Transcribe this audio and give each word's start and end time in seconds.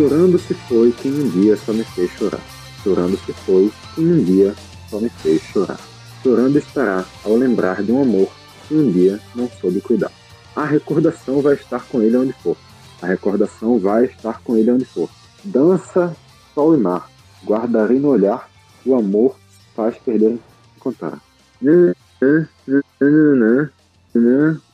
Chorando 0.00 0.38
se 0.38 0.54
foi 0.54 0.92
quem 0.92 1.12
um 1.12 1.28
dia 1.28 1.54
só 1.58 1.74
me 1.74 1.84
fez 1.84 2.10
chorar. 2.12 2.40
Chorando 2.82 3.18
se 3.18 3.34
foi 3.34 3.70
quem 3.94 4.06
um 4.06 4.24
dia 4.24 4.54
só 4.88 4.98
me 4.98 5.10
fez 5.10 5.42
chorar. 5.42 5.78
Chorando 6.22 6.56
estará 6.56 7.04
ao 7.22 7.36
lembrar 7.36 7.82
de 7.82 7.92
um 7.92 8.00
amor 8.00 8.32
que 8.66 8.74
um 8.74 8.90
dia 8.90 9.20
não 9.34 9.46
soube 9.60 9.78
cuidar. 9.82 10.10
A 10.56 10.64
recordação 10.64 11.42
vai 11.42 11.52
estar 11.52 11.86
com 11.86 12.00
ele 12.00 12.16
onde 12.16 12.32
for. 12.32 12.56
A 13.02 13.08
recordação 13.08 13.78
vai 13.78 14.06
estar 14.06 14.40
com 14.40 14.56
ele 14.56 14.70
onde 14.70 14.86
for. 14.86 15.10
Dança, 15.44 16.16
sol 16.54 16.74
e 16.74 16.78
mar. 16.78 17.10
Guardarei 17.44 17.98
no 17.98 18.08
olhar 18.08 18.48
o 18.86 18.94
amor 18.94 19.36
faz 19.76 19.98
perder 19.98 20.38
encontrar. 20.78 21.20
Um 21.62 21.92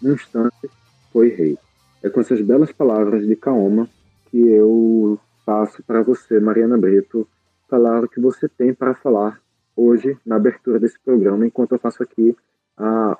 instante 0.04 0.70
foi 1.12 1.30
rei. 1.30 1.58
É 2.00 2.08
com 2.08 2.20
essas 2.20 2.40
belas 2.40 2.70
palavras 2.70 3.26
de 3.26 3.34
Kaoma 3.34 3.88
que 4.36 4.48
eu 4.50 5.18
passo 5.46 5.82
para 5.82 6.02
você, 6.02 6.38
Mariana 6.38 6.76
Brito, 6.76 7.26
falar 7.70 8.04
o 8.04 8.08
que 8.08 8.20
você 8.20 8.46
tem 8.46 8.74
para 8.74 8.94
falar 8.94 9.40
hoje 9.74 10.18
na 10.26 10.36
abertura 10.36 10.78
desse 10.78 11.00
programa, 11.00 11.46
enquanto 11.46 11.72
eu 11.72 11.78
faço 11.78 12.02
aqui 12.02 12.36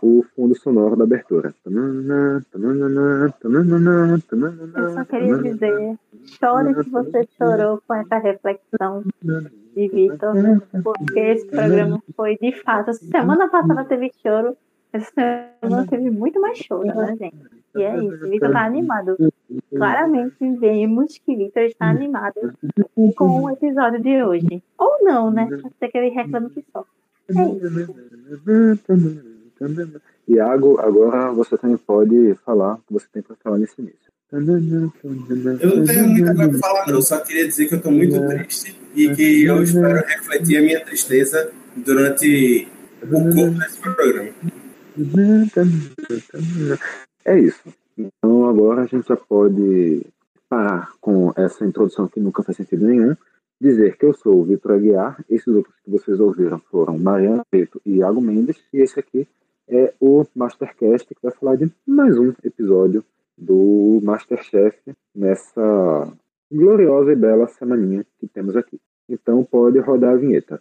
o 0.03 0.23
fundo 0.35 0.55
sonoro 0.55 0.95
da 0.95 1.05
abertura. 1.05 1.55
Eu 1.65 2.43
só 4.91 5.05
queria 5.07 5.39
dizer, 5.39 5.99
chore 6.39 6.75
que 6.75 6.91
você 6.91 7.27
chorou 7.39 7.81
com 7.89 7.95
essa 7.95 8.19
reflexão 8.19 9.03
de 9.23 9.89
Vitor, 9.89 10.35
porque 10.83 11.19
esse 11.19 11.47
programa 11.47 12.03
foi 12.15 12.37
de 12.37 12.53
fato. 12.63 12.93
Semana 12.93 13.49
passada 13.49 13.87
teve 13.87 14.13
choro, 14.23 14.55
essa 14.93 15.11
semana 15.13 15.87
teve 15.87 16.11
muito 16.11 16.41
mais 16.41 16.59
choro, 16.59 16.87
né, 16.87 17.17
gente? 17.19 17.37
E 17.75 17.83
é 17.83 17.99
isso, 18.03 18.29
Vitor 18.31 18.53
tá 18.53 18.65
animado. 18.65 19.17
Claramente 19.75 20.35
vemos 20.59 21.19
que 21.19 21.37
Vitor 21.37 21.65
está 21.65 21.91
animado 21.91 22.55
com 23.15 23.43
o 23.43 23.51
episódio 23.51 24.01
de 24.03 24.23
hoje. 24.25 24.63
Ou 24.79 25.05
não, 25.05 25.31
né? 25.31 25.49
Ser 25.79 25.89
que 25.89 25.99
ele 25.99 26.09
reclame 26.11 26.51
que 26.51 26.65
só. 26.73 26.85
É 27.29 27.33
isso. 27.33 27.95
Iago, 30.29 30.81
agora 30.81 31.33
você 31.33 31.57
também 31.57 31.77
pode 31.77 32.35
falar 32.45 32.75
o 32.75 32.79
que 32.79 32.93
você 32.93 33.07
tem 33.13 33.23
para 33.23 33.37
falar 33.37 33.59
nesse 33.59 33.81
início. 33.81 34.07
Eu 34.33 34.41
não 34.41 35.85
tenho 35.85 36.09
muita 36.09 36.35
coisa 36.35 36.51
para 36.51 36.59
falar, 36.59 36.87
não. 36.89 37.01
Só 37.01 37.21
queria 37.21 37.47
dizer 37.47 37.69
que 37.69 37.75
eu 37.75 37.79
estou 37.79 37.93
muito 37.93 38.27
triste 38.27 38.77
e 38.95 39.15
que 39.15 39.45
eu 39.45 39.63
espero 39.63 40.05
refletir 40.05 40.57
a 40.57 40.63
minha 40.63 40.85
tristeza 40.85 41.53
durante 41.77 42.67
o 43.03 43.09
corpo 43.09 43.59
desse 43.59 43.79
programa. 43.81 44.31
É 47.25 47.39
isso. 47.39 47.73
Então 47.97 48.49
agora 48.49 48.83
a 48.83 48.87
gente 48.87 49.09
já 49.09 49.17
pode 49.17 50.07
parar 50.49 50.93
com 51.01 51.33
essa 51.37 51.65
introdução 51.65 52.09
que 52.09 52.21
nunca 52.21 52.43
faz 52.43 52.57
sentido 52.57 52.87
nenhum. 52.87 53.17
Dizer 53.61 53.97
que 53.97 54.05
eu 54.05 54.13
sou 54.13 54.41
o 54.41 54.45
Vitor 54.45 54.73
Aguiar, 54.73 55.25
esses 55.31 55.49
outros 55.49 55.75
que 55.83 55.91
vocês 55.91 56.21
ouviram 56.21 56.59
foram 56.71 56.99
Mariana 56.99 57.43
Preto 57.51 57.81
e 57.87 57.97
Iago 57.97 58.21
Mendes, 58.21 58.63
e 58.73 58.83
esse 58.83 59.01
aqui 59.01 59.27
é 59.67 59.95
o 59.99 60.27
Mastercast, 60.35 61.09
que 61.09 61.23
vai 61.23 61.33
falar 61.33 61.57
de 61.57 61.73
mais 61.87 62.19
um 62.19 62.35
episódio 62.45 63.03
do 63.37 63.99
Masterchef 64.03 64.79
nessa 65.15 66.13
gloriosa 66.53 67.13
e 67.13 67.17
bela 67.17 67.49
semaninha 67.49 68.05
que 68.21 68.29
temos 68.29 68.57
aqui. 68.57 68.79
Então 69.09 69.43
pode 69.43 69.79
rodar 69.79 70.15
a 70.15 70.17
vinheta. 70.17 70.61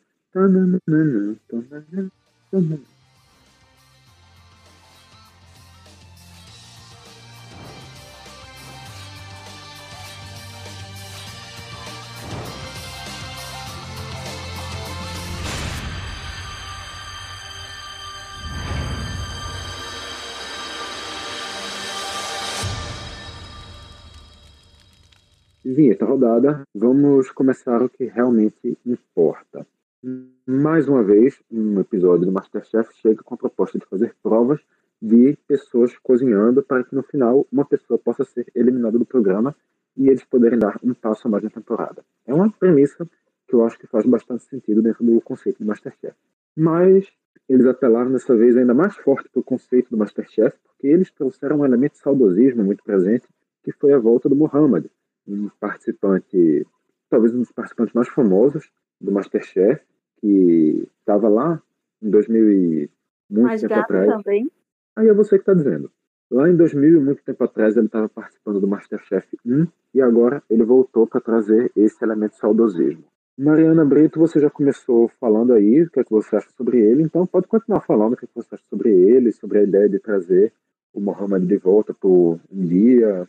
Vinheta 25.76 26.06
rodada, 26.06 26.64
vamos 26.74 27.30
começar 27.32 27.82
o 27.84 27.90
que 27.90 28.06
realmente 28.06 28.78
importa. 28.86 29.68
Mais 30.48 30.88
uma 30.88 31.04
vez, 31.04 31.38
um 31.52 31.82
episódio 31.82 32.26
do 32.26 32.32
Masterchef 32.32 32.94
chega 33.02 33.22
com 33.22 33.36
a 33.36 33.38
proposta 33.38 33.78
de 33.78 33.86
fazer 33.86 34.16
provas 34.24 34.62
de 35.02 35.38
pessoas 35.46 35.94
cozinhando 35.98 36.64
para 36.64 36.82
que 36.86 36.96
no 36.96 37.04
final 37.04 37.46
uma 37.52 37.66
pessoa 37.66 38.00
possa 38.00 38.24
ser 38.24 38.50
eliminada 38.56 38.98
do 38.98 39.06
programa 39.06 39.54
e 39.98 40.08
eles 40.08 40.24
poderem 40.24 40.58
dar 40.58 40.80
um 40.82 40.94
passo 40.94 41.28
a 41.28 41.30
mais 41.30 41.44
na 41.44 41.50
temporada. 41.50 42.06
É 42.26 42.34
uma 42.34 42.50
premissa 42.50 43.06
que 43.46 43.54
eu 43.54 43.66
acho 43.66 43.78
que 43.78 43.86
faz 43.86 44.06
bastante 44.06 44.46
sentido 44.46 44.82
dentro 44.82 45.04
do 45.04 45.20
conceito 45.20 45.60
do 45.60 45.66
Masterchef. 45.66 46.16
Mas 46.56 47.06
eles 47.50 47.66
apelaram 47.66 48.14
dessa 48.14 48.34
vez 48.34 48.56
ainda 48.56 48.74
mais 48.74 48.96
forte 48.96 49.28
para 49.28 49.42
o 49.42 49.44
conceito 49.44 49.90
do 49.90 49.98
Masterchef, 49.98 50.56
porque 50.64 50.88
eles 50.88 51.12
trouxeram 51.12 51.60
um 51.60 51.66
elemento 51.66 51.96
de 51.96 52.00
saudosismo 52.00 52.64
muito 52.64 52.82
presente, 52.82 53.28
que 53.62 53.74
foi 53.74 53.92
a 53.92 54.00
volta 54.00 54.30
do 54.30 54.38
Muhammad, 54.38 54.86
um 55.28 55.50
participante, 55.60 56.66
talvez 57.10 57.34
um 57.34 57.40
dos 57.40 57.52
participantes 57.52 57.94
mais 57.94 58.08
famosos 58.08 58.70
do 59.00 59.12
Masterchef, 59.12 59.82
que 60.20 60.88
estava 61.00 61.28
lá 61.28 61.62
em 62.02 62.10
2000 62.10 62.52
e 62.52 62.90
muito 63.30 63.46
mais 63.46 63.62
tempo 63.62 63.74
atrás. 63.74 64.08
também. 64.08 64.50
Aí 64.96 65.08
é 65.08 65.14
você 65.14 65.38
que 65.38 65.42
está 65.42 65.54
dizendo. 65.54 65.92
Lá 66.32 66.50
em 66.50 66.56
2000 66.56 67.02
muito 67.02 67.24
tempo 67.24 67.44
atrás 67.44 67.78
ele 67.78 67.86
estava 67.86 68.10
participando 68.10 68.60
do 68.60 68.68
Masterchef 68.68 69.38
1 69.46 69.68
e 69.94 70.02
agora 70.02 70.42
ele 70.50 70.64
voltou 70.64 71.06
para 71.06 71.22
trazer 71.22 71.72
esse 71.76 72.04
elemento 72.04 72.36
saudosismo. 72.36 73.04
Mariana 73.38 73.84
Brito, 73.84 74.18
você 74.18 74.40
já 74.40 74.50
começou 74.50 75.10
falando 75.20 75.54
aí 75.54 75.84
o 75.84 75.90
que, 75.90 76.00
é 76.00 76.04
que 76.04 76.12
você 76.12 76.38
acha 76.38 76.50
sobre 76.52 76.80
ele, 76.80 77.04
então 77.04 77.28
pode 77.28 77.48
continuar 77.48 77.82
falando 77.82 78.14
o 78.14 78.18
que, 78.18 78.26
é 78.26 78.28
que 78.28 78.36
você 78.36 78.56
acha 78.56 78.64
sobre 78.70 78.90
ele, 78.90 79.32
sobre 79.34 79.60
a 79.60 79.64
ideia 79.64 79.90
de 79.90 80.00
trazer 80.00 80.54
o 80.94 81.02
Mohamed 81.02 81.46
de 81.46 81.58
volta 81.58 81.94
por 81.94 82.40
um 82.50 82.66
dia, 82.66 83.28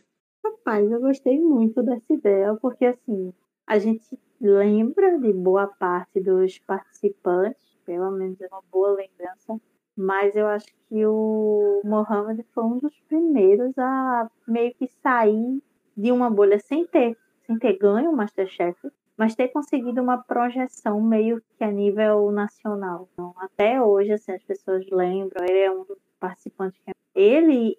Rapaz, 0.67 0.91
eu 0.91 0.99
gostei 0.99 1.39
muito 1.39 1.81
dessa 1.81 2.13
ideia, 2.13 2.53
porque 2.55 2.87
assim, 2.87 3.33
a 3.65 3.79
gente 3.79 4.19
lembra 4.41 5.17
de 5.17 5.31
boa 5.31 5.65
parte 5.65 6.19
dos 6.19 6.59
participantes, 6.59 7.63
pelo 7.85 8.11
menos 8.11 8.41
é 8.41 8.47
uma 8.51 8.61
boa 8.69 8.89
lembrança, 8.89 9.57
mas 9.95 10.35
eu 10.35 10.45
acho 10.45 10.67
que 10.89 11.05
o 11.05 11.81
Mohamed 11.85 12.45
foi 12.53 12.65
um 12.65 12.79
dos 12.79 12.93
primeiros 13.07 13.77
a 13.77 14.29
meio 14.45 14.75
que 14.75 14.89
sair 15.01 15.63
de 15.95 16.11
uma 16.11 16.29
bolha 16.29 16.59
sem 16.59 16.85
ter, 16.85 17.17
sem 17.45 17.57
ter 17.57 17.77
ganho 17.77 18.11
o 18.11 18.15
Masterchef, 18.17 18.77
mas 19.15 19.35
ter 19.35 19.47
conseguido 19.47 20.01
uma 20.01 20.21
projeção 20.21 20.99
meio 20.99 21.41
que 21.57 21.63
a 21.63 21.71
nível 21.71 22.29
nacional. 22.29 23.07
Então, 23.13 23.33
até 23.37 23.81
hoje, 23.81 24.11
assim, 24.11 24.33
as 24.33 24.43
pessoas 24.43 24.85
lembram, 24.91 25.45
ele 25.45 25.59
é 25.59 25.71
um 25.71 25.85
dos 25.85 25.97
participantes 26.19 26.77
que 26.83 26.91
ele 27.15 27.73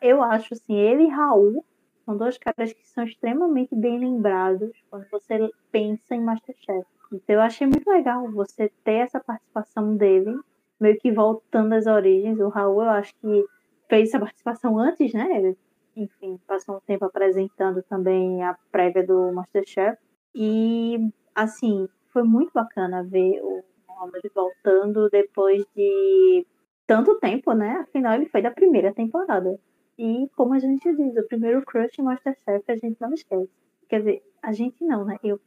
eu 0.00 0.22
acho 0.22 0.54
assim, 0.54 0.74
ele 0.74 1.04
e 1.04 1.08
Raul 1.08 1.62
são 2.04 2.16
dois 2.16 2.38
caras 2.38 2.72
que 2.72 2.86
são 2.88 3.04
extremamente 3.04 3.74
bem 3.74 3.98
lembrados 3.98 4.70
quando 4.90 5.06
você 5.10 5.50
pensa 5.70 6.14
em 6.14 6.20
Masterchef. 6.20 6.86
Então 7.12 7.36
eu 7.36 7.40
achei 7.40 7.66
muito 7.66 7.88
legal 7.88 8.30
você 8.30 8.70
ter 8.84 9.04
essa 9.04 9.20
participação 9.20 9.96
dele, 9.96 10.38
meio 10.80 10.98
que 10.98 11.12
voltando 11.12 11.74
às 11.74 11.86
origens. 11.86 12.40
O 12.40 12.48
Raul, 12.48 12.82
eu 12.82 12.90
acho 12.90 13.14
que 13.16 13.44
fez 13.88 14.08
essa 14.08 14.18
participação 14.18 14.78
antes, 14.78 15.12
né? 15.12 15.28
Ele, 15.36 15.58
enfim, 15.94 16.40
passou 16.46 16.76
um 16.76 16.80
tempo 16.80 17.04
apresentando 17.04 17.82
também 17.82 18.42
a 18.42 18.56
prévia 18.70 19.06
do 19.06 19.32
Masterchef. 19.32 19.98
E, 20.34 20.98
assim, 21.34 21.88
foi 22.12 22.22
muito 22.22 22.50
bacana 22.54 23.04
ver 23.04 23.40
o 23.42 23.62
Mohamed 23.86 24.30
voltando 24.34 25.08
depois 25.10 25.64
de 25.76 26.46
tanto 26.86 27.18
tempo, 27.18 27.52
né? 27.52 27.84
Afinal, 27.88 28.14
ele 28.14 28.26
foi 28.26 28.42
da 28.42 28.50
primeira 28.50 28.92
temporada. 28.92 29.58
E, 30.02 30.28
como 30.34 30.52
a 30.52 30.58
gente 30.58 30.92
diz, 30.96 31.16
o 31.16 31.22
primeiro 31.28 31.62
crush 31.64 31.96
Masterchef 31.98 32.64
a 32.66 32.74
gente 32.74 33.00
não 33.00 33.14
esquece. 33.14 33.48
Quer 33.88 34.00
dizer, 34.00 34.22
a 34.42 34.50
gente 34.52 34.84
não, 34.84 35.04
né? 35.04 35.16
Eu. 35.22 35.38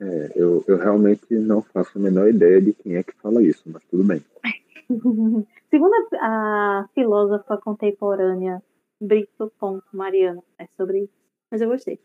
É, 0.00 0.32
eu, 0.36 0.62
eu 0.66 0.76
realmente 0.76 1.34
não 1.34 1.62
faço 1.62 1.96
a 1.96 2.00
menor 2.00 2.28
ideia 2.28 2.60
de 2.60 2.74
quem 2.74 2.96
é 2.96 3.02
que 3.02 3.14
fala 3.14 3.42
isso, 3.42 3.62
mas 3.66 3.82
tudo 3.90 4.04
bem. 4.04 4.22
Segundo 5.70 5.94
a, 5.94 6.82
a 6.82 6.88
filósofa 6.94 7.56
contemporânea 7.56 8.62
Brito 9.00 9.50
Ponto 9.58 9.86
Mariana, 9.92 10.42
é 10.58 10.66
sobre 10.76 11.04
isso. 11.04 11.12
Mas 11.50 11.62
eu 11.62 11.68
gostei. 11.68 11.98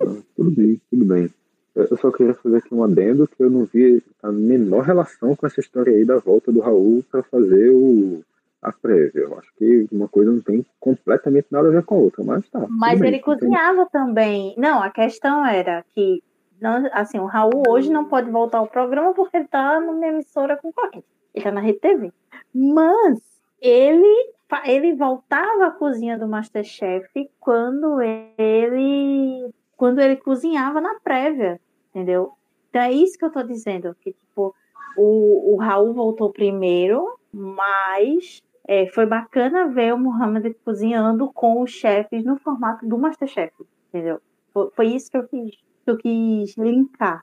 Ah, 0.00 0.22
tudo 0.36 0.50
bem, 0.50 0.80
tudo 0.90 1.04
bem. 1.04 1.30
Eu 1.74 1.96
só 1.98 2.10
queria 2.10 2.34
fazer 2.34 2.58
aqui 2.58 2.74
um 2.74 2.84
adendo 2.84 3.28
que 3.28 3.42
eu 3.42 3.50
não 3.50 3.66
vi 3.66 4.02
a 4.22 4.32
menor 4.32 4.84
relação 4.84 5.36
com 5.36 5.46
essa 5.46 5.60
história 5.60 5.92
aí 5.92 6.04
da 6.04 6.18
volta 6.18 6.50
do 6.50 6.60
Raul 6.60 7.04
para 7.10 7.22
fazer 7.22 7.70
o 7.70 8.22
a 8.64 8.72
prévia. 8.72 9.20
Eu 9.20 9.38
acho 9.38 9.52
que 9.56 9.86
uma 9.92 10.08
coisa 10.08 10.32
não 10.32 10.40
tem 10.40 10.64
completamente 10.80 11.46
nada 11.50 11.68
a 11.68 11.70
ver 11.70 11.84
com 11.84 11.96
a 11.96 11.98
outra, 11.98 12.24
mas 12.24 12.48
tá. 12.48 12.66
Mas 12.68 13.00
ele 13.00 13.12
bem, 13.12 13.20
cozinhava 13.20 13.86
também. 13.92 14.54
Não, 14.56 14.82
a 14.82 14.90
questão 14.90 15.44
era 15.46 15.84
que, 15.94 16.22
não, 16.60 16.88
assim, 16.92 17.18
o 17.18 17.26
Raul 17.26 17.62
hoje 17.68 17.92
não 17.92 18.06
pode 18.06 18.30
voltar 18.30 18.58
ao 18.58 18.66
programa 18.66 19.12
porque 19.12 19.36
ele 19.36 19.48
tá 19.48 19.78
numa 19.78 20.06
emissora 20.06 20.56
concorrente. 20.56 21.04
Ele 21.34 21.44
tá 21.44 21.52
na 21.52 21.60
Rede 21.60 21.78
TV. 21.78 22.10
Mas 22.54 23.20
ele, 23.60 24.32
ele 24.64 24.94
voltava 24.94 25.66
à 25.66 25.70
cozinha 25.70 26.18
do 26.18 26.26
Masterchef 26.26 27.30
quando 27.38 28.00
ele 28.00 29.52
quando 29.76 29.98
ele 29.98 30.16
cozinhava 30.16 30.80
na 30.80 31.00
prévia, 31.00 31.60
entendeu? 31.90 32.32
Então 32.70 32.80
é 32.82 32.92
isso 32.92 33.18
que 33.18 33.24
eu 33.24 33.30
tô 33.30 33.42
dizendo, 33.42 33.94
que 34.00 34.12
tipo, 34.12 34.54
o, 34.96 35.54
o 35.54 35.56
Raul 35.56 35.92
voltou 35.92 36.32
primeiro, 36.32 37.18
mas 37.32 38.43
é, 38.66 38.86
foi 38.86 39.06
bacana 39.06 39.68
ver 39.68 39.92
o 39.92 39.98
Mohamed 39.98 40.54
cozinhando 40.64 41.30
com 41.32 41.62
os 41.62 41.70
chefes 41.70 42.24
no 42.24 42.36
formato 42.38 42.86
do 42.86 42.98
Masterchef, 42.98 43.52
entendeu? 43.88 44.20
Foi, 44.52 44.70
foi 44.74 44.86
isso 44.88 45.10
que 45.10 45.16
eu 45.18 45.28
quis, 45.28 45.56
que 45.84 45.90
eu 45.90 45.96
quis 45.98 46.56
linkar. 46.56 47.22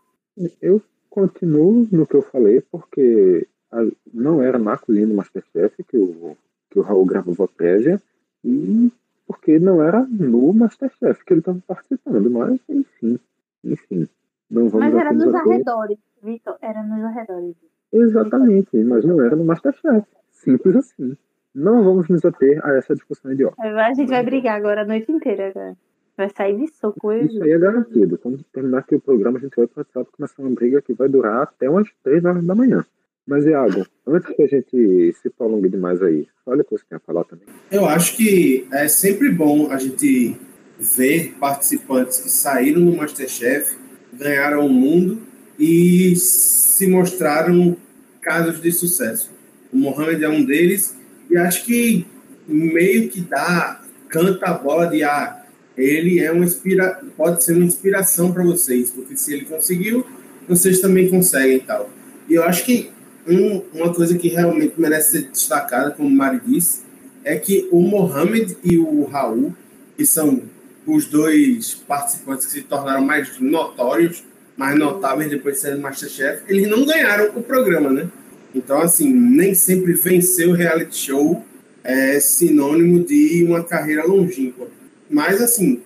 Eu 0.62 0.82
continuo 1.10 1.88
no 1.92 2.06
que 2.06 2.16
eu 2.16 2.22
falei, 2.22 2.62
porque 2.62 3.48
a, 3.72 3.80
não 4.14 4.42
era 4.42 4.60
na 4.60 4.78
cozinha 4.78 5.08
do 5.08 5.16
Masterchef 5.16 5.84
que 5.84 5.98
o, 5.98 6.38
que 6.70 6.80
o 6.80 6.82
Raul 6.84 7.06
gravou 7.06 7.36
a 7.44 7.48
prévia, 7.48 8.02
e 8.44 8.92
porque 9.26 9.60
não 9.60 9.82
era 9.82 10.06
no 10.06 10.54
Masterchef 10.54 11.24
que 11.26 11.34
ele 11.34 11.40
estava 11.40 11.60
participando, 11.66 12.30
mas 12.30 12.60
enfim, 12.70 13.20
enfim. 13.64 14.08
Não 14.50 14.68
vamos 14.68 14.88
mas 14.88 14.96
era 14.96 15.14
nos 15.14 15.34
arredores, 15.34 15.98
Vitor, 16.22 16.58
era 16.62 16.84
nos 16.84 17.04
arredores. 17.04 17.56
Exatamente, 17.94 18.78
mas 18.84 19.06
não 19.06 19.22
era 19.22 19.36
no 19.36 19.46
Masterchef. 19.46 20.06
Simples 20.30 20.76
assim. 20.76 21.18
Não 21.54 21.84
vamos 21.84 22.08
nos 22.08 22.24
ater 22.24 22.60
a 22.66 22.76
essa 22.76 22.94
discussão 22.94 23.32
idiota. 23.32 23.62
A 23.62 23.94
gente 23.94 24.10
vai 24.10 24.24
brigar 24.24 24.58
agora 24.58 24.82
a 24.82 24.86
noite 24.86 25.12
inteira. 25.12 25.50
Agora. 25.50 25.76
Vai 26.18 26.30
sair 26.30 26.58
de 26.58 26.68
soco. 26.74 27.12
Isso 27.14 27.42
aí 27.44 27.52
é 27.52 27.58
garantido. 27.58 28.18
Quando 28.18 28.44
terminar 28.54 28.80
aqui 28.80 28.96
o 28.96 29.02
programa, 29.02 29.38
a 29.38 29.42
gente 29.42 29.56
vai 29.56 29.68
para 29.68 30.02
o 30.02 30.06
começar 30.06 30.42
uma 30.42 30.52
briga 30.52 30.82
que 30.82 30.94
vai 30.94 31.10
durar 31.10 31.44
até 31.44 31.70
umas 31.70 31.88
3 32.04 32.24
horas 32.26 32.46
da 32.46 32.56
manhã. 32.56 32.86
Mas, 33.26 33.46
Iago, 33.46 33.86
antes 34.06 34.36
que 34.36 34.42
a 34.42 34.48
gente 34.48 35.14
se 35.22 35.30
prolongue 35.30 35.70
demais 35.70 36.02
aí, 36.02 36.28
olha 36.46 36.62
o 36.62 36.66
que 36.66 36.72
você 36.72 36.84
a 36.92 37.00
falar 37.00 37.24
também. 37.24 37.46
Eu 37.72 37.86
acho 37.86 38.18
que 38.18 38.68
é 38.72 38.88
sempre 38.88 39.30
bom 39.30 39.72
a 39.72 39.78
gente 39.78 40.36
ver 40.80 41.36
participantes 41.40 42.20
que 42.20 42.30
saíram 42.30 42.84
do 42.84 42.96
Masterchef, 42.96 43.78
ganharam 44.14 44.66
o 44.66 44.70
mundo 44.70 45.20
e 45.58 46.16
se 46.16 46.88
mostraram 46.88 47.78
casos 48.22 48.60
de 48.62 48.72
sucesso. 48.72 49.32
O 49.72 49.78
Mohamed 49.78 50.24
é 50.24 50.30
um 50.30 50.44
deles 50.44 51.00
e 51.32 51.38
acho 51.38 51.64
que 51.64 52.06
meio 52.46 53.10
que 53.10 53.22
dá, 53.22 53.82
canta 54.10 54.48
a 54.48 54.54
bola 54.54 54.88
de 54.88 55.02
ah, 55.02 55.44
ele 55.78 56.20
é 56.20 56.30
uma 56.30 56.44
inspira, 56.44 57.02
pode 57.16 57.42
ser 57.42 57.54
uma 57.54 57.64
inspiração 57.64 58.34
para 58.34 58.44
vocês, 58.44 58.90
porque 58.90 59.16
se 59.16 59.34
ele 59.34 59.46
conseguiu, 59.46 60.06
vocês 60.48 60.82
também 60.82 61.10
conseguem 61.10 61.56
e 61.56 61.62
tal. 61.62 61.90
E 62.28 62.34
eu 62.34 62.44
acho 62.44 62.66
que 62.66 62.92
um, 63.26 63.62
uma 63.74 63.94
coisa 63.94 64.18
que 64.18 64.28
realmente 64.28 64.74
merece 64.78 65.12
ser 65.12 65.30
destacada, 65.30 65.92
como 65.92 66.10
o 66.10 66.12
Mari 66.12 66.42
disse, 66.46 66.82
é 67.24 67.38
que 67.38 67.70
o 67.72 67.82
Mohamed 67.82 68.58
e 68.62 68.78
o 68.78 69.06
Raul, 69.06 69.56
que 69.96 70.06
são 70.06 70.42
os 70.86 71.06
dois 71.06 71.76
participantes 71.88 72.48
que 72.48 72.52
se 72.52 72.62
tornaram 72.64 73.06
mais 73.06 73.40
notórios, 73.40 74.24
mais 74.58 74.78
notáveis 74.78 75.30
depois 75.30 75.56
de 75.56 75.62
serem 75.62 75.80
Masterchef, 75.80 76.44
eles 76.48 76.68
não 76.68 76.86
ganharam 76.86 77.32
o 77.36 77.42
programa, 77.42 77.90
né? 77.90 78.10
Então, 78.54 78.82
assim, 78.82 79.12
nem 79.12 79.54
sempre 79.54 79.94
vencer 79.94 80.48
o 80.48 80.54
reality 80.54 80.98
show 80.98 81.46
é 81.84 82.20
sinônimo 82.20 83.04
de 83.04 83.44
uma 83.46 83.64
carreira 83.64 84.06
longínqua. 84.06 84.68
Mas, 85.10 85.42
assim, 85.42 85.82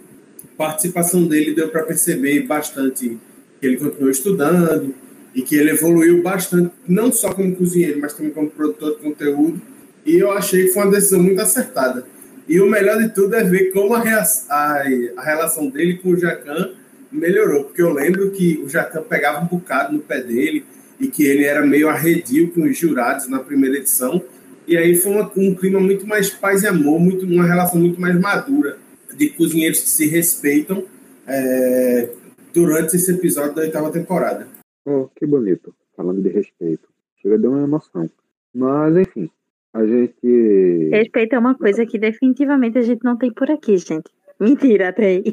participação 0.58 1.28
dele 1.28 1.54
deu 1.54 1.70
para 1.70 1.84
perceber 1.84 2.42
bastante 2.42 3.18
que 3.60 3.66
ele 3.66 3.78
continuou 3.78 4.10
estudando 4.10 4.94
e 5.34 5.42
que 5.42 5.56
ele 5.56 5.72
evoluiu 5.72 6.22
bastante, 6.22 6.72
não 6.88 7.12
só 7.12 7.34
como 7.34 7.56
cozinheiro, 7.56 8.00
mas 8.00 8.14
também 8.14 8.32
como 8.32 8.50
produtor 8.50 8.96
de 8.96 9.02
conteúdo. 9.02 9.62
E 10.06 10.16
eu 10.16 10.32
achei 10.32 10.66
que 10.66 10.70
foi 10.70 10.84
uma 10.84 10.92
decisão 10.92 11.22
muito 11.22 11.42
acertada. 11.42 12.06
E 12.48 12.60
o 12.60 12.70
melhor 12.70 13.02
de 13.02 13.10
tudo 13.10 13.36
é 13.36 13.44
ver 13.44 13.72
como 13.72 13.96
a, 13.96 14.02
a, 14.02 14.84
a 15.18 15.24
relação 15.24 15.68
dele 15.70 15.98
com 15.98 16.12
o 16.12 16.18
Jacan 16.18 16.72
melhorou, 17.12 17.66
porque 17.66 17.82
eu 17.82 17.92
lembro 17.92 18.30
que 18.32 18.62
o 18.64 18.70
Jacan 18.70 19.02
pegava 19.04 19.44
um 19.44 19.48
bocado 19.48 19.94
no 19.94 20.00
pé 20.00 20.22
dele, 20.22 20.64
e 21.00 21.08
que 21.08 21.24
ele 21.24 21.44
era 21.44 21.66
meio 21.66 21.90
arredio 21.90 22.52
com 22.52 22.64
os 22.64 22.78
jurados 22.78 23.28
na 23.28 23.40
primeira 23.40 23.78
edição. 23.78 24.22
E 24.68 24.78
aí 24.78 24.96
foi 24.96 25.12
uma, 25.12 25.32
um 25.36 25.54
clima 25.54 25.80
muito 25.80 26.08
mais 26.08 26.30
paz 26.30 26.64
e 26.64 26.68
amor, 26.68 27.00
muito, 27.00 27.26
uma 27.26 27.46
relação 27.46 27.80
muito 27.80 28.00
mais 28.00 28.20
madura 28.20 28.78
de 29.16 29.30
cozinheiros 29.30 29.82
que 29.82 29.90
se 29.90 30.08
respeitam 30.08 30.84
é, 31.28 32.10
durante 32.54 32.96
esse 32.96 33.12
episódio 33.12 33.56
da 33.56 33.62
oitava 33.62 33.92
temporada. 33.92 34.48
Oh, 34.86 35.08
que 35.16 35.26
bonito, 35.26 35.74
falando 35.96 36.22
de 36.22 36.30
respeito. 36.30 36.88
Chega 37.22 37.38
de 37.38 37.48
uma 37.48 37.64
emoção. 37.64 38.10
Mas, 38.54 38.98
enfim, 38.98 39.30
a 39.74 39.86
gente. 39.86 40.90
Respeito 40.92 41.36
é 41.36 41.40
uma 41.40 41.56
coisa 41.56 41.86
que 41.86 42.00
definitivamente 42.00 42.78
a 42.78 42.82
gente 42.82 43.04
não 43.04 43.18
tem 43.18 43.32
por 43.34 43.50
aqui, 43.50 43.78
gente. 43.78 44.10
Mentira, 44.40 44.94
tem. 44.94 45.24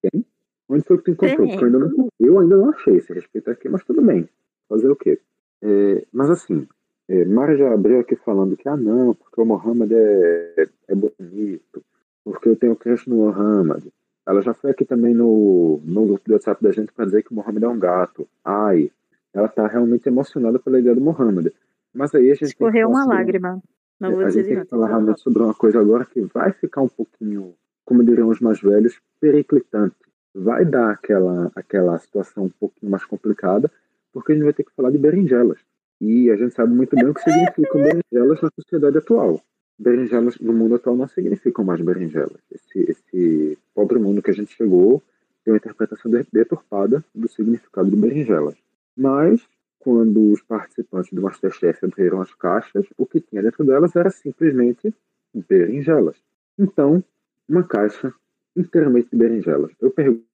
Tem? 0.00 0.24
Onde 0.68 0.84
foi 0.84 0.98
que 0.98 1.04
tu 1.04 1.10
encontrou? 1.12 1.48
Porque 1.48 1.64
eu 1.64 1.66
ainda, 1.66 1.78
não, 1.78 2.08
eu 2.20 2.38
ainda 2.38 2.56
não 2.56 2.70
achei 2.70 2.96
esse 2.96 3.12
respeito 3.12 3.50
aqui, 3.50 3.68
mas 3.68 3.82
tudo 3.84 4.02
bem. 4.02 4.28
Fazer 4.68 4.90
o 4.90 4.96
quê? 4.96 5.18
É, 5.62 6.04
mas 6.12 6.28
assim, 6.28 6.68
é, 7.08 7.24
Mara 7.24 7.56
já 7.56 7.72
abriu 7.72 8.00
aqui 8.00 8.14
falando 8.16 8.56
que, 8.56 8.68
ah 8.68 8.76
não, 8.76 9.14
porque 9.14 9.40
o 9.40 9.46
Mohammed 9.46 9.94
é, 9.94 10.68
é 10.88 10.94
bonito, 10.94 11.82
porque 12.22 12.50
eu 12.50 12.56
tenho 12.56 12.76
crush 12.76 13.06
no 13.06 13.16
Mohammed. 13.16 13.90
Ela 14.26 14.42
já 14.42 14.52
foi 14.52 14.72
aqui 14.72 14.84
também 14.84 15.14
no, 15.14 15.80
no 15.82 16.06
grupo 16.06 16.22
do 16.26 16.34
WhatsApp 16.34 16.62
da 16.62 16.70
gente 16.70 16.92
para 16.92 17.06
dizer 17.06 17.22
que 17.22 17.32
o 17.32 17.34
Mohammed 17.34 17.64
é 17.64 17.68
um 17.68 17.78
gato. 17.78 18.28
Ai, 18.44 18.90
ela 19.32 19.48
tá 19.48 19.66
realmente 19.66 20.06
emocionada 20.06 20.58
pela 20.58 20.78
ideia 20.78 20.94
do 20.94 21.00
Mohammed. 21.00 21.50
Mas 21.94 22.14
aí 22.14 22.30
a 22.30 22.34
gente. 22.34 22.48
Escorreu 22.48 22.90
uma 22.90 23.06
lágrima. 23.06 23.62
Não 23.98 24.12
vou 24.12 24.20
a 24.20 24.26
dizer 24.26 24.44
gente 24.44 24.54
tem 24.54 24.64
que 24.64 24.70
falar 24.70 24.88
realmente 24.88 25.22
sobre 25.22 25.42
uma 25.42 25.54
coisa 25.54 25.80
agora 25.80 26.04
que 26.04 26.20
vai 26.20 26.52
ficar 26.52 26.82
um 26.82 26.88
pouquinho, 26.88 27.54
como 27.86 28.04
diriam 28.04 28.28
os 28.28 28.38
mais 28.38 28.60
velhos, 28.60 29.00
periclitante 29.18 29.96
vai 30.38 30.64
dar 30.64 30.90
aquela, 30.90 31.50
aquela 31.54 31.98
situação 31.98 32.44
um 32.44 32.48
pouquinho 32.48 32.90
mais 32.90 33.04
complicada, 33.04 33.70
porque 34.12 34.32
a 34.32 34.34
gente 34.34 34.44
vai 34.44 34.52
ter 34.52 34.64
que 34.64 34.74
falar 34.74 34.90
de 34.90 34.98
berinjelas. 34.98 35.58
E 36.00 36.30
a 36.30 36.36
gente 36.36 36.54
sabe 36.54 36.72
muito 36.72 36.94
bem 36.94 37.08
o 37.08 37.14
que 37.14 37.22
significam 37.22 37.82
berinjelas 37.82 38.40
na 38.40 38.50
sociedade 38.54 38.98
atual. 38.98 39.40
Berinjelas 39.78 40.38
no 40.38 40.52
mundo 40.52 40.76
atual 40.76 40.96
não 40.96 41.08
significam 41.08 41.64
mais 41.64 41.80
berinjelas. 41.80 42.40
Esse, 42.50 42.90
esse 42.90 43.58
pobre 43.74 43.98
mundo 43.98 44.22
que 44.22 44.30
a 44.30 44.34
gente 44.34 44.54
chegou 44.54 45.02
tem 45.44 45.52
uma 45.52 45.58
interpretação 45.58 46.10
deturpada 46.32 47.04
do 47.14 47.28
significado 47.28 47.90
de 47.90 47.96
berinjelas. 47.96 48.54
Mas, 48.96 49.40
quando 49.78 50.32
os 50.32 50.42
participantes 50.42 51.12
do 51.12 51.22
Masterchef 51.22 51.84
abriram 51.84 52.20
as 52.20 52.32
caixas, 52.34 52.86
o 52.96 53.06
que 53.06 53.20
tinha 53.20 53.42
dentro 53.42 53.64
delas 53.64 53.94
era 53.96 54.10
simplesmente 54.10 54.94
berinjelas. 55.48 56.16
Então, 56.58 57.02
uma 57.48 57.62
caixa 57.62 58.12
inteiramente 58.56 59.08
de 59.10 59.16
berinjelas. 59.16 59.70
Eu 59.80 59.90
pergunto, 59.90 60.24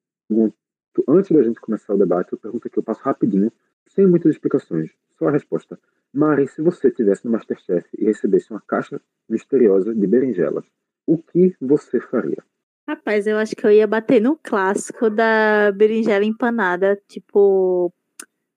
antes 1.09 1.31
da 1.31 1.43
gente 1.43 1.61
começar 1.61 1.95
o 1.95 1.99
debate, 1.99 2.33
eu 2.33 2.38
pergunto 2.38 2.69
que 2.69 2.78
eu 2.78 2.83
passo 2.83 3.02
rapidinho, 3.02 3.52
sem 3.87 4.07
muitas 4.07 4.33
explicações. 4.33 4.90
Só 5.19 5.28
a 5.28 5.31
resposta. 5.31 5.78
Mari, 6.12 6.47
se 6.49 6.62
você 6.62 6.88
estivesse 6.88 7.25
no 7.25 7.33
Masterchef 7.33 7.88
e 7.99 8.04
recebesse 8.04 8.50
uma 8.50 8.61
caixa 8.61 9.00
misteriosa 9.28 9.95
de 9.95 10.07
berinjelas, 10.07 10.64
o 11.07 11.19
que 11.19 11.54
você 11.61 12.00
faria? 12.00 12.43
Rapaz, 12.87 13.26
eu 13.26 13.38
acho 13.38 13.57
que 13.57 13.66
eu 13.66 13.71
ia 13.71 13.87
bater 13.87 14.21
no 14.21 14.37
clássico 14.37 15.09
da 15.09 15.73
berinjela 15.73 16.25
empanada, 16.25 17.00
tipo. 17.09 17.93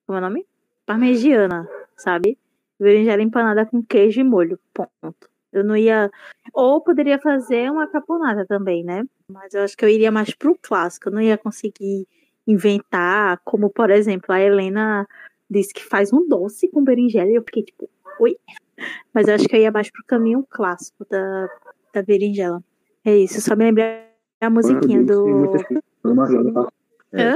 Como 0.05 0.17
é 0.17 0.21
o 0.21 0.21
nome? 0.21 0.45
Parmegiana, 0.85 1.67
sabe? 1.95 2.37
Berinjela 2.79 3.21
empanada 3.21 3.65
com 3.65 3.81
queijo 3.81 4.19
e 4.19 4.23
molho. 4.23 4.59
Ponto. 4.73 5.29
Eu 5.51 5.63
não 5.63 5.75
ia. 5.75 6.11
Ou 6.53 6.81
poderia 6.81 7.19
fazer 7.19 7.71
uma 7.71 7.87
caponata 7.87 8.45
também, 8.45 8.83
né? 8.83 9.03
Mas 9.31 9.53
eu 9.53 9.61
acho 9.61 9.75
que 9.75 9.83
eu 9.83 9.89
iria 9.89 10.11
mais 10.11 10.33
pro 10.33 10.57
clássico. 10.61 11.09
Eu 11.09 11.13
não 11.13 11.21
ia 11.21 11.37
conseguir 11.37 12.07
inventar, 12.47 13.41
como 13.43 13.69
por 13.69 13.89
exemplo, 13.89 14.33
a 14.33 14.39
Helena 14.39 15.05
disse 15.49 15.73
que 15.73 15.83
faz 15.83 16.13
um 16.13 16.27
doce 16.27 16.69
com 16.69 16.83
berinjela 16.83 17.29
e 17.29 17.35
eu 17.35 17.43
fiquei 17.43 17.63
tipo, 17.63 17.89
oi. 18.19 18.37
Mas 19.13 19.27
eu 19.27 19.35
acho 19.35 19.47
que 19.47 19.55
eu 19.55 19.61
ia 19.61 19.71
mais 19.71 19.91
pro 19.91 20.03
caminho 20.05 20.45
clássico 20.49 21.05
da, 21.09 21.49
da 21.93 22.01
berinjela. 22.01 22.63
É 23.03 23.17
isso, 23.17 23.41
só 23.41 23.55
me 23.55 23.65
lembrei 23.65 24.07
a 24.39 24.49
musiquinha 24.49 25.03
do. 25.03 25.51
É. 27.13 27.33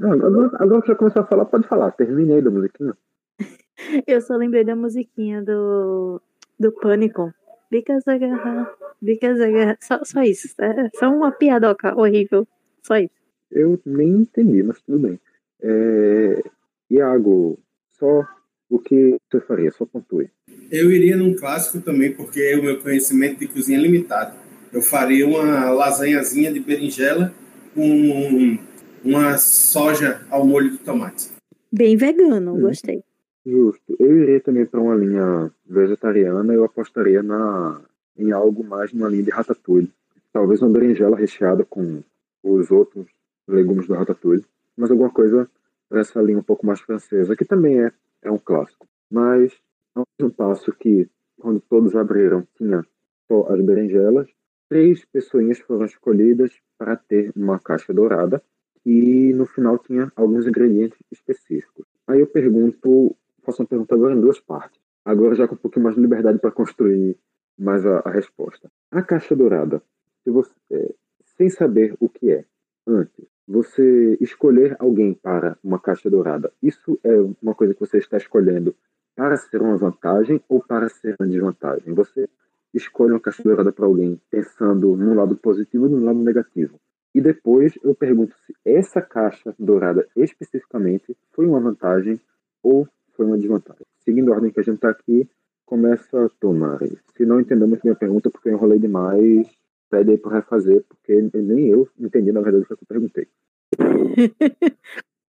agora, 0.00 0.50
agora 0.54 0.82
que 0.82 0.88
já 0.88 0.94
começou 0.94 1.22
a 1.22 1.26
falar, 1.26 1.44
pode 1.46 1.66
falar. 1.68 1.90
Terminei 1.92 2.40
da 2.40 2.50
musiquinha. 2.50 2.96
eu 4.06 4.20
só 4.20 4.36
lembrei 4.36 4.64
da 4.64 4.76
musiquinha 4.76 5.42
do, 5.42 6.20
do 6.58 6.72
Pânico. 6.72 7.32
Because 7.70 8.04
I 8.08 8.18
got 8.18 8.68
because 9.02 9.40
I 9.42 9.52
got... 9.52 9.78
Só, 9.80 10.04
só 10.04 10.22
isso. 10.22 10.48
É 10.60 10.90
só 10.94 11.10
uma 11.10 11.32
piadoca 11.32 11.94
horrível. 11.96 12.46
Só 12.82 12.96
isso. 12.96 13.14
Eu 13.50 13.80
nem 13.84 14.08
entendi, 14.08 14.62
mas 14.62 14.80
tudo 14.82 14.98
bem. 14.98 15.20
É... 15.62 16.42
Iago, 16.90 17.58
só 17.98 18.24
o 18.68 18.78
que 18.78 19.16
você 19.30 19.40
faria? 19.40 19.70
Só 19.72 19.84
pontue. 19.84 20.30
Eu 20.70 20.90
iria 20.90 21.16
num 21.16 21.34
clássico 21.34 21.80
também, 21.80 22.12
porque 22.12 22.54
o 22.56 22.62
meu 22.62 22.80
conhecimento 22.80 23.38
de 23.40 23.48
cozinha 23.48 23.78
é 23.78 23.82
limitado. 23.82 24.36
Eu 24.72 24.82
faria 24.82 25.26
uma 25.26 25.70
lasanhazinha 25.70 26.52
de 26.52 26.60
berinjela 26.60 27.32
com 27.74 28.58
uma 29.04 29.38
soja 29.38 30.20
ao 30.30 30.46
molho 30.46 30.72
de 30.72 30.78
tomate. 30.78 31.30
Bem 31.72 31.96
vegano, 31.96 32.54
hum. 32.54 32.60
gostei. 32.60 33.02
Justo. 33.46 33.94
Eu 34.00 34.18
iria 34.18 34.40
também 34.40 34.66
para 34.66 34.80
uma 34.80 34.96
linha 34.96 35.52
vegetariana, 35.64 36.52
eu 36.52 36.64
apostaria 36.64 37.22
na, 37.22 37.80
em 38.18 38.32
algo 38.32 38.64
mais 38.64 38.92
numa 38.92 39.08
linha 39.08 39.22
de 39.22 39.30
ratatouille. 39.30 39.92
Talvez 40.32 40.60
uma 40.60 40.70
berinjela 40.70 41.16
recheada 41.16 41.64
com 41.64 42.02
os 42.42 42.72
outros 42.72 43.06
legumes 43.46 43.86
do 43.86 43.94
ratatouille, 43.94 44.44
mas 44.76 44.90
alguma 44.90 45.10
coisa 45.10 45.48
para 45.88 46.00
essa 46.00 46.20
linha 46.20 46.40
um 46.40 46.42
pouco 46.42 46.66
mais 46.66 46.80
francesa, 46.80 47.36
que 47.36 47.44
também 47.44 47.84
é, 47.84 47.92
é 48.22 48.30
um 48.32 48.38
clássico. 48.38 48.84
Mas, 49.08 49.52
ao 49.94 50.04
mesmo 50.18 50.34
passo 50.34 50.72
que, 50.72 51.08
quando 51.40 51.60
todos 51.60 51.94
abriram, 51.94 52.44
tinha 52.58 52.84
só 53.28 53.46
as 53.48 53.60
berinjelas, 53.60 54.28
três 54.68 55.04
pessoinhas 55.04 55.60
foram 55.60 55.86
escolhidas 55.86 56.52
para 56.76 56.96
ter 56.96 57.30
uma 57.36 57.60
caixa 57.60 57.94
dourada 57.94 58.42
e 58.84 59.32
no 59.34 59.46
final 59.46 59.78
tinha 59.78 60.12
alguns 60.16 60.48
ingredientes 60.48 60.98
específicos. 61.12 61.86
Aí 62.08 62.20
eu 62.20 62.26
pergunto, 62.26 63.16
faço 63.46 63.62
uma 63.62 63.68
pergunta 63.68 63.94
agora 63.94 64.14
em 64.14 64.20
duas 64.20 64.40
partes. 64.40 64.80
Agora 65.04 65.36
já 65.36 65.46
com 65.46 65.54
um 65.54 65.58
pouquinho 65.58 65.84
mais 65.84 65.94
de 65.94 66.02
liberdade 66.02 66.38
para 66.38 66.50
construir 66.50 67.16
mais 67.56 67.86
a, 67.86 68.00
a, 68.04 68.10
resposta. 68.10 68.70
A 68.90 69.02
caixa 69.02 69.34
dourada, 69.36 69.80
se 70.22 70.30
você, 70.30 70.52
é, 70.70 70.94
sem 71.36 71.48
saber 71.48 71.94
o 72.00 72.08
que 72.08 72.30
é, 72.30 72.44
antes, 72.86 73.24
você 73.46 74.18
escolher 74.20 74.76
alguém 74.78 75.14
para 75.14 75.56
uma 75.62 75.78
caixa 75.78 76.10
dourada, 76.10 76.52
isso 76.60 76.98
é 77.04 77.14
uma 77.40 77.54
coisa 77.54 77.72
que 77.72 77.80
você 77.80 77.98
está 77.98 78.16
escolhendo 78.16 78.74
para 79.14 79.36
ser 79.36 79.62
uma 79.62 79.78
vantagem 79.78 80.42
ou 80.48 80.60
para 80.60 80.88
ser 80.88 81.14
uma 81.18 81.28
desvantagem? 81.28 81.94
Você 81.94 82.28
escolhe 82.74 83.12
uma 83.12 83.20
caixa 83.20 83.42
dourada 83.42 83.72
para 83.72 83.86
alguém 83.86 84.20
pensando 84.28 84.96
no 84.96 85.14
lado 85.14 85.36
positivo 85.36 85.86
e 85.86 85.90
no 85.90 86.04
lado 86.04 86.18
negativo. 86.18 86.78
E 87.14 87.20
depois 87.20 87.72
eu 87.82 87.94
pergunto 87.94 88.36
se 88.44 88.54
essa 88.62 89.00
caixa 89.00 89.54
dourada 89.58 90.06
especificamente 90.14 91.16
foi 91.32 91.46
uma 91.46 91.60
vantagem 91.60 92.20
ou 92.62 92.86
foi 93.16 93.26
uma 93.26 93.38
desvantagem. 93.38 93.86
Seguindo 94.00 94.32
a 94.32 94.36
ordem 94.36 94.50
que 94.50 94.60
a 94.60 94.62
gente 94.62 94.76
está 94.76 94.90
aqui, 94.90 95.28
começa 95.64 96.30
tu, 96.40 96.52
Mari. 96.52 96.98
Se 97.16 97.24
não 97.24 97.40
entendemos 97.40 97.80
minha 97.82 97.96
pergunta 97.96 98.30
porque 98.30 98.48
eu 98.48 98.52
enrolei 98.52 98.78
demais, 98.78 99.48
pede 99.90 100.12
aí 100.12 100.18
para 100.18 100.36
refazer, 100.36 100.84
porque 100.88 101.28
nem 101.34 101.68
eu 101.68 101.88
entendi 101.98 102.32
na 102.32 102.40
verdade 102.40 102.64
o 102.64 102.66
que 102.66 102.72
eu 102.74 102.88
perguntei. 102.88 103.28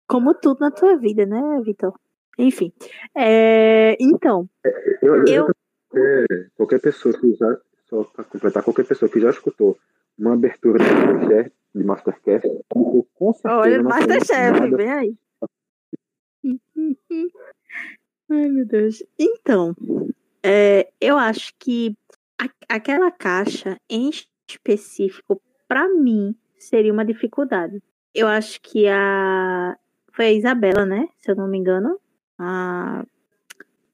Como 0.08 0.34
tudo 0.36 0.60
na 0.62 0.72
tua 0.72 0.98
vida, 0.98 1.26
né, 1.26 1.62
Vitor? 1.64 1.94
Enfim. 2.38 2.72
É, 3.16 3.98
então. 4.00 4.50
É, 4.66 5.00
eu, 5.02 5.26
eu... 5.26 5.48
Qualquer, 5.90 6.26
qualquer 6.56 6.82
pessoa 6.82 7.18
que 7.18 7.34
já, 7.34 7.58
só 7.90 8.04
para 8.04 8.24
completar, 8.26 8.64
qualquer 8.64 8.86
pessoa 8.86 9.10
que 9.10 9.20
já 9.20 9.30
escutou 9.30 9.78
uma 10.18 10.34
abertura 10.34 10.80
de 10.80 11.52
de 11.78 11.84
Masterchef, 11.84 12.48
com 12.70 13.34
certeza. 13.34 13.56
Olha, 13.56 13.84
Masterchef, 13.84 14.76
vem 14.76 14.92
aí. 14.92 15.16
Ai, 18.30 18.50
meu 18.50 18.66
Deus. 18.66 19.04
Então, 19.18 19.76
é, 20.44 20.90
eu 21.00 21.18
acho 21.18 21.54
que 21.60 21.96
a, 22.40 22.76
aquela 22.76 23.12
caixa 23.12 23.80
em 23.90 24.10
específico, 24.48 25.42
para 25.68 25.88
mim, 25.90 26.36
seria 26.58 26.92
uma 26.92 27.06
dificuldade. 27.06 27.82
Eu 28.14 28.28
acho 28.28 28.62
que 28.62 28.88
a. 28.88 29.78
Foi 30.12 30.26
a 30.26 30.34
Isabela, 30.34 30.86
né? 30.86 31.08
Se 31.20 31.32
eu 31.32 31.36
não 31.36 31.48
me 31.48 31.58
engano. 31.58 32.00
A... 32.40 33.06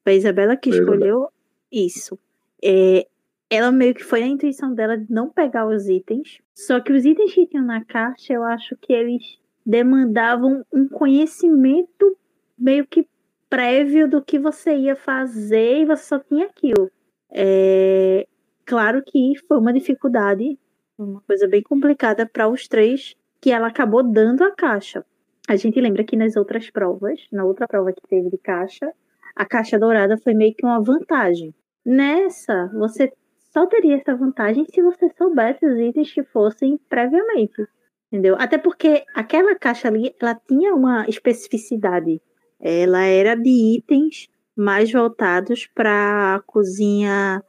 Foi 0.03 0.13
a 0.13 0.15
Isabela 0.15 0.55
que 0.55 0.69
escolheu 0.69 1.29
isso. 1.71 2.17
É, 2.63 3.07
ela 3.49 3.71
meio 3.71 3.93
que 3.93 4.03
foi 4.03 4.23
a 4.23 4.27
intuição 4.27 4.73
dela 4.73 4.97
de 4.97 5.11
não 5.11 5.29
pegar 5.29 5.67
os 5.67 5.87
itens. 5.87 6.39
Só 6.53 6.79
que 6.79 6.93
os 6.93 7.05
itens 7.05 7.33
que 7.33 7.45
tinham 7.45 7.65
na 7.65 7.83
caixa, 7.83 8.33
eu 8.33 8.43
acho 8.43 8.75
que 8.77 8.93
eles 8.93 9.37
demandavam 9.65 10.65
um 10.73 10.87
conhecimento 10.87 12.17
meio 12.57 12.85
que 12.85 13.07
prévio 13.53 14.09
do 14.09 14.19
que 14.19 14.39
você 14.39 14.75
ia 14.75 14.95
fazer 14.95 15.81
e 15.81 15.85
você 15.85 16.03
só 16.05 16.17
tinha 16.17 16.47
aquilo. 16.47 16.89
É, 17.31 18.25
claro 18.65 19.03
que 19.05 19.33
foi 19.47 19.59
uma 19.59 19.71
dificuldade, 19.71 20.57
uma 20.97 21.21
coisa 21.21 21.47
bem 21.47 21.61
complicada 21.61 22.25
para 22.25 22.49
os 22.49 22.67
três, 22.67 23.15
que 23.39 23.51
ela 23.51 23.67
acabou 23.67 24.01
dando 24.01 24.43
a 24.43 24.55
caixa. 24.55 25.05
A 25.47 25.55
gente 25.55 25.79
lembra 25.79 26.03
que 26.03 26.15
nas 26.15 26.35
outras 26.35 26.71
provas, 26.71 27.27
na 27.31 27.45
outra 27.45 27.67
prova 27.67 27.93
que 27.93 28.01
teve 28.07 28.31
de 28.31 28.39
caixa, 28.39 28.91
a 29.35 29.45
caixa 29.45 29.77
dourada 29.77 30.17
foi 30.17 30.33
meio 30.33 30.55
que 30.55 30.65
uma 30.65 30.81
vantagem. 30.81 31.53
Nessa, 31.85 32.71
você 32.73 33.13
só 33.53 33.67
teria 33.67 33.97
essa 33.97 34.15
vantagem 34.15 34.65
se 34.65 34.81
você 34.81 35.11
soubesse 35.15 35.63
os 35.63 35.79
itens 35.79 36.11
que 36.11 36.23
fossem 36.23 36.79
previamente. 36.89 37.67
Entendeu? 38.11 38.35
Até 38.39 38.57
porque 38.57 39.03
aquela 39.13 39.53
caixa 39.53 39.89
ali, 39.89 40.11
ela 40.19 40.33
tinha 40.33 40.73
uma 40.73 41.05
especificidade. 41.07 42.19
Ela 42.65 43.03
era 43.03 43.35
de 43.35 43.77
itens 43.77 44.29
mais 44.55 44.89
voltados 44.89 45.67
para 45.67 46.41
cozinha 46.47 47.43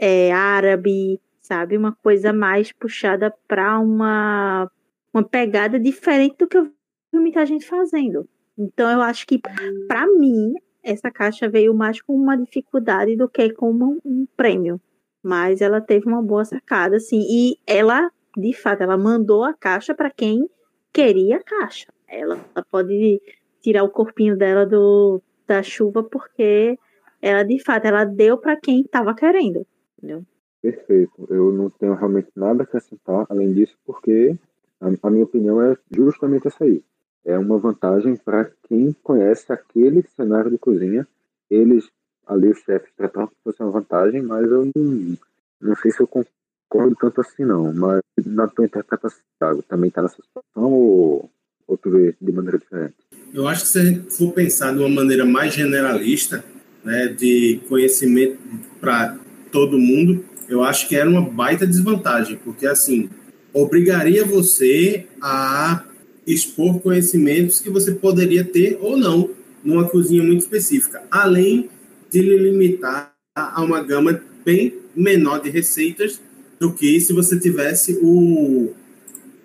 é, 0.00 0.32
árabe, 0.32 1.20
sabe? 1.42 1.76
Uma 1.76 1.92
coisa 1.92 2.32
mais 2.32 2.72
puxada 2.72 3.30
para 3.46 3.78
uma, 3.78 4.70
uma 5.12 5.22
pegada 5.22 5.78
diferente 5.78 6.36
do 6.38 6.48
que 6.48 6.56
eu 6.56 6.64
vi 6.64 6.72
muita 7.12 7.44
gente 7.44 7.66
fazendo. 7.66 8.26
Então 8.56 8.90
eu 8.90 9.02
acho 9.02 9.26
que, 9.26 9.38
para 9.86 10.06
mim, 10.06 10.54
essa 10.82 11.10
caixa 11.10 11.46
veio 11.46 11.74
mais 11.74 12.00
com 12.00 12.14
uma 12.14 12.34
dificuldade 12.34 13.14
do 13.16 13.28
que 13.28 13.52
como 13.52 14.00
um 14.02 14.26
prêmio. 14.34 14.80
Mas 15.22 15.60
ela 15.60 15.80
teve 15.80 16.06
uma 16.08 16.22
boa 16.22 16.44
sacada, 16.44 16.96
assim. 16.96 17.20
E 17.20 17.58
ela, 17.66 18.10
de 18.34 18.54
fato, 18.54 18.82
ela 18.82 18.96
mandou 18.96 19.44
a 19.44 19.52
caixa 19.52 19.94
para 19.94 20.10
quem 20.10 20.48
queria 20.90 21.36
a 21.36 21.42
caixa. 21.42 21.92
Ela, 22.08 22.38
ela 22.54 22.64
pode 22.70 23.20
tirar 23.62 23.84
o 23.84 23.90
corpinho 23.90 24.36
dela 24.36 24.66
do, 24.66 25.22
da 25.46 25.62
chuva 25.62 26.02
porque 26.02 26.78
ela, 27.20 27.44
de 27.44 27.62
fato, 27.62 27.86
ela 27.86 28.04
deu 28.04 28.36
para 28.36 28.56
quem 28.56 28.80
estava 28.80 29.14
querendo. 29.14 29.64
Entendeu? 29.96 30.24
Perfeito. 30.60 31.26
Eu 31.30 31.52
não 31.52 31.70
tenho 31.70 31.94
realmente 31.94 32.28
nada 32.34 32.62
a 32.62 32.64
acrescentar 32.64 33.26
além 33.28 33.52
disso, 33.52 33.76
porque 33.86 34.36
a, 34.80 34.88
a 35.06 35.10
minha 35.10 35.24
opinião 35.24 35.62
é 35.62 35.76
justamente 35.90 36.48
essa 36.48 36.64
aí. 36.64 36.82
É 37.24 37.38
uma 37.38 37.58
vantagem 37.58 38.16
para 38.16 38.50
quem 38.68 38.92
conhece 39.02 39.52
aquele 39.52 40.02
cenário 40.16 40.50
de 40.50 40.58
cozinha. 40.58 41.06
Eles 41.48 41.88
ali 42.26 42.48
os 42.48 42.58
chefes 42.58 42.92
trataram 42.96 43.28
que 43.28 43.36
fosse 43.44 43.62
uma 43.62 43.70
vantagem, 43.70 44.22
mas 44.22 44.44
eu 44.50 44.70
não, 44.74 45.16
não 45.60 45.76
sei 45.76 45.90
se 45.90 46.00
eu 46.00 46.08
concordo 46.08 46.96
tanto 46.96 47.20
assim 47.20 47.44
não. 47.44 47.72
Mas 47.72 48.00
na 48.24 48.48
tua 48.48 48.64
interpretação, 48.64 49.20
também 49.68 49.88
está 49.88 50.02
nessa 50.02 50.20
situação 50.22 50.72
ou, 50.72 51.30
ou 51.68 51.78
de 52.20 52.32
maneira 52.32 52.58
diferente? 52.58 52.96
Eu 53.32 53.48
acho 53.48 53.62
que 53.62 53.68
se 53.68 53.78
a 53.78 53.84
gente 53.84 54.12
for 54.14 54.32
pensar 54.32 54.72
de 54.72 54.78
uma 54.78 54.88
maneira 54.88 55.24
mais 55.24 55.54
generalista, 55.54 56.44
né, 56.84 57.08
de 57.08 57.60
conhecimento 57.68 58.38
para 58.80 59.18
todo 59.50 59.78
mundo, 59.78 60.24
eu 60.48 60.62
acho 60.62 60.88
que 60.88 60.96
era 60.96 61.08
uma 61.08 61.22
baita 61.22 61.66
desvantagem, 61.66 62.38
porque 62.44 62.66
assim, 62.66 63.08
obrigaria 63.52 64.24
você 64.24 65.06
a 65.20 65.84
expor 66.26 66.80
conhecimentos 66.80 67.60
que 67.60 67.70
você 67.70 67.92
poderia 67.92 68.44
ter 68.44 68.78
ou 68.80 68.96
não 68.96 69.30
numa 69.64 69.88
cozinha 69.88 70.22
muito 70.22 70.40
específica, 70.40 71.02
além 71.10 71.68
de 72.10 72.20
lhe 72.20 72.36
limitar 72.36 73.14
a 73.34 73.62
uma 73.62 73.82
gama 73.82 74.20
bem 74.44 74.74
menor 74.94 75.40
de 75.40 75.50
receitas 75.50 76.20
do 76.60 76.72
que 76.72 77.00
se 77.00 77.12
você 77.12 77.38
tivesse 77.38 77.98
o, 78.02 78.72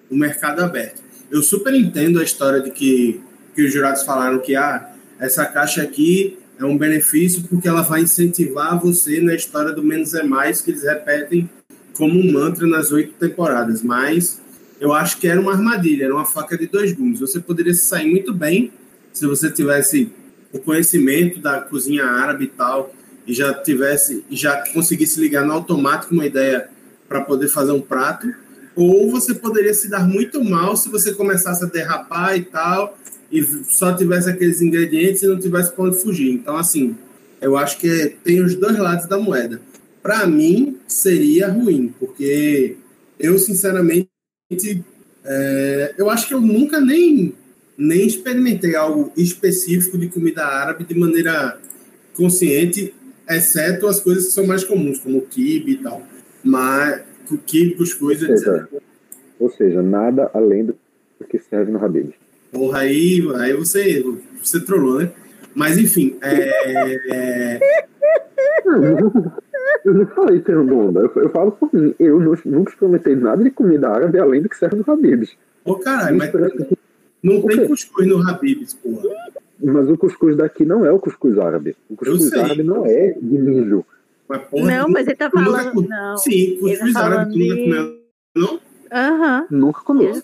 o 0.10 0.15
mercado 0.15 0.62
aberto. 0.62 1.01
Eu 1.32 1.41
super 1.41 1.74
entendo 1.74 2.20
a 2.20 2.24
história 2.24 2.62
de 2.62 2.72
que, 2.72 3.22
que 3.57 3.63
os 3.63 3.73
jurados 3.73 4.03
falaram 4.03 4.37
que 4.37 4.55
ah, 4.55 4.87
essa 5.19 5.43
caixa 5.43 5.81
aqui 5.81 6.37
é 6.59 6.63
um 6.63 6.77
benefício 6.77 7.41
porque 7.49 7.67
ela 7.67 7.81
vai 7.81 8.01
incentivar 8.01 8.79
você 8.79 9.19
na 9.19 9.33
história 9.33 9.73
do 9.73 9.81
menos 9.81 10.13
é 10.13 10.21
mais, 10.21 10.61
que 10.61 10.69
eles 10.69 10.83
repetem 10.83 11.49
como 11.95 12.19
um 12.19 12.31
mantra 12.31 12.67
nas 12.67 12.91
oito 12.91 13.13
temporadas. 13.13 13.81
Mas 13.81 14.39
eu 14.79 14.93
acho 14.93 15.17
que 15.17 15.27
era 15.27 15.41
uma 15.41 15.53
armadilha, 15.53 16.03
era 16.05 16.13
uma 16.13 16.23
faca 16.23 16.55
de 16.55 16.67
dois 16.67 16.93
gumes. 16.93 17.19
Você 17.19 17.39
poderia 17.39 17.73
sair 17.73 18.07
muito 18.07 18.31
bem 18.31 18.71
se 19.11 19.25
você 19.25 19.49
tivesse 19.49 20.11
o 20.53 20.59
conhecimento 20.59 21.39
da 21.39 21.59
cozinha 21.59 22.05
árabe 22.05 22.45
e 22.45 22.49
tal, 22.49 22.93
e 23.25 23.33
já 23.33 23.55
tivesse, 23.55 24.23
já 24.29 24.71
conseguisse 24.71 25.19
ligar 25.19 25.43
no 25.43 25.53
automático 25.53 26.13
uma 26.13 26.27
ideia 26.27 26.69
para 27.09 27.21
poder 27.21 27.47
fazer 27.47 27.71
um 27.71 27.81
prato, 27.81 28.31
ou 28.75 29.09
você 29.09 29.33
poderia 29.33 29.73
se 29.73 29.89
dar 29.89 30.07
muito 30.07 30.43
mal 30.43 30.77
se 30.77 30.89
você 30.89 31.11
começasse 31.11 31.63
a 31.63 31.67
derrapar 31.67 32.37
e 32.37 32.43
tal, 32.43 32.95
e 33.31 33.43
só 33.43 33.96
tivesse 33.96 34.29
aqueles 34.29 34.62
ingredientes 34.62 35.22
e 35.22 35.27
não 35.27 35.39
tivesse 35.39 35.72
para 35.72 35.86
onde 35.86 36.01
fugir. 36.01 36.31
Então, 36.31 36.55
assim, 36.55 36.96
eu 37.41 37.57
acho 37.57 37.77
que 37.77 38.15
tem 38.24 38.41
os 38.41 38.55
dois 38.55 38.77
lados 38.77 39.07
da 39.07 39.17
moeda. 39.17 39.62
Para 40.01 40.25
mim, 40.25 40.77
seria 40.88 41.50
ruim, 41.50 41.93
porque 42.00 42.77
eu, 43.19 43.38
sinceramente, 43.38 44.10
é, 45.25 45.96
eu 45.98 46.10
acho 46.10 46.27
que 46.27 46.34
eu 46.34 46.41
nunca 46.41 46.79
nem 46.79 47.34
nem 47.77 48.07
experimentei 48.07 48.75
algo 48.75 49.12
específico 49.15 49.98
de 49.98 50.10
comida 50.10 50.43
árabe 50.43 50.84
de 50.84 50.98
maneira 50.98 51.60
consciente, 52.15 52.93
exceto 53.29 53.86
as 53.86 54.00
coisas 54.00 54.25
que 54.25 54.31
são 54.31 54.48
mais 54.48 54.63
comuns, 54.63 55.00
como 55.00 55.19
o 55.19 55.22
kibe 55.22 55.74
e 55.74 55.77
tal. 55.77 56.01
Mas 56.43 57.03
o 57.29 57.38
kibe, 57.38 57.75
ou 57.79 57.86
seja, 57.86 58.67
Ou 59.39 59.50
seja, 59.51 59.84
nada 59.84 60.31
além 60.34 60.65
do 60.65 60.75
que 61.29 61.38
serve 61.38 61.72
no 61.72 61.84
Habib. 61.84 62.13
Porra, 62.51 62.79
aí, 62.79 63.21
aí 63.35 63.53
você, 63.53 64.03
você 64.41 64.59
trollou, 64.59 64.99
né? 64.99 65.11
Mas, 65.53 65.77
enfim, 65.77 66.17
é... 66.21 66.99
é... 67.11 67.59
Eu 69.83 69.93
não 69.93 70.05
falei 70.07 70.39
tendo 70.41 70.77
onda. 70.77 71.01
Eu, 71.01 71.11
eu 71.23 71.29
falo 71.29 71.51
por 71.51 71.73
mim. 71.73 71.95
Eu 71.99 72.19
não, 72.19 72.37
nunca 72.45 72.71
experimentei 72.71 73.15
nada 73.15 73.43
de 73.43 73.51
comida 73.51 73.89
árabe 73.89 74.19
além 74.19 74.41
do 74.41 74.49
que 74.49 74.57
serve 74.57 74.77
no 74.77 74.93
Habib's. 74.93 75.35
Ô, 75.63 75.75
caralho, 75.75 76.17
mas 76.17 76.31
não 77.23 77.41
tem 77.41 77.67
cuscuz 77.67 78.07
no 78.07 78.27
Habib's, 78.27 78.73
porra. 78.75 79.09
Mas 79.59 79.89
o 79.89 79.97
cuscuz 79.97 80.35
daqui 80.35 80.65
não 80.65 80.85
é 80.85 80.91
o 80.91 80.99
cuscuz 80.99 81.37
árabe. 81.39 81.75
O 81.89 81.95
cuscuz 81.95 82.31
árabe 82.33 82.63
não 82.63 82.85
é 82.85 83.13
de 83.19 83.37
milho. 83.37 83.85
Mas, 84.27 84.41
porra, 84.43 84.65
não, 84.65 84.89
mas 84.89 85.07
ele 85.07 85.15
tá 85.15 85.29
falando. 85.29 85.73
Nunca... 85.73 85.87
Não. 85.89 86.17
Sim, 86.17 86.57
cuscuz 86.59 86.93
tá 86.93 87.05
árabe 87.05 87.31
tu 87.31 87.39
nunca 87.39 87.55
comeu, 87.55 87.97
não? 88.35 88.59
Aham. 88.91 89.47
Uhum. 89.49 89.57
Nunca 89.57 89.81
comeu. 89.81 90.21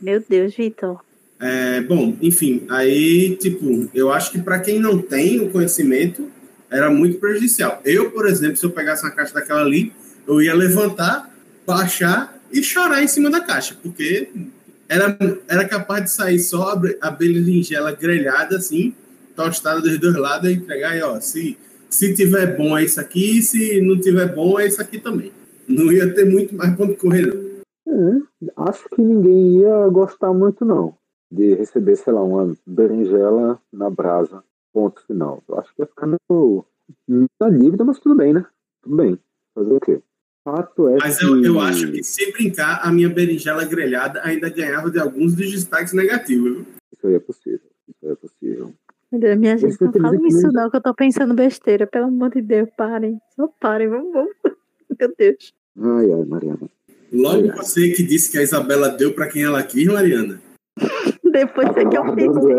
Meu 0.00 0.24
Deus, 0.26 0.54
Vitor. 0.54 1.00
É, 1.40 1.80
bom, 1.82 2.16
enfim, 2.20 2.66
aí, 2.68 3.36
tipo, 3.36 3.88
eu 3.94 4.12
acho 4.12 4.32
que 4.32 4.40
para 4.40 4.58
quem 4.58 4.80
não 4.80 5.00
tem 5.00 5.40
o 5.40 5.50
conhecimento, 5.50 6.28
era 6.70 6.90
muito 6.90 7.18
prejudicial. 7.18 7.80
Eu, 7.84 8.10
por 8.10 8.26
exemplo, 8.26 8.56
se 8.56 8.66
eu 8.66 8.70
pegasse 8.70 9.04
uma 9.04 9.12
caixa 9.12 9.34
daquela 9.34 9.60
ali, 9.60 9.92
eu 10.26 10.42
ia 10.42 10.54
levantar, 10.54 11.32
baixar 11.66 12.38
e 12.52 12.62
chorar 12.62 13.02
em 13.02 13.08
cima 13.08 13.30
da 13.30 13.40
caixa, 13.40 13.76
porque 13.82 14.28
era, 14.88 15.16
era 15.46 15.68
capaz 15.68 16.04
de 16.04 16.10
sair 16.10 16.38
só 16.38 16.78
a 17.00 17.10
berinjela 17.10 17.92
grelhada, 17.92 18.56
assim, 18.56 18.94
tostada 19.36 19.80
dos 19.80 19.98
dois 19.98 20.16
lados, 20.16 20.50
e 20.50 20.54
entregar 20.54 20.96
e, 20.96 21.02
ó, 21.02 21.20
se, 21.20 21.56
se 21.88 22.14
tiver 22.14 22.56
bom 22.56 22.76
é 22.76 22.84
isso 22.84 23.00
aqui, 23.00 23.40
se 23.42 23.80
não 23.80 24.00
tiver 24.00 24.34
bom 24.34 24.58
é 24.58 24.66
isso 24.66 24.80
aqui 24.80 24.98
também. 24.98 25.32
Não 25.68 25.92
ia 25.92 26.12
ter 26.12 26.24
muito 26.24 26.54
mais 26.54 26.74
ponto 26.74 26.96
correr, 26.96 27.26
não. 27.26 27.48
É, 27.86 28.68
acho 28.68 28.88
que 28.94 29.00
ninguém 29.00 29.60
ia 29.60 29.88
gostar 29.88 30.32
muito, 30.32 30.64
não, 30.64 30.94
de 31.30 31.54
receber, 31.54 31.96
sei 31.96 32.12
lá, 32.12 32.22
uma 32.22 32.56
berinjela 32.66 33.60
na 33.72 33.90
brasa, 33.90 34.42
ponto 34.72 35.04
final. 35.06 35.42
Eu 35.48 35.58
acho 35.58 35.74
que 35.74 35.82
ia 35.82 35.86
ficar 35.86 36.06
meio 36.06 36.64
na 37.40 37.50
dívida, 37.50 37.84
mas 37.84 37.98
tudo 37.98 38.14
bem, 38.14 38.32
né? 38.32 38.44
Tudo 38.82 38.96
bem. 38.96 39.18
Fazer 39.54 39.72
o 39.72 39.80
quê? 39.80 40.00
Fato 40.44 40.88
é 40.88 40.96
mas 40.98 41.18
que... 41.18 41.26
eu, 41.26 41.44
eu 41.44 41.60
acho 41.60 41.90
que 41.92 42.02
se 42.02 42.32
brincar, 42.32 42.80
a 42.82 42.90
minha 42.90 43.08
berinjela 43.08 43.64
grelhada 43.64 44.20
ainda 44.24 44.48
ganhava 44.48 44.90
de 44.90 44.98
alguns 44.98 45.34
dos 45.34 45.50
destaques 45.50 45.92
negativos. 45.92 46.64
Isso 46.92 47.06
aí 47.06 47.14
é 47.14 47.20
possível. 47.20 47.68
Isso 47.86 48.06
aí 48.06 48.12
é 48.12 48.14
possível. 48.14 48.74
Meu 49.10 49.20
Deus, 49.20 49.38
minha 49.38 49.56
gente, 49.56 49.80
não 49.80 49.92
fala 49.92 50.16
isso 50.26 50.52
não, 50.52 50.70
que 50.70 50.76
eu 50.76 50.82
tô 50.82 50.94
pensando 50.94 51.34
besteira. 51.34 51.86
Pelo 51.86 52.06
amor 52.06 52.30
de 52.30 52.42
Deus, 52.42 52.68
parem. 52.76 53.18
Só 53.34 53.48
parem, 53.60 53.88
vamos, 53.88 54.12
vamos. 54.12 54.32
Meu 54.98 55.14
Deus. 55.18 55.54
Ai, 55.78 56.12
ai, 56.12 56.24
Mariana. 56.24 56.68
Logo 57.12 57.50
ai, 57.50 57.56
você 57.56 57.84
ai. 57.84 57.90
que 57.90 58.02
disse 58.02 58.30
que 58.30 58.38
a 58.38 58.42
Isabela 58.42 58.90
deu 58.90 59.14
para 59.14 59.28
quem 59.28 59.44
ela 59.44 59.62
quis, 59.62 59.86
Mariana. 59.86 60.40
Depois 61.38 61.68
foi 61.68 61.88
que 61.88 61.96
eu 61.96 62.14
pensei. 62.14 62.56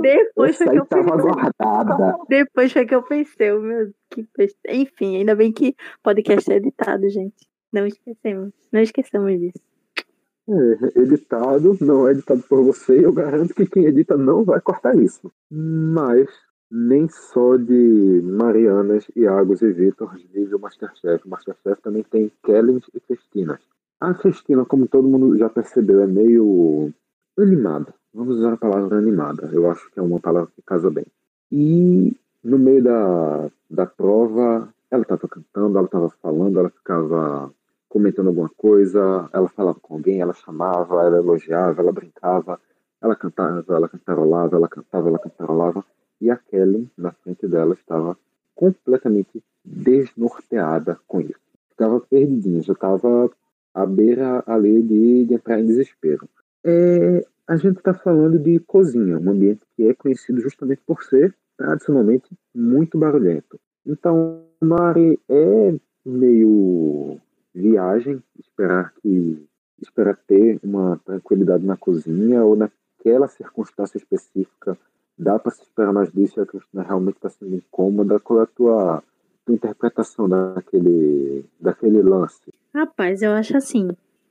Depois 0.00 0.56
foi 0.56 0.68
que 0.68 0.78
eu 0.78 0.86
pensei. 0.86 1.12
Guardada. 1.12 2.18
Depois 2.28 2.72
foi 2.72 2.86
que 2.86 2.94
eu 2.94 3.02
pensei, 3.02 3.52
meu, 3.58 3.92
que 4.10 4.28
Enfim, 4.68 5.16
ainda 5.16 5.34
bem 5.34 5.52
que 5.52 5.74
podcast 6.02 6.52
é 6.52 6.56
editado, 6.56 7.08
gente. 7.10 7.48
Não 7.72 7.84
esquecemos. 7.84 8.52
Não 8.72 8.80
esqueçamos 8.80 9.40
disso. 9.40 9.60
É, 10.48 11.00
editado, 11.00 11.76
não 11.80 12.06
é 12.06 12.12
editado 12.12 12.40
por 12.48 12.62
você, 12.62 13.04
eu 13.04 13.12
garanto 13.12 13.52
que 13.52 13.66
quem 13.66 13.86
edita 13.86 14.16
não 14.16 14.44
vai 14.44 14.60
cortar 14.60 14.94
isso. 14.96 15.32
Mas 15.50 16.28
nem 16.70 17.08
só 17.08 17.56
de 17.56 18.20
Marianas, 18.22 19.10
Iagos 19.16 19.62
e 19.62 19.72
Vitor 19.72 20.16
vive 20.32 20.54
o 20.54 20.60
Masterchef. 20.60 21.26
O 21.26 21.30
Masterchef 21.30 21.82
também 21.82 22.04
tem 22.04 22.30
Kellen 22.44 22.80
e 22.94 23.00
Cristina. 23.00 23.58
A 24.00 24.14
Cristina, 24.14 24.64
como 24.64 24.86
todo 24.86 25.08
mundo 25.08 25.36
já 25.36 25.48
percebeu, 25.48 26.00
é 26.00 26.06
meio 26.06 26.92
animada. 27.42 27.94
Vamos 28.12 28.38
usar 28.38 28.54
a 28.54 28.56
palavra 28.56 28.98
animada. 28.98 29.48
Eu 29.52 29.70
acho 29.70 29.90
que 29.90 29.98
é 29.98 30.02
uma 30.02 30.20
palavra 30.20 30.50
que 30.54 30.62
casa 30.62 30.90
bem. 30.90 31.06
E 31.50 32.16
no 32.42 32.58
meio 32.58 32.82
da, 32.82 33.50
da 33.70 33.86
prova, 33.86 34.68
ela 34.90 35.02
estava 35.02 35.28
cantando, 35.28 35.76
ela 35.76 35.86
estava 35.86 36.08
falando, 36.22 36.58
ela 36.58 36.70
ficava 36.70 37.52
comentando 37.88 38.28
alguma 38.28 38.50
coisa, 38.56 39.28
ela 39.32 39.48
falava 39.48 39.78
com 39.80 39.94
alguém, 39.94 40.20
ela 40.20 40.34
chamava, 40.34 41.02
ela 41.02 41.18
elogiava, 41.18 41.80
ela 41.80 41.92
brincava, 41.92 42.60
ela 43.00 43.14
cantava, 43.14 43.64
ela 43.74 43.88
cantarolava, 43.88 44.56
ela 44.56 44.68
cantava, 44.68 45.08
ela 45.08 45.18
cantarolava. 45.18 45.84
E 46.20 46.30
a 46.30 46.36
Kelly, 46.36 46.90
na 46.96 47.12
frente 47.12 47.46
dela, 47.46 47.74
estava 47.74 48.16
completamente 48.54 49.42
desnorteada 49.64 50.98
com 51.06 51.20
isso. 51.20 51.34
Ficava 51.70 52.00
perdidinha, 52.00 52.62
já 52.62 52.72
estava 52.72 53.30
à 53.74 53.84
beira 53.84 54.42
ali 54.46 54.82
de, 54.82 55.26
de 55.26 55.34
entrar 55.34 55.60
em 55.60 55.66
desespero. 55.66 56.28
É, 56.64 57.24
a 57.46 57.56
gente 57.56 57.78
está 57.78 57.94
falando 57.94 58.38
de 58.38 58.58
cozinha, 58.60 59.18
um 59.18 59.30
ambiente 59.30 59.60
que 59.76 59.88
é 59.88 59.94
conhecido 59.94 60.40
justamente 60.40 60.82
por 60.86 61.02
ser 61.02 61.34
tradicionalmente 61.56 62.28
muito 62.54 62.98
barulhento. 62.98 63.58
Então, 63.86 64.44
Mari 64.60 65.18
é 65.28 65.74
meio 66.04 67.18
viagem 67.54 68.22
esperar 68.38 68.92
que 69.00 69.46
esperar 69.80 70.16
ter 70.26 70.58
uma 70.62 70.98
tranquilidade 71.04 71.64
na 71.64 71.76
cozinha 71.76 72.42
ou 72.42 72.56
naquela 72.56 73.28
circunstância 73.28 73.98
específica? 73.98 74.76
Dá 75.18 75.38
para 75.38 75.52
se 75.52 75.62
esperar 75.62 75.92
mais 75.92 76.10
disso? 76.12 76.38
E 76.38 76.42
a 76.42 76.46
Cristina 76.46 76.82
realmente 76.82 77.16
está 77.16 77.30
sendo 77.30 77.54
incômoda? 77.54 78.20
Qual 78.20 78.40
é 78.40 78.42
a 78.42 78.46
tua, 78.46 79.02
tua 79.44 79.54
interpretação 79.54 80.28
daquele 80.28 81.44
daquele 81.60 82.02
lance? 82.02 82.52
Rapaz 82.74 83.22
eu 83.22 83.32
acho 83.32 83.56
assim 83.56 83.88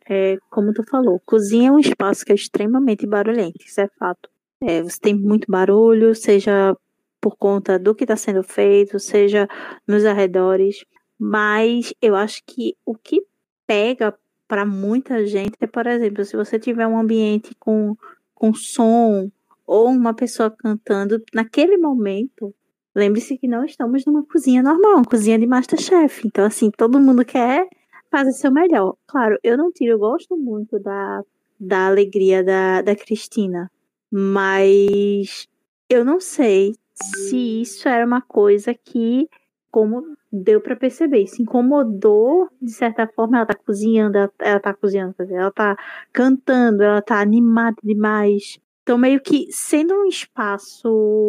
é, 0.08 0.38
como 0.50 0.74
tu 0.74 0.84
falou, 0.84 1.22
cozinha 1.26 1.70
é 1.70 1.72
um 1.72 1.80
espaço 1.80 2.26
que 2.26 2.32
é 2.32 2.36
extremamente 2.36 3.08
barulhento, 3.08 3.64
isso 3.66 3.82
é 3.82 3.88
fato. 4.00 4.30
É, 4.62 4.82
você 4.82 5.00
tem 5.00 5.14
muito 5.14 5.52
barulho, 5.52 6.16
seja 6.16 6.76
por 7.20 7.36
conta 7.38 7.80
do 7.80 7.96
que 7.96 8.04
está 8.04 8.16
sendo 8.16 8.44
feito, 8.44 9.00
seja 9.00 9.48
nos 9.88 10.06
arredores, 10.06 10.86
mas 11.20 11.94
eu 12.02 12.16
acho 12.16 12.44
que 12.46 12.76
o 12.86 12.96
que 12.96 13.24
pega 13.66 14.14
para 14.48 14.66
muita 14.66 15.26
gente 15.26 15.54
é, 15.60 15.66
por 15.68 15.88
exemplo, 15.88 16.24
se 16.24 16.36
você 16.36 16.60
tiver 16.60 16.86
um 16.86 17.00
ambiente 17.00 17.56
com, 17.60 17.96
com 18.34 18.54
som 18.54 19.32
ou 19.66 19.88
uma 19.88 20.14
pessoa 20.14 20.52
cantando, 20.52 21.24
naquele 21.34 21.78
momento, 21.78 22.54
lembre-se 22.94 23.38
que 23.38 23.48
não 23.48 23.66
estamos 23.66 24.06
numa 24.06 24.24
cozinha 24.24 24.62
normal, 24.62 24.98
uma 24.98 25.06
cozinha 25.06 25.40
de 25.40 25.48
Masterchef. 25.48 26.28
Então, 26.28 26.46
assim, 26.46 26.70
todo 26.70 27.00
mundo 27.00 27.26
quer 27.26 27.68
fazer 28.16 28.32
seu 28.32 28.50
melhor. 28.50 28.96
Claro, 29.06 29.38
eu 29.44 29.58
não 29.58 29.74
tiro, 29.74 29.92
eu 29.92 30.00
gosto 30.00 30.38
muito 30.38 30.80
da, 30.80 31.22
da 31.60 31.88
alegria 31.88 32.42
da, 32.42 32.82
da 32.82 32.96
Cristina, 32.96 33.70
mas 34.10 35.50
eu 35.90 36.06
não 36.06 36.22
sei 36.22 36.74
se 36.94 37.62
isso 37.62 37.90
era 37.90 38.06
uma 38.06 38.22
coisa 38.22 38.74
que, 38.74 39.28
como 39.70 40.16
deu 40.32 40.62
para 40.62 40.78
perceber, 40.78 41.24
isso 41.24 41.42
incomodou, 41.42 42.48
de 42.62 42.72
certa 42.72 43.06
forma, 43.06 43.36
ela 43.36 43.46
tá 43.46 43.54
cozinhando, 43.54 44.18
ela, 44.18 44.32
ela 44.40 44.60
tá 44.62 44.74
cozinhando, 44.74 45.14
ela 45.20 45.52
tá 45.52 45.78
cantando, 46.14 46.84
ela 46.84 47.02
tá 47.02 47.20
animada 47.20 47.76
demais. 47.84 48.58
Então, 48.84 48.98
meio 48.98 49.20
que 49.20 49.48
sendo 49.52 49.94
um 49.94 50.06
espaço, 50.06 51.26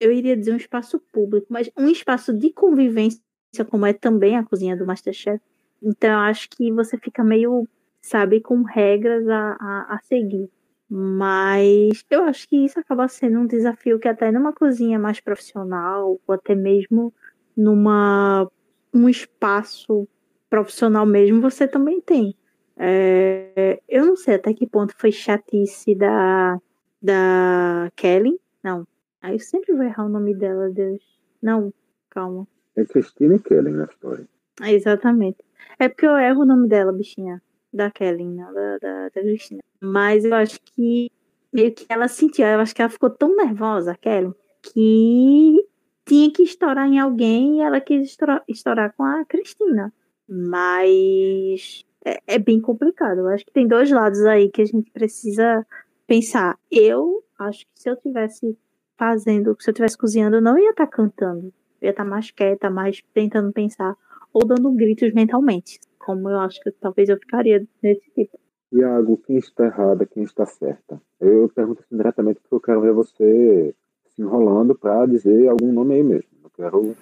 eu 0.00 0.10
iria 0.10 0.34
dizer 0.34 0.54
um 0.54 0.56
espaço 0.56 0.98
público, 1.12 1.46
mas 1.50 1.70
um 1.76 1.88
espaço 1.88 2.32
de 2.32 2.50
convivência, 2.54 3.20
como 3.68 3.84
é 3.84 3.92
também 3.92 4.34
a 4.34 4.44
cozinha 4.44 4.74
do 4.74 4.86
Masterchef, 4.86 5.42
então 5.86 6.10
eu 6.10 6.18
acho 6.18 6.50
que 6.50 6.72
você 6.72 6.98
fica 6.98 7.22
meio, 7.22 7.68
sabe, 8.02 8.40
com 8.40 8.62
regras 8.62 9.28
a, 9.28 9.56
a, 9.60 9.94
a 9.94 9.98
seguir. 10.02 10.50
Mas 10.90 12.04
eu 12.10 12.24
acho 12.24 12.48
que 12.48 12.56
isso 12.56 12.78
acaba 12.78 13.06
sendo 13.06 13.38
um 13.38 13.46
desafio 13.46 13.98
que 13.98 14.08
até 14.08 14.32
numa 14.32 14.52
cozinha 14.52 14.98
mais 14.98 15.20
profissional, 15.20 16.20
ou 16.26 16.34
até 16.34 16.54
mesmo 16.56 17.14
numa 17.56 18.50
um 18.92 19.08
espaço 19.08 20.08
profissional 20.50 21.06
mesmo, 21.06 21.40
você 21.40 21.68
também 21.68 22.00
tem. 22.00 22.34
É, 22.76 23.80
eu 23.88 24.04
não 24.04 24.16
sei 24.16 24.34
até 24.34 24.52
que 24.52 24.66
ponto 24.66 24.94
foi 24.96 25.12
chatice 25.12 25.94
da, 25.94 26.60
da 27.00 27.90
Kelly. 27.94 28.40
Não. 28.62 28.86
Aí 29.22 29.34
eu 29.34 29.40
sempre 29.40 29.72
vou 29.72 29.84
errar 29.84 30.06
o 30.06 30.08
nome 30.08 30.34
dela, 30.34 30.68
Deus. 30.70 31.02
Não, 31.40 31.72
calma. 32.10 32.46
É 32.76 32.84
Cristina 32.84 33.38
Kelly 33.38 33.70
na 33.70 33.84
história. 33.84 34.26
Exatamente. 34.62 35.38
É 35.78 35.88
porque 35.88 36.06
eu 36.06 36.16
erro 36.16 36.42
o 36.42 36.46
nome 36.46 36.68
dela, 36.68 36.92
bichinha. 36.92 37.42
Da 37.72 37.90
Kelly, 37.90 38.24
não 38.24 38.54
da, 38.54 38.78
da, 38.78 39.02
da 39.04 39.20
Cristina. 39.20 39.62
Mas 39.80 40.24
eu 40.24 40.34
acho 40.34 40.58
que 40.62 41.10
meio 41.52 41.74
que 41.74 41.84
ela 41.88 42.08
sentiu, 42.08 42.46
eu 42.46 42.60
acho 42.60 42.74
que 42.74 42.80
ela 42.80 42.90
ficou 42.90 43.10
tão 43.10 43.36
nervosa, 43.36 43.94
Kelly, 43.94 44.32
que 44.62 45.66
tinha 46.06 46.30
que 46.30 46.42
estourar 46.42 46.86
em 46.88 46.98
alguém 46.98 47.58
e 47.58 47.60
ela 47.60 47.80
quis 47.80 48.08
estourar, 48.08 48.42
estourar 48.48 48.94
com 48.96 49.02
a 49.02 49.24
Cristina. 49.26 49.92
Mas 50.28 51.84
é, 52.04 52.20
é, 52.26 52.38
bem 52.38 52.60
complicado. 52.60 53.18
Eu 53.18 53.28
acho 53.28 53.44
que 53.44 53.52
tem 53.52 53.66
dois 53.66 53.90
lados 53.90 54.24
aí 54.24 54.48
que 54.48 54.62
a 54.62 54.64
gente 54.64 54.90
precisa 54.90 55.66
pensar. 56.06 56.56
Eu 56.70 57.22
acho 57.38 57.66
que 57.66 57.72
se 57.74 57.90
eu 57.90 57.96
tivesse 57.96 58.56
fazendo, 58.96 59.56
se 59.60 59.68
eu 59.68 59.74
tivesse 59.74 59.98
cozinhando, 59.98 60.36
eu 60.36 60.42
não 60.42 60.58
ia 60.58 60.70
estar 60.70 60.86
tá 60.86 60.92
cantando. 60.92 61.52
Eu 61.80 61.86
ia 61.86 61.90
estar 61.90 62.04
tá 62.04 62.08
mais 62.08 62.30
quieta, 62.30 62.70
mais 62.70 63.02
tentando 63.12 63.52
pensar 63.52 63.96
ou 64.32 64.46
dando 64.46 64.70
gritos 64.72 65.12
mentalmente, 65.12 65.80
como 65.98 66.28
eu 66.28 66.38
acho 66.40 66.60
que 66.60 66.70
talvez 66.70 67.08
eu 67.08 67.16
ficaria 67.16 67.66
nesse 67.82 68.10
tipo. 68.14 68.38
Iago, 68.72 69.20
quem 69.26 69.36
está 69.36 69.66
errada, 69.66 70.06
quem 70.06 70.22
está 70.22 70.44
certa? 70.44 71.00
Eu 71.20 71.50
pergunto 71.54 71.80
assim 71.80 71.96
diretamente 71.96 72.40
porque 72.40 72.54
eu 72.54 72.60
quero 72.60 72.80
ver 72.80 72.92
você 72.92 73.74
se 74.14 74.22
enrolando 74.22 74.74
para 74.74 75.06
dizer 75.06 75.48
algum 75.48 75.72
nome 75.72 75.94
aí 75.94 76.02
mesmo. 76.02 76.28
Não 76.42 76.50
quero 76.54 76.96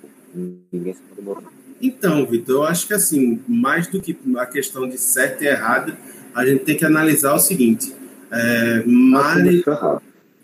ninguém 0.72 0.94
se 0.94 1.02
do 1.20 1.42
Então, 1.80 2.26
Vitor, 2.26 2.56
eu 2.56 2.62
acho 2.64 2.86
que 2.86 2.94
assim, 2.94 3.40
mais 3.48 3.86
do 3.86 4.00
que 4.00 4.16
a 4.36 4.46
questão 4.46 4.88
de 4.88 4.98
certo 4.98 5.42
e 5.42 5.46
errado, 5.46 5.96
a 6.34 6.44
gente 6.44 6.64
tem 6.64 6.76
que 6.76 6.84
analisar 6.84 7.34
o 7.34 7.38
seguinte. 7.38 7.94
É, 8.30 8.82
Mari. 8.84 9.64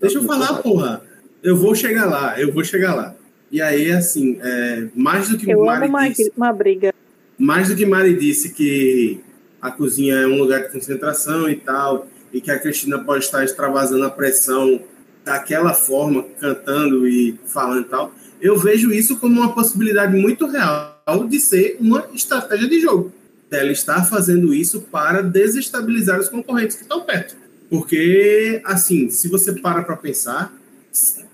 Deixa 0.01 0.19
eu 0.19 0.23
falar, 0.23 0.63
porra. 0.63 1.03
Eu 1.43 1.57
vou 1.57 1.75
chegar 1.75 2.07
lá, 2.07 2.39
eu 2.41 2.53
vou 2.53 2.63
chegar 2.63 2.95
lá. 2.95 3.15
E 3.51 3.61
aí, 3.61 3.91
assim, 3.91 4.39
é, 4.41 4.89
mais 4.95 5.29
do 5.29 5.37
que 5.37 5.51
eu 5.51 5.65
Mari 5.65 5.87
amo 5.87 5.97
uma, 5.97 6.09
disse, 6.09 6.33
uma 6.37 6.53
briga. 6.53 6.95
mais 7.37 7.69
do 7.69 7.77
que 7.77 7.85
Mari 7.85 8.17
disse 8.17 8.53
que 8.53 9.21
a 9.61 9.71
cozinha 9.71 10.15
é 10.15 10.27
um 10.27 10.39
lugar 10.39 10.63
de 10.63 10.73
concentração 10.73 11.49
e 11.49 11.57
tal, 11.57 12.07
e 12.33 12.41
que 12.41 12.51
a 12.51 12.59
Cristina 12.59 12.99
pode 12.99 13.25
estar 13.25 13.45
extravasando 13.45 14.05
a 14.05 14.11
pressão 14.11 14.81
daquela 15.25 15.75
forma, 15.75 16.25
cantando 16.41 17.07
e 17.07 17.39
falando 17.47 17.87
e 17.87 17.89
tal, 17.89 18.15
eu 18.41 18.57
vejo 18.57 18.91
isso 18.93 19.19
como 19.19 19.41
uma 19.41 19.53
possibilidade 19.53 20.17
muito 20.17 20.47
real 20.47 21.27
de 21.29 21.41
ser 21.41 21.77
uma 21.81 22.07
estratégia 22.15 22.69
de 22.69 22.81
jogo. 22.81 23.13
Ela 23.51 23.73
está 23.73 24.05
fazendo 24.05 24.55
isso 24.55 24.83
para 24.83 25.23
desestabilizar 25.23 26.21
os 26.21 26.29
concorrentes 26.29 26.77
que 26.77 26.83
estão 26.83 27.01
perto. 27.01 27.37
Porque, 27.69 28.63
assim, 28.65 29.11
se 29.11 29.29
você 29.29 29.53
para 29.53 29.83
para 29.83 29.97
pensar, 29.97 30.53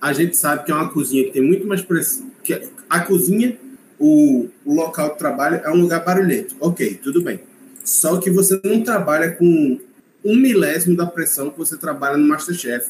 a 0.01 0.13
gente 0.13 0.37
sabe 0.37 0.65
que 0.65 0.73
é 0.73 0.75
uma 0.75 0.89
cozinha 0.89 1.25
que 1.25 1.33
tem 1.33 1.43
muito 1.43 1.67
mais 1.67 1.83
pressão. 1.83 2.31
Que 2.43 2.69
a 2.89 3.01
cozinha, 3.01 3.59
o, 3.99 4.49
o 4.65 4.75
local 4.75 5.13
de 5.13 5.19
trabalho, 5.19 5.61
é 5.65 5.71
um 5.71 5.81
lugar 5.81 6.05
barulhento. 6.05 6.55
Ok, 6.61 7.01
tudo 7.03 7.23
bem. 7.23 7.41
Só 7.85 8.19
que 8.19 8.31
você 8.31 8.61
não 8.65 8.83
trabalha 8.83 9.33
com 9.33 9.79
um 10.25 10.37
milésimo 10.37 10.97
da 10.97 11.07
pressão 11.07 11.51
que 11.51 11.59
você 11.59 11.77
trabalha 11.77 12.17
no 12.17 12.27
Masterchef. 12.27 12.89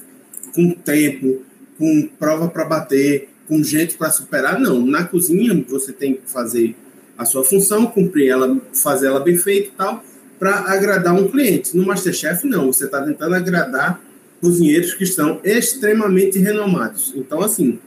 Com 0.55 0.73
tempo, 0.73 1.43
com 1.79 2.09
prova 2.19 2.49
para 2.49 2.65
bater, 2.65 3.29
com 3.47 3.63
gente 3.63 3.97
para 3.97 4.11
superar. 4.11 4.59
Não, 4.59 4.85
na 4.85 5.05
cozinha 5.05 5.65
você 5.69 5.93
tem 5.93 6.15
que 6.15 6.31
fazer 6.31 6.75
a 7.17 7.25
sua 7.25 7.45
função, 7.45 7.87
cumprir 7.87 8.29
ela, 8.29 8.61
fazer 8.75 9.07
ela 9.07 9.21
bem 9.21 9.37
feita 9.37 9.69
e 9.69 9.73
tal, 9.73 10.05
para 10.39 10.73
agradar 10.73 11.15
um 11.15 11.29
cliente. 11.29 11.77
No 11.77 11.87
Masterchef, 11.87 12.47
não, 12.47 12.73
você 12.73 12.85
está 12.85 13.03
tentando 13.03 13.35
agradar 13.35 14.01
cozinheiros 14.41 14.95
que 14.95 15.05
estão 15.05 15.41
extremamente 15.45 16.39
renomados. 16.39 17.13
Então, 17.17 17.41
assim, 17.41 17.79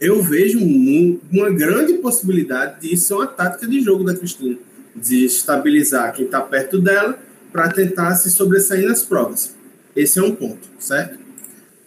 eu 0.00 0.22
vejo 0.22 0.58
uma 0.58 1.50
grande 1.50 1.94
possibilidade 1.94 2.80
de 2.88 2.96
ser 2.96 3.14
uma 3.14 3.26
tática 3.26 3.66
de 3.66 3.80
jogo 3.80 4.04
da 4.04 4.14
Cristina, 4.14 4.56
de 4.96 5.24
estabilizar 5.24 6.14
quem 6.14 6.24
está 6.24 6.40
perto 6.40 6.80
dela 6.80 7.18
para 7.52 7.68
tentar 7.70 8.14
se 8.14 8.30
sobressair 8.30 8.86
nas 8.86 9.04
provas. 9.04 9.54
Esse 9.94 10.18
é 10.18 10.22
um 10.22 10.34
ponto, 10.34 10.68
certo? 10.78 11.18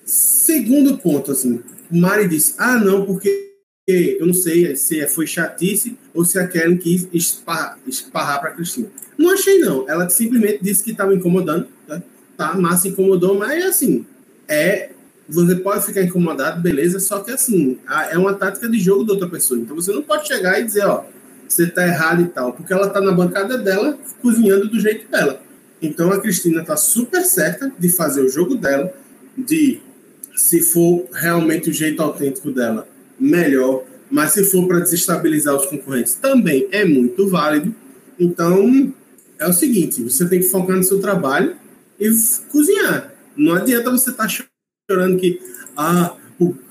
Segundo 0.05 0.97
ponto, 0.97 1.31
assim, 1.31 1.61
Mari 1.89 2.27
disse: 2.27 2.55
ah, 2.57 2.77
não, 2.77 3.05
porque 3.05 3.51
eu 3.87 4.25
não 4.25 4.33
sei 4.33 4.75
se 4.75 5.05
foi 5.07 5.27
chatice 5.27 5.97
ou 6.13 6.23
se 6.23 6.39
a 6.39 6.47
Karen 6.47 6.77
quis 6.77 7.07
esparrar 7.13 8.39
para 8.39 8.49
a 8.49 8.53
Cristina. 8.53 8.89
Não 9.17 9.31
achei, 9.31 9.59
não. 9.59 9.89
Ela 9.89 10.09
simplesmente 10.09 10.59
disse 10.61 10.83
que 10.83 10.91
estava 10.91 11.13
incomodando. 11.13 11.67
Tá? 12.43 12.57
Massa 12.57 12.89
incomodou, 12.89 13.37
mas 13.37 13.65
assim, 13.65 14.05
é. 14.47 14.89
Você 15.29 15.55
pode 15.55 15.85
ficar 15.85 16.03
incomodado, 16.03 16.61
beleza, 16.61 16.99
só 16.99 17.19
que 17.19 17.31
assim, 17.31 17.79
é 18.11 18.17
uma 18.17 18.33
tática 18.33 18.67
de 18.67 18.77
jogo 18.77 19.05
da 19.05 19.13
outra 19.13 19.29
pessoa. 19.29 19.57
Então 19.57 19.73
você 19.73 19.93
não 19.93 20.01
pode 20.01 20.27
chegar 20.27 20.59
e 20.59 20.65
dizer, 20.65 20.85
ó, 20.85 21.05
você 21.47 21.65
tá 21.65 21.87
errado 21.87 22.21
e 22.21 22.25
tal, 22.25 22.51
porque 22.51 22.73
ela 22.73 22.89
tá 22.89 22.99
na 22.99 23.13
bancada 23.13 23.57
dela, 23.57 23.97
cozinhando 24.21 24.67
do 24.67 24.77
jeito 24.77 25.09
dela. 25.09 25.41
Então 25.81 26.11
a 26.11 26.19
Cristina 26.19 26.61
tá 26.61 26.75
super 26.75 27.23
certa 27.23 27.71
de 27.79 27.87
fazer 27.87 28.21
o 28.21 28.27
jogo 28.27 28.55
dela, 28.55 28.93
de 29.37 29.79
se 30.35 30.61
for 30.61 31.07
realmente 31.13 31.69
o 31.69 31.73
jeito 31.73 32.03
autêntico 32.03 32.51
dela, 32.51 32.85
melhor. 33.17 33.85
Mas 34.11 34.33
se 34.33 34.43
for 34.43 34.67
para 34.67 34.81
desestabilizar 34.81 35.55
os 35.55 35.65
concorrentes, 35.67 36.15
também 36.15 36.67
é 36.69 36.83
muito 36.83 37.29
válido. 37.29 37.73
Então, 38.19 38.93
é 39.39 39.47
o 39.47 39.53
seguinte: 39.53 40.03
você 40.03 40.27
tem 40.27 40.41
que 40.41 40.49
focar 40.49 40.75
no 40.75 40.83
seu 40.83 40.99
trabalho 40.99 41.62
e 42.05 42.49
cozinhar. 42.49 43.13
Não 43.35 43.53
adianta 43.55 43.91
você 43.91 44.11
estar 44.11 44.27
tá 44.27 44.45
chorando 44.89 45.17
que 45.17 45.39
ah, 45.75 46.15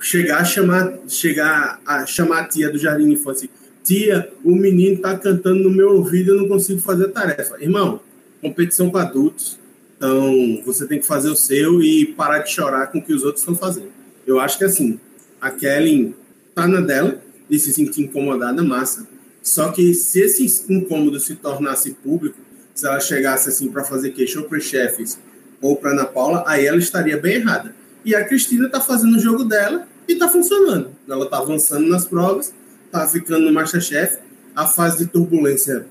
chegar 0.01 0.38
a 0.38 0.45
chamar, 0.45 0.99
chegar 1.09 1.81
a 1.87 2.07
chamar 2.07 2.40
a 2.40 2.49
tia 2.49 2.71
do 2.71 2.79
jardim 2.79 3.07
de 3.07 3.14
infância. 3.14 3.49
Tia, 3.83 4.33
o 4.45 4.55
menino 4.55 4.97
está 4.97 5.18
cantando 5.18 5.62
no 5.64 5.71
meu 5.71 5.97
ouvido, 5.97 6.33
eu 6.33 6.37
não 6.37 6.49
consigo 6.49 6.81
fazer 6.81 7.07
a 7.07 7.09
tarefa. 7.09 7.57
Irmão, 7.61 8.01
competição 8.40 8.90
para 8.90 9.09
adultos 9.09 9.61
então, 10.03 10.61
você 10.64 10.85
tem 10.85 10.99
que 10.99 11.07
fazer 11.07 11.31
o 11.31 11.37
seu 11.37 11.81
e 11.81 12.07
parar 12.07 12.40
de 12.40 12.51
chorar 12.51 12.88
com 12.88 12.99
o 12.99 13.03
que 13.03 13.14
os 13.14 13.23
outros 13.23 13.40
estão 13.40 13.55
fazendo. 13.55 13.92
Eu 14.27 14.40
acho 14.40 14.59
que 14.59 14.64
assim, 14.64 14.99
a 15.40 15.49
Kelly 15.49 16.12
tá 16.57 16.66
na 16.66 16.81
dela 16.81 17.23
de 17.49 17.57
se 17.57 17.73
sentir 17.73 18.03
incomodada, 18.03 18.64
massa. 18.64 19.07
Só 19.40 19.71
que 19.71 19.95
se 19.95 20.18
esse 20.18 20.64
incômodo 20.68 21.21
se 21.21 21.37
tornasse 21.37 21.92
público, 21.92 22.37
se 22.75 22.87
ela 22.87 23.01
chegasse 23.01 23.49
assim 23.49 23.71
para 23.71 23.85
fazer 23.85 24.11
queixa 24.11 24.41
ou 24.41 24.47
para 24.47 24.59
os 24.59 24.65
chefes 24.65 25.19
ou 25.61 25.77
para 25.77 25.93
Ana 25.93 26.05
Paula, 26.05 26.45
aí 26.47 26.67
ela 26.67 26.79
estaria 26.79 27.17
bem 27.17 27.35
errada. 27.35 27.75
E 28.05 28.15
a 28.15 28.25
Cristina 28.25 28.69
tá 28.69 28.81
fazendo 28.81 29.17
o 29.17 29.21
jogo 29.21 29.45
dela 29.45 29.87
e 30.09 30.17
tá 30.17 30.29
funcionando. 30.29 30.91
Ela 31.09 31.29
tá 31.29 31.39
avançando 31.39 31.87
nas 31.87 32.05
provas, 32.05 32.53
tá 32.91 33.07
ficando 33.07 33.47
no 33.47 33.53
Masterchef. 33.53 34.19
A 34.55 34.67
fase 34.67 34.99
de 34.99 35.07
turbulência 35.07 35.87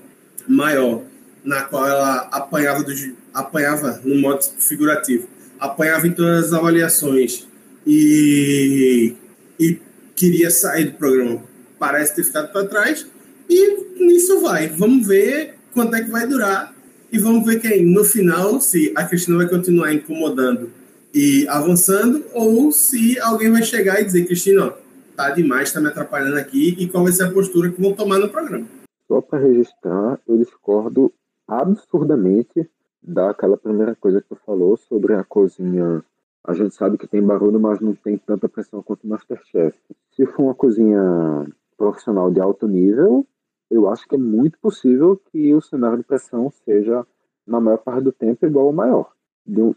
maior 0.46 1.02
na 1.44 1.62
qual 1.62 1.88
ela 1.88 2.28
apanhava, 2.30 2.82
do, 2.82 2.92
apanhava 3.34 4.00
no 4.04 4.14
modo 4.20 4.44
figurativo, 4.58 5.28
apanhava 5.58 6.06
em 6.06 6.12
todas 6.12 6.46
as 6.46 6.52
avaliações 6.52 7.46
e, 7.86 9.14
e 9.58 9.80
queria 10.14 10.50
sair 10.50 10.86
do 10.86 10.92
programa. 10.92 11.42
Parece 11.78 12.14
ter 12.14 12.24
ficado 12.24 12.52
para 12.52 12.68
trás 12.68 13.06
e 13.48 14.04
nisso 14.04 14.40
vai. 14.40 14.68
Vamos 14.68 15.06
ver 15.06 15.56
quanto 15.72 15.94
é 15.96 16.02
que 16.02 16.10
vai 16.10 16.26
durar 16.26 16.74
e 17.10 17.18
vamos 17.18 17.44
ver 17.44 17.60
quem 17.60 17.84
no 17.84 18.04
final 18.04 18.60
se 18.60 18.92
a 18.96 19.04
Cristina 19.04 19.36
vai 19.36 19.48
continuar 19.48 19.92
incomodando 19.92 20.70
e 21.14 21.46
avançando 21.48 22.24
ou 22.32 22.72
se 22.72 23.18
alguém 23.20 23.50
vai 23.50 23.62
chegar 23.62 24.00
e 24.00 24.04
dizer 24.04 24.24
Cristina, 24.26 24.66
ó, 24.66 24.72
tá 25.16 25.30
demais, 25.30 25.72
tá 25.72 25.80
me 25.80 25.88
atrapalhando 25.88 26.38
aqui 26.38 26.74
e 26.78 26.88
qual 26.88 27.04
vai 27.04 27.12
ser 27.12 27.24
a 27.24 27.30
postura 27.30 27.70
que 27.70 27.80
vão 27.80 27.92
tomar 27.92 28.18
no 28.18 28.28
programa. 28.28 28.66
Só 29.06 29.20
para 29.20 29.40
registrar, 29.40 30.18
eu 30.26 30.38
discordo 30.38 31.12
absurdamente 31.46 32.68
daquela 33.02 33.56
primeira 33.56 33.94
coisa 33.94 34.20
que 34.20 34.28
tu 34.28 34.38
falou 34.46 34.76
sobre 34.76 35.14
a 35.14 35.24
cozinha. 35.24 36.02
A 36.44 36.54
gente 36.54 36.74
sabe 36.74 36.96
que 36.96 37.06
tem 37.06 37.22
barulho, 37.22 37.60
mas 37.60 37.80
não 37.80 37.94
tem 37.94 38.16
tanta 38.16 38.48
pressão 38.48 38.82
quanto 38.82 39.04
o 39.04 39.08
Masterchef. 39.08 39.76
Se 40.16 40.26
for 40.26 40.44
uma 40.44 40.54
cozinha 40.54 41.46
profissional 41.76 42.30
de 42.30 42.40
alto 42.40 42.66
nível, 42.66 43.26
eu 43.72 43.88
acho 43.88 44.06
que 44.06 44.14
é 44.14 44.18
muito 44.18 44.58
possível 44.58 45.20
que 45.30 45.54
o 45.54 45.62
cenário 45.62 45.98
de 45.98 46.04
pressão 46.04 46.50
seja, 46.64 47.06
na 47.46 47.60
maior 47.60 47.78
parte 47.78 48.04
do 48.04 48.12
tempo, 48.12 48.44
igual 48.44 48.66
ao 48.66 48.72
maior. 48.72 49.12
Do, 49.44 49.74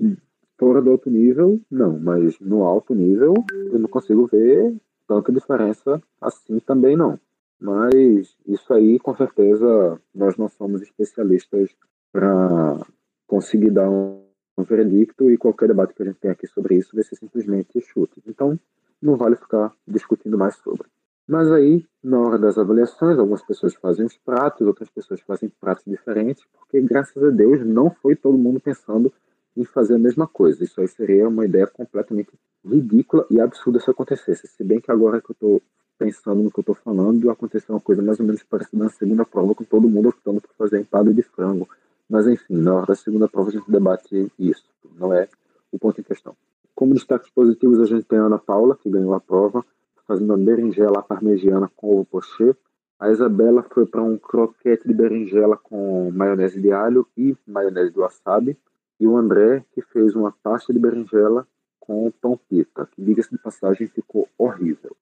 fora 0.59 0.81
do 0.81 0.91
alto 0.91 1.09
nível, 1.09 1.59
não, 1.71 1.97
mas 1.99 2.39
no 2.39 2.63
alto 2.63 2.93
nível, 2.93 3.33
eu 3.71 3.79
não 3.79 3.89
consigo 3.89 4.27
ver 4.27 4.75
tanta 5.07 5.31
diferença 5.31 6.01
assim 6.21 6.59
também 6.59 6.95
não. 6.95 7.19
Mas 7.59 8.35
isso 8.45 8.73
aí, 8.73 8.99
com 8.99 9.15
certeza, 9.15 9.99
nós 10.13 10.37
não 10.37 10.49
somos 10.49 10.81
especialistas 10.81 11.73
para 12.11 12.77
conseguir 13.25 13.71
dar 13.71 13.89
um, 13.89 14.23
um 14.57 14.63
veredicto 14.63 15.31
e 15.31 15.37
qualquer 15.37 15.67
debate 15.67 15.93
que 15.93 16.03
a 16.03 16.05
gente 16.05 16.19
tem 16.19 16.31
aqui 16.31 16.47
sobre 16.47 16.75
isso 16.75 16.93
vai 16.93 17.03
ser 17.03 17.15
simplesmente 17.15 17.79
chute. 17.81 18.21
Então, 18.27 18.59
não 19.01 19.15
vale 19.15 19.35
ficar 19.35 19.73
discutindo 19.87 20.37
mais 20.37 20.55
sobre. 20.57 20.87
Mas 21.27 21.51
aí, 21.51 21.85
na 22.03 22.19
hora 22.19 22.37
das 22.37 22.57
avaliações, 22.57 23.17
algumas 23.17 23.41
pessoas 23.41 23.73
fazem 23.73 24.05
os 24.05 24.15
pratos, 24.17 24.65
outras 24.67 24.89
pessoas 24.89 25.19
fazem 25.21 25.49
pratos 25.59 25.83
diferentes, 25.85 26.43
porque 26.53 26.79
graças 26.81 27.21
a 27.23 27.29
Deus 27.29 27.65
não 27.65 27.89
foi 27.89 28.15
todo 28.15 28.37
mundo 28.37 28.59
pensando 28.59 29.11
em 29.57 29.65
fazer 29.65 29.95
a 29.95 29.99
mesma 29.99 30.27
coisa. 30.27 30.63
Isso 30.63 30.79
aí 30.79 30.87
seria 30.87 31.27
uma 31.27 31.45
ideia 31.45 31.65
completamente 31.65 32.29
ridícula 32.63 33.25
e 33.29 33.39
absurda 33.39 33.79
se 33.79 33.89
acontecesse. 33.89 34.47
Se 34.47 34.63
bem 34.63 34.79
que 34.79 34.91
agora 34.91 35.19
que 35.19 35.31
eu 35.31 35.33
estou 35.33 35.61
pensando 35.97 36.43
no 36.43 36.51
que 36.51 36.59
eu 36.59 36.61
estou 36.61 36.75
falando, 36.75 37.29
aconteceu 37.31 37.73
uma 37.73 37.81
coisa 37.81 38.01
mais 38.01 38.19
ou 38.19 38.25
menos 38.25 38.43
parecida 38.43 38.83
na 38.83 38.89
segunda 38.89 39.25
prova, 39.25 39.55
com 39.55 39.63
todo 39.63 39.89
mundo 39.89 40.09
optando 40.09 40.41
por 40.41 40.51
fazer 40.57 40.79
empada 40.79 41.13
de 41.13 41.23
frango. 41.23 41.67
Mas 42.09 42.27
enfim, 42.27 42.57
na 42.57 42.75
hora 42.75 42.85
da 42.85 42.95
segunda 42.95 43.27
prova 43.27 43.49
a 43.49 43.53
gente 43.53 43.71
debate 43.71 44.31
isso, 44.37 44.65
não 44.99 45.13
é 45.13 45.27
o 45.71 45.79
ponto 45.79 45.99
em 45.99 46.03
questão. 46.03 46.35
Como 46.75 46.93
destaques 46.93 47.29
positivos, 47.31 47.79
a 47.79 47.85
gente 47.85 48.03
tem 48.03 48.19
a 48.19 48.23
Ana 48.23 48.37
Paula, 48.37 48.75
que 48.75 48.89
ganhou 48.89 49.13
a 49.13 49.19
prova, 49.19 49.65
fazendo 50.07 50.33
a 50.33 50.37
berinjela 50.37 51.01
parmegiana 51.01 51.69
com 51.75 51.91
ovo 51.91 52.05
pochê. 52.05 52.55
A 52.99 53.11
Isabela 53.11 53.63
foi 53.73 53.85
para 53.85 54.01
um 54.01 54.17
croquete 54.17 54.87
de 54.87 54.93
berinjela 54.93 55.57
com 55.57 56.11
maionese 56.11 56.61
de 56.61 56.71
alho 56.71 57.05
e 57.17 57.35
maionese 57.45 57.91
de 57.91 57.99
wasabi. 57.99 58.57
E 58.99 59.05
o 59.05 59.17
André, 59.17 59.63
que 59.73 59.81
fez 59.81 60.15
uma 60.15 60.33
pasta 60.43 60.71
de 60.71 60.79
berinjela 60.79 61.45
com 61.79 62.11
pão 62.21 62.39
pita, 62.49 62.87
que, 62.91 63.01
diga-se 63.01 63.29
de 63.31 63.37
passagem, 63.37 63.87
ficou 63.87 64.27
horrível. 64.37 64.95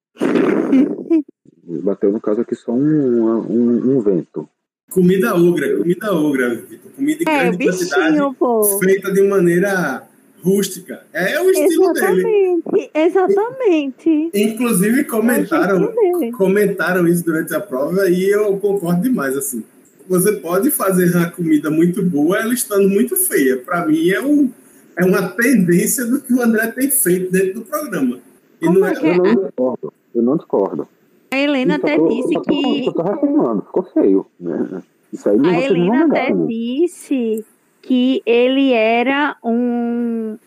Bateu, 1.83 2.11
no 2.11 2.19
caso, 2.19 2.41
aqui 2.41 2.55
só 2.55 2.71
um, 2.71 3.39
um, 3.39 3.95
um 3.95 4.01
vento. 4.01 4.49
Comida 4.91 5.33
ogra, 5.35 5.77
comida 5.77 6.13
ogra, 6.13 6.55
Vitor. 6.55 6.91
Comida 6.91 7.23
em 7.23 7.29
é, 7.29 7.39
grande 7.39 7.57
bichinho, 7.57 7.89
quantidade, 7.89 8.35
pô. 8.37 8.63
feita 8.79 9.11
de 9.11 9.23
maneira 9.23 10.07
rústica. 10.43 11.01
É 11.13 11.39
o 11.41 11.49
estilo 11.49 11.91
exatamente, 11.91 12.71
dele. 12.71 12.89
Exatamente. 12.93 14.29
Inclusive 14.33 15.03
comentaram, 15.05 15.93
É 16.23 16.31
comentaram 16.31 17.07
isso 17.07 17.23
durante 17.23 17.55
a 17.55 17.59
prova 17.61 18.09
e 18.09 18.29
eu 18.29 18.57
concordo 18.57 19.01
demais 19.03 19.37
assim. 19.37 19.63
Você 20.07 20.33
pode 20.33 20.69
fazer 20.69 21.15
uma 21.15 21.29
comida 21.31 21.71
muito 21.71 22.03
boa 22.03 22.37
ela 22.37 22.53
estando 22.53 22.89
muito 22.89 23.15
feia. 23.15 23.57
Para 23.57 23.85
mim 23.85 24.09
é, 24.09 24.21
um, 24.21 24.49
é 24.97 25.05
uma 25.05 25.29
tendência 25.29 26.05
do 26.05 26.19
que 26.19 26.33
o 26.33 26.41
André 26.41 26.67
tem 26.67 26.89
feito 26.89 27.31
dentro 27.31 27.55
do 27.55 27.61
programa. 27.61 28.19
E 28.61 28.65
Como 28.65 28.79
não 28.79 28.87
é 28.87 28.91
é, 28.91 28.95
que 28.95 29.07
Eu 29.07 29.15
não 29.17 29.35
discordo. 29.45 29.93
Eu 30.13 30.21
não 30.21 30.37
discordo. 30.37 30.87
A 31.31 31.37
Helena 31.39 31.75
até 31.75 31.97
tô- 31.97 32.07
disse 32.09 32.33
eu 32.35 32.41
tô- 32.41 32.51
que. 32.51 32.85
Eu 32.85 32.93
tô 32.93 33.01
reafirmando, 33.01 33.61
ficou 33.63 33.83
feio. 33.93 34.25
Né? 34.39 34.83
Isso 35.11 35.29
aí 35.29 35.35
A 35.35 35.39
não 35.39 35.51
vão 35.51 35.61
Helena 35.61 36.05
até 36.05 36.31
disse 36.47 37.45
que 37.83 38.23
ele 38.25 38.71
era 38.71 39.35
um. 39.43 40.37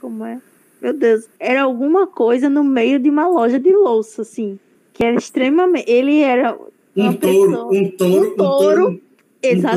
Como 0.00 0.24
é? 0.24 0.40
Meu 0.80 0.92
Deus. 0.92 1.28
Era 1.40 1.62
alguma 1.62 2.06
coisa 2.06 2.48
no 2.48 2.62
meio 2.62 2.98
de 3.00 3.10
uma 3.10 3.26
loja 3.26 3.58
de 3.58 3.72
louça, 3.72 4.22
assim. 4.22 4.58
Que 4.92 5.02
era 5.04 5.16
extremamente. 5.16 5.90
Ele 5.90 6.20
era. 6.20 6.56
um 6.96 7.12
touro, 7.14 7.50
pessoa- 7.50 7.66
um 7.72 7.90
touro, 7.90 8.14
um 8.14 8.30
um 8.30 8.36
touro, 8.36 8.36
touro, 8.36 8.86
um 8.88 8.96
touro 8.96 9.00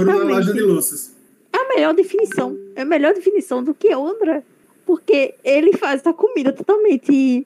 na 0.06 0.14
loja 0.14 0.26
Exatamente. 0.36 0.54
de 0.54 0.62
louças. 0.62 1.16
É 1.54 1.58
a 1.58 1.68
melhor 1.76 1.94
definição. 1.96 2.58
É 2.76 2.82
a 2.82 2.86
melhor 2.86 3.14
definição 3.14 3.64
do 3.64 3.74
que 3.74 3.92
André. 3.92 4.44
Porque 4.86 5.34
ele 5.44 5.74
faz 5.74 6.02
essa 6.02 6.14
comida 6.14 6.54
totalmente 6.54 7.46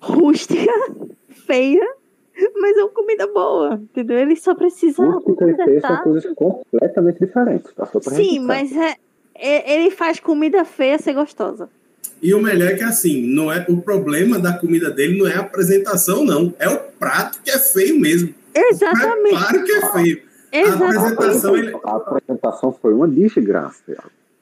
rústica, 0.00 0.72
feia, 1.46 1.88
mas 2.60 2.76
é 2.76 2.80
uma 2.82 2.90
comida 2.90 3.26
boa, 3.26 3.74
entendeu? 3.74 4.18
Ele 4.18 4.36
só 4.36 4.54
precisa 4.54 5.02
Rústica 5.04 5.50
e 5.50 5.54
feia 5.56 5.80
são 5.80 5.96
coisas 5.98 6.34
completamente 6.34 7.18
diferentes. 7.20 7.72
Tá? 7.74 7.86
Só 7.86 8.00
pra 8.00 8.12
Sim, 8.14 8.40
mas 8.40 8.72
é, 8.76 8.96
é- 9.34 9.74
ele 9.80 9.90
faz 9.90 10.20
comida 10.20 10.64
feia 10.64 10.98
ser 10.98 11.14
gostosa. 11.14 11.68
E 12.22 12.32
o 12.34 12.40
melhor 12.40 12.70
é 12.70 12.74
que 12.74 12.84
assim, 12.84 13.26
não 13.26 13.52
é 13.52 13.64
o 13.68 13.76
problema 13.80 14.38
da 14.38 14.52
comida 14.58 14.90
dele 14.90 15.18
não 15.18 15.26
é 15.26 15.34
a 15.34 15.40
apresentação 15.40 16.24
não, 16.24 16.54
é 16.58 16.68
o 16.68 16.78
prato 16.98 17.40
que 17.44 17.50
é 17.50 17.58
feio 17.58 18.00
mesmo. 18.00 18.34
Exatamente. 18.54 19.34
Preparo 19.36 19.64
que 19.64 19.72
é 19.72 19.92
feio. 19.92 20.22
A 20.52 20.56
Exatamente. 20.58 20.96
apresentação 21.12 21.56
ele, 21.56 21.76
A 21.84 21.96
apresentação 21.96 22.72
foi 22.80 22.94
uma 22.94 23.06
desgraça. 23.06 23.82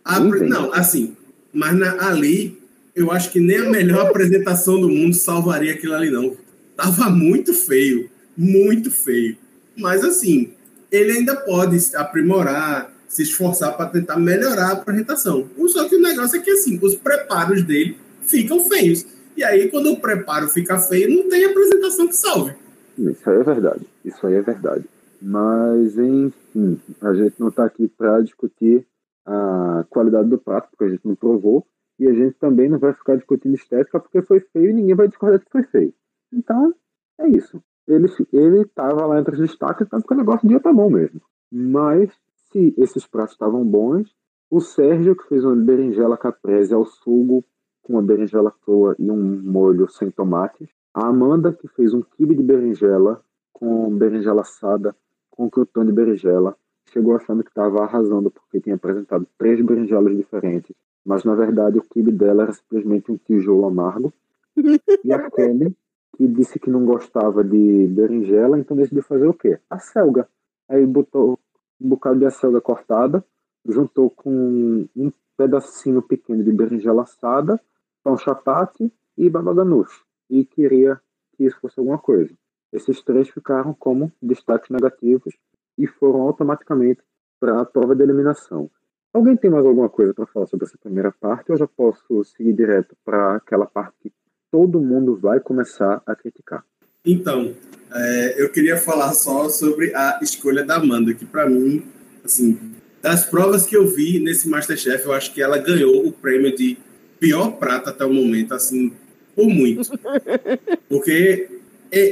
a- 0.05 0.21
não, 0.21 0.73
assim, 0.73 1.17
mas 1.53 1.75
na- 1.77 2.09
ali 2.09 2.57
eu 2.95 3.11
acho 3.11 3.33
que 3.33 3.41
nem 3.41 3.59
a 3.59 3.69
melhor 3.71 4.07
apresentação 4.07 4.81
do 4.81 4.89
mundo 4.89 5.15
salvaria 5.15 5.73
aquilo 5.73 5.95
ali 5.95 6.11
não. 6.11 6.37
Tava 6.77 7.11
muito 7.11 7.55
feio, 7.55 8.11
muito 8.37 8.91
feio. 8.91 9.37
Mas 9.77 10.05
assim, 10.05 10.53
ele 10.91 11.13
ainda 11.13 11.37
pode 11.37 11.79
aprimorar, 11.97 12.93
se 13.09 13.23
esforçar 13.23 13.77
para 13.77 13.91
tentar 13.91 14.17
melhorar 14.17 14.69
a 14.69 14.73
apresentação. 14.73 15.49
Só 15.69 15.89
que 15.89 15.97
o 15.97 16.01
negócio 16.01 16.39
é 16.39 16.41
que 16.41 16.51
assim, 16.51 16.79
os 16.83 16.95
preparos 16.95 17.63
dele 17.63 17.97
ficam 18.23 18.61
feios. 18.69 19.07
E 19.37 19.43
aí, 19.43 19.69
quando 19.69 19.91
o 19.91 20.01
preparo 20.01 20.49
fica 20.49 20.79
feio, 20.79 21.11
não 21.11 21.29
tem 21.29 21.45
apresentação 21.45 22.07
que 22.07 22.17
salve. 22.17 22.55
Isso 22.97 23.29
aí 23.29 23.41
é 23.41 23.43
verdade. 23.43 23.87
Isso 24.05 24.27
aí 24.27 24.35
é 24.35 24.43
verdade. 24.43 24.85
Mas, 25.21 25.99
enfim, 25.99 26.81
a 27.01 27.13
gente 27.15 27.35
não 27.39 27.49
está 27.49 27.65
aqui 27.65 27.89
para 27.89 28.21
discutir 28.21 28.87
a 29.27 29.85
qualidade 29.91 30.29
do 30.29 30.39
prato, 30.39 30.69
porque 30.71 30.85
a 30.85 30.89
gente 30.89 31.05
não 31.05 31.17
provou. 31.17 31.67
E 31.99 32.07
a 32.07 32.13
gente 32.13 32.35
também 32.41 32.69
não 32.69 32.79
vai 32.79 32.93
ficar 32.93 33.17
discutindo 33.17 33.55
estética 33.55 33.99
porque 34.01 34.23
foi 34.23 34.41
feio 34.41 34.71
e 34.71 34.73
ninguém 34.73 34.95
vai 34.95 35.09
discordar 35.09 35.41
que 35.41 35.51
foi 35.51 35.63
feio. 35.65 35.95
Então, 36.35 36.75
é 37.19 37.29
isso. 37.29 37.63
Ele 37.87 38.09
ele 38.33 38.63
estava 38.63 39.07
lá 39.07 39.21
entre 39.21 39.35
os 39.35 39.41
destaques, 39.41 39.89
tanto 39.89 40.07
que 40.07 40.15
o 40.15 40.17
negócio 40.17 40.43
devia 40.43 40.57
estar 40.57 40.73
bom 40.73 40.91
mesmo. 40.91 41.21
Mas, 41.53 42.11
se 42.51 42.75
esses 42.77 43.07
pratos 43.07 43.33
estavam 43.33 43.65
bons, 43.65 44.15
o 44.51 44.61
Sérgio, 44.61 45.17
que 45.17 45.29
fez 45.29 45.45
uma 45.45 45.55
berinjela 45.55 46.17
caprese 46.17 46.75
ao 46.75 46.85
sugo 46.85 47.45
com 47.83 47.95
uma 47.95 48.03
berinjela 48.03 48.53
crua 48.65 48.97
e 48.99 49.11
um 49.11 49.43
molho 49.43 49.89
sem 49.89 50.11
tomates. 50.11 50.69
A 50.93 51.09
Amanda, 51.09 51.53
que 51.53 51.69
fez 51.69 51.93
um 51.93 52.03
quibe 52.03 52.35
de 52.35 52.43
berinjela 52.43 53.23
com 53.53 53.95
berinjela 53.97 54.41
assada, 54.41 54.97
com 55.31 55.51
croutão 55.51 55.85
de 55.85 55.93
berinjela. 55.93 56.57
Chegou 56.91 57.17
achando 57.17 57.43
que 57.43 57.51
estava 57.51 57.83
arrasando 57.83 58.31
porque 58.31 58.61
tinha 58.61 58.77
apresentado 58.77 59.27
três 59.39 59.61
berinjelas 59.65 60.17
diferentes. 60.17 60.75
Mas, 61.05 61.25
na 61.25 61.35
verdade, 61.35 61.79
o 61.79 61.83
quibe 61.83 62.11
dela 62.13 62.45
era 62.45 62.53
simplesmente 62.53 63.13
um 63.13 63.17
tijolo 63.17 63.67
amargo. 63.67 64.13
E 65.05 65.13
a 65.13 65.31
Kelly, 65.31 65.77
que 66.17 66.27
disse 66.27 66.59
que 66.59 66.71
não 66.71 66.85
gostava 66.85 67.43
de 67.43 67.87
berinjela, 67.89 68.59
então 68.59 68.77
decidiu 68.77 69.03
fazer 69.03 69.27
o 69.27 69.35
quê? 69.35 69.59
A 69.69 69.79
selga. 69.79 70.29
Aí 70.69 70.87
botou 70.87 71.39
um 71.81 71.89
bocado 71.89 72.19
de 72.19 72.27
acelga 72.27 72.61
cortada, 72.61 73.25
juntou 73.67 74.11
com 74.11 74.87
um 74.97 75.13
pedacinho 75.37 76.01
pequeno 76.03 76.43
de 76.45 76.53
berinjela 76.53 77.03
assada, 77.03 77.61
pão 78.03 78.17
chapati 78.17 78.93
e 79.17 79.29
babaganush. 79.29 80.05
E 80.31 80.45
queria 80.45 81.01
que 81.33 81.45
isso 81.45 81.59
fosse 81.61 81.79
alguma 81.79 81.99
coisa. 81.99 82.33
Esses 82.73 83.03
três 83.03 83.29
ficaram 83.29 83.75
como 83.75 84.13
destaques 84.23 84.71
negativos 84.71 85.35
e 85.77 85.87
foram 85.87 86.23
automaticamente 86.23 87.03
para 87.39 87.61
a 87.61 87.65
prova 87.65 87.95
de 87.95 88.03
eliminação. 88.03 88.71
Alguém 89.13 89.37
tem 89.37 89.51
mais 89.51 89.65
alguma 89.65 89.89
coisa 89.89 90.13
para 90.13 90.27
falar 90.27 90.47
sobre 90.47 90.67
essa 90.67 90.79
primeira 90.79 91.13
parte 91.13 91.51
ou 91.51 91.55
eu 91.55 91.59
já 91.59 91.69
posso 91.69 92.25
seguir 92.25 92.53
direto 92.53 92.97
para 93.05 93.37
aquela 93.37 93.67
parte 93.67 93.95
que 94.03 94.13
todo 94.55 94.81
mundo 94.81 95.17
vai 95.17 95.41
começar 95.41 96.01
a 96.07 96.15
criticar? 96.15 96.65
Então, 97.05 97.53
é, 97.93 98.41
eu 98.41 98.49
queria 98.51 98.77
falar 98.77 99.13
só 99.13 99.49
sobre 99.49 99.93
a 99.93 100.21
escolha 100.23 100.65
da 100.65 100.77
Amanda, 100.77 101.13
que 101.13 101.25
para 101.25 101.51
mim, 101.51 101.83
assim, 102.25 102.57
das 103.03 103.25
provas 103.25 103.67
que 103.67 103.77
eu 103.77 103.85
vi 103.89 104.21
nesse 104.21 104.49
Masterchef, 104.49 105.07
eu 105.07 105.13
acho 105.13 105.35
que 105.35 105.43
ela 105.43 105.59
ganhou 105.59 106.07
o 106.07 106.13
prêmio 106.13 106.55
de 106.55 106.79
pior 107.19 107.57
prata 107.59 107.91
até 107.91 108.05
o 108.05 108.15
momento, 108.15 108.55
assim, 108.55 108.93
por 109.35 109.49
muito. 109.49 109.91
Porque 110.89 111.49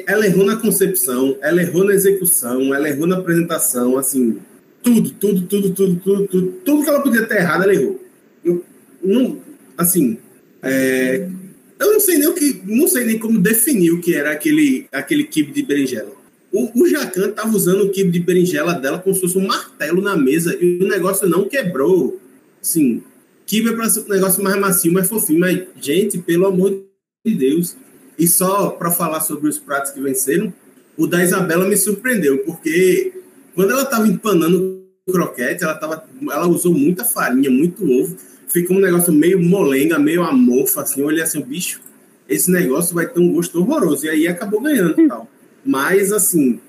ela 0.09 0.27
errou 0.27 0.45
na 0.45 0.57
concepção, 0.57 1.39
ela 1.43 1.63
errou 1.63 1.85
na 1.85 1.95
execução, 1.95 2.75
ela 2.75 2.89
errou 2.89 3.07
na 3.07 3.19
apresentação, 3.19 3.97
assim, 3.97 4.41
tudo, 4.83 5.11
tudo, 5.11 5.43
tudo, 5.43 5.71
tudo, 5.71 6.01
tudo, 6.01 6.27
tudo, 6.27 6.53
tudo 6.65 6.83
que 6.83 6.89
ela 6.89 7.03
podia 7.03 7.25
ter 7.25 7.37
errado, 7.37 7.63
ela 7.63 7.73
errou. 7.73 8.05
Eu, 8.45 8.65
não, 9.01 9.39
assim, 9.79 10.19
é, 10.61 11.29
eu 11.83 11.93
não 11.93 12.01
sei 12.01 12.19
nem 12.19 12.29
o 12.29 12.35
que, 12.35 12.63
não 12.65 12.87
sei 12.87 13.05
nem 13.05 13.19
como 13.19 13.39
definir 13.39 13.93
o 13.93 14.01
que 14.01 14.15
era 14.15 14.33
aquele, 14.33 14.87
aquele 14.93 15.25
kibe 15.25 15.53
de 15.53 15.63
berinjela. 15.63 16.13
O, 16.53 16.83
o 16.83 16.87
Jacan 16.87 17.31
tava 17.31 17.57
usando 17.57 17.85
o 17.85 17.91
kibe 17.91 18.11
de 18.11 18.21
berinjela 18.21 18.75
dela 18.75 18.99
como 18.99 19.15
se 19.15 19.21
fosse 19.21 19.39
um 19.39 19.47
martelo 19.47 20.01
na 20.01 20.17
mesa 20.17 20.57
e 20.61 20.79
o 20.83 20.87
negócio 20.87 21.29
não 21.29 21.49
quebrou. 21.49 22.21
Assim, 22.61 23.03
kibe 23.47 23.71
é 23.71 23.73
para 23.73 23.89
ser 23.89 24.01
um 24.01 24.09
negócio 24.09 24.43
mais 24.43 24.59
macio, 24.59 24.93
mais 24.93 25.09
fofinho, 25.09 25.41
mas, 25.41 25.61
gente, 25.81 26.19
pelo 26.19 26.47
amor 26.47 26.71
de 27.25 27.35
Deus. 27.35 27.77
E 28.19 28.29
só 28.29 28.71
para 28.71 28.91
falar 28.91 29.21
sobre 29.21 29.49
os 29.49 29.59
pratos 29.59 29.91
que 29.91 30.01
venceram, 30.01 30.53
o 30.97 31.07
da 31.07 31.23
Isabela 31.23 31.67
me 31.67 31.77
surpreendeu, 31.77 32.39
porque 32.45 33.13
quando 33.55 33.73
ela 33.73 33.85
tava 33.85 34.07
empanando 34.07 34.83
o 35.07 35.13
croquete, 35.13 35.65
ela, 35.65 35.75
tava, 35.75 36.07
ela 36.31 36.47
usou 36.47 36.73
muita 36.73 37.05
farinha, 37.05 37.51
muito 37.51 37.85
ovo, 37.91 38.17
ficou 38.53 38.77
um 38.77 38.81
negócio 38.81 39.13
meio 39.13 39.43
molenga, 39.43 39.99
meio 39.99 40.23
amorfo, 40.23 40.79
assim, 40.79 41.01
eu 41.01 41.07
olhei 41.07 41.23
assim, 41.23 41.41
bicho, 41.41 41.81
esse 42.29 42.51
negócio 42.51 42.95
vai 42.95 43.07
ter 43.07 43.19
um 43.21 43.33
gosto 43.33 43.59
horroroso, 43.59 44.07
e 44.07 44.11
aí 44.11 44.29
acabou 44.29 44.61
ganhando 44.61 45.01
e 45.01 45.09
tal. 45.09 45.29
Mas, 45.65 46.13
assim, 46.13 46.61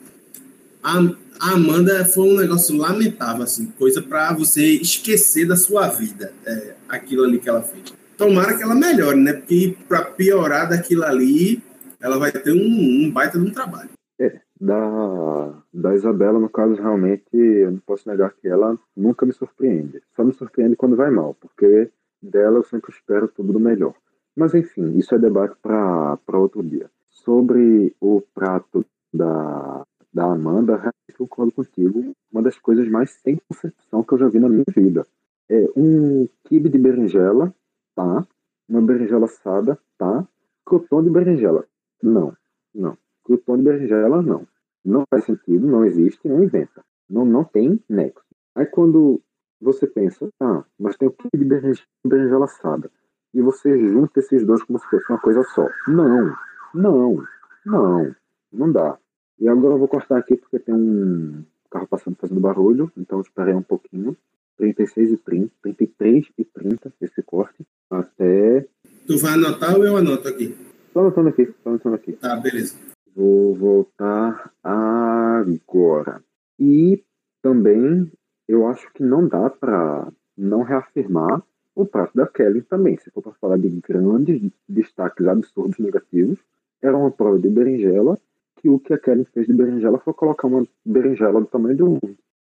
a, 0.81 0.99
a 1.39 1.51
Amanda 1.51 2.05
foi 2.05 2.29
um 2.29 2.37
negócio 2.37 2.75
lamentável, 2.75 3.43
assim, 3.43 3.65
coisa 3.77 4.01
para 4.01 4.33
você 4.33 4.63
esquecer 4.63 5.45
da 5.45 5.55
sua 5.55 5.87
vida, 5.87 6.33
é, 6.45 6.73
aquilo 6.87 7.23
ali 7.23 7.39
que 7.39 7.49
ela 7.49 7.61
fez. 7.61 7.93
Tomara 8.17 8.55
que 8.55 8.63
ela 8.63 8.75
melhore, 8.75 9.19
né? 9.19 9.33
Porque 9.33 9.75
para 9.87 10.05
piorar 10.05 10.69
daquilo 10.69 11.03
ali, 11.03 11.61
ela 11.99 12.17
vai 12.17 12.31
ter 12.31 12.51
um, 12.51 13.05
um 13.05 13.11
baita 13.11 13.39
de 13.39 13.45
um 13.45 13.51
trabalho. 13.51 13.89
É, 14.19 14.39
da, 14.63 15.61
da 15.73 15.93
Isabela, 15.93 16.39
no 16.39 16.49
caso, 16.49 16.75
realmente, 16.75 17.35
eu 17.35 17.71
não 17.71 17.79
posso 17.79 18.07
negar 18.07 18.33
que 18.33 18.47
ela 18.47 18.79
nunca 18.95 19.25
me 19.25 19.33
surpreende. 19.33 20.01
Só 20.15 20.23
me 20.23 20.31
surpreende 20.31 20.77
quando 20.77 20.95
vai 20.95 21.11
mal, 21.11 21.35
porque 21.35 21.91
dela 22.21 22.59
eu 22.59 22.63
sempre 22.63 22.89
espero 22.91 23.27
tudo 23.27 23.51
do 23.51 23.59
melhor. 23.59 23.93
Mas, 24.33 24.55
enfim, 24.55 24.97
isso 24.97 25.13
é 25.13 25.19
debate 25.19 25.57
para 25.61 26.17
outro 26.39 26.63
dia. 26.63 26.89
Sobre 27.09 27.93
o 27.99 28.21
prato 28.33 28.85
da, 29.13 29.85
da 30.13 30.31
Amanda, 30.31 30.93
eu 31.09 31.27
concordo 31.27 31.51
contigo. 31.51 32.15
Uma 32.31 32.41
das 32.41 32.57
coisas 32.57 32.87
mais 32.87 33.11
sem 33.21 33.37
concepção 33.49 34.01
que 34.01 34.13
eu 34.13 34.17
já 34.17 34.29
vi 34.29 34.39
na 34.39 34.47
minha 34.47 34.63
vida. 34.69 35.05
É 35.49 35.69
um 35.75 36.25
quibe 36.45 36.69
de 36.69 36.77
berinjela, 36.77 37.53
tá? 37.93 38.25
Uma 38.69 38.81
berinjela 38.81 39.25
assada, 39.25 39.77
tá? 39.97 40.25
Croutão 40.65 41.03
de 41.03 41.09
berinjela. 41.09 41.65
Não, 42.01 42.33
não. 42.73 42.97
Croutão 43.25 43.57
de 43.57 43.63
berinjela, 43.63 44.21
não. 44.21 44.47
Não 44.83 45.05
faz 45.09 45.25
sentido, 45.25 45.65
não 45.65 45.85
existe, 45.85 46.27
não 46.27 46.43
inventa. 46.43 46.83
Não, 47.09 47.25
não 47.25 47.43
tem 47.43 47.79
nexo. 47.89 48.23
Aí 48.55 48.65
quando 48.65 49.21
você 49.61 49.87
pensa, 49.87 50.27
ah, 50.41 50.63
mas 50.77 50.97
tem 50.97 51.07
o 51.07 51.11
quibe 51.11 51.37
de 51.37 51.85
berinjela, 52.03 52.45
assada. 52.45 52.91
E 53.33 53.41
você 53.41 53.89
junta 53.89 54.19
esses 54.19 54.45
dois 54.45 54.61
como 54.63 54.77
se 54.79 54.85
fosse 54.89 55.05
uma 55.09 55.19
coisa 55.19 55.43
só. 55.55 55.67
Não, 55.87 56.35
não, 56.73 57.23
não. 57.65 58.15
Não 58.51 58.71
dá. 58.71 58.97
E 59.39 59.47
agora 59.47 59.73
eu 59.73 59.79
vou 59.79 59.87
cortar 59.87 60.17
aqui 60.17 60.35
porque 60.35 60.59
tem 60.59 60.75
um 60.75 61.43
carro 61.71 61.87
passando 61.87 62.15
fazendo 62.15 62.39
barulho, 62.39 62.91
então 62.95 63.17
eu 63.17 63.23
esperei 63.23 63.53
um 63.53 63.63
pouquinho. 63.63 64.15
36 64.57 65.13
e 65.13 65.17
30, 65.17 65.51
33 65.63 66.27
e 66.37 66.45
30 66.45 66.93
esse 67.01 67.23
corte. 67.23 67.65
até. 67.89 68.67
Tu 69.07 69.17
vai 69.17 69.33
anotar 69.33 69.75
ou 69.75 69.83
eu 69.83 69.97
anoto 69.97 70.27
aqui? 70.27 70.55
Tô 70.93 70.99
anotando 70.99 71.29
aqui, 71.29 71.47
tô 71.63 71.69
anotando 71.69 71.95
aqui. 71.95 72.13
Tá, 72.13 72.35
beleza. 72.35 72.75
Vou 73.15 73.53
voltar 73.55 74.51
agora. 74.63 76.23
E 76.59 77.03
também 77.41 78.11
eu 78.47 78.67
acho 78.67 78.91
que 78.93 79.03
não 79.03 79.27
dá 79.27 79.49
para 79.49 80.11
não 80.37 80.63
reafirmar 80.63 81.43
o 81.75 81.85
prato 81.85 82.15
da 82.15 82.27
Kelly 82.27 82.61
também. 82.61 82.97
Se 82.97 83.11
for 83.11 83.21
para 83.21 83.33
falar 83.33 83.57
de 83.57 83.69
grandes 83.69 84.51
destaques 84.67 85.27
absurdos 85.27 85.77
negativos, 85.77 86.39
era 86.81 86.97
uma 86.97 87.11
prova 87.11 87.39
de 87.39 87.49
berinjela 87.49 88.17
que 88.57 88.69
o 88.69 88.79
que 88.79 88.93
a 88.93 88.97
Kelly 88.97 89.25
fez 89.25 89.47
de 89.47 89.53
berinjela 89.53 89.99
foi 89.99 90.13
colocar 90.13 90.47
uma 90.47 90.65
berinjela 90.85 91.39
do 91.39 91.47
tamanho 91.47 91.75
de 91.75 91.83
um, 91.83 91.99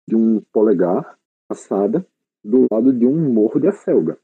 de 0.07 0.15
um 0.15 0.41
polegar 0.51 1.17
assada 1.47 2.05
do 2.43 2.67
lado 2.71 2.93
de 2.93 3.05
um 3.05 3.33
morro 3.33 3.59
de 3.59 3.67
acelga. 3.67 4.17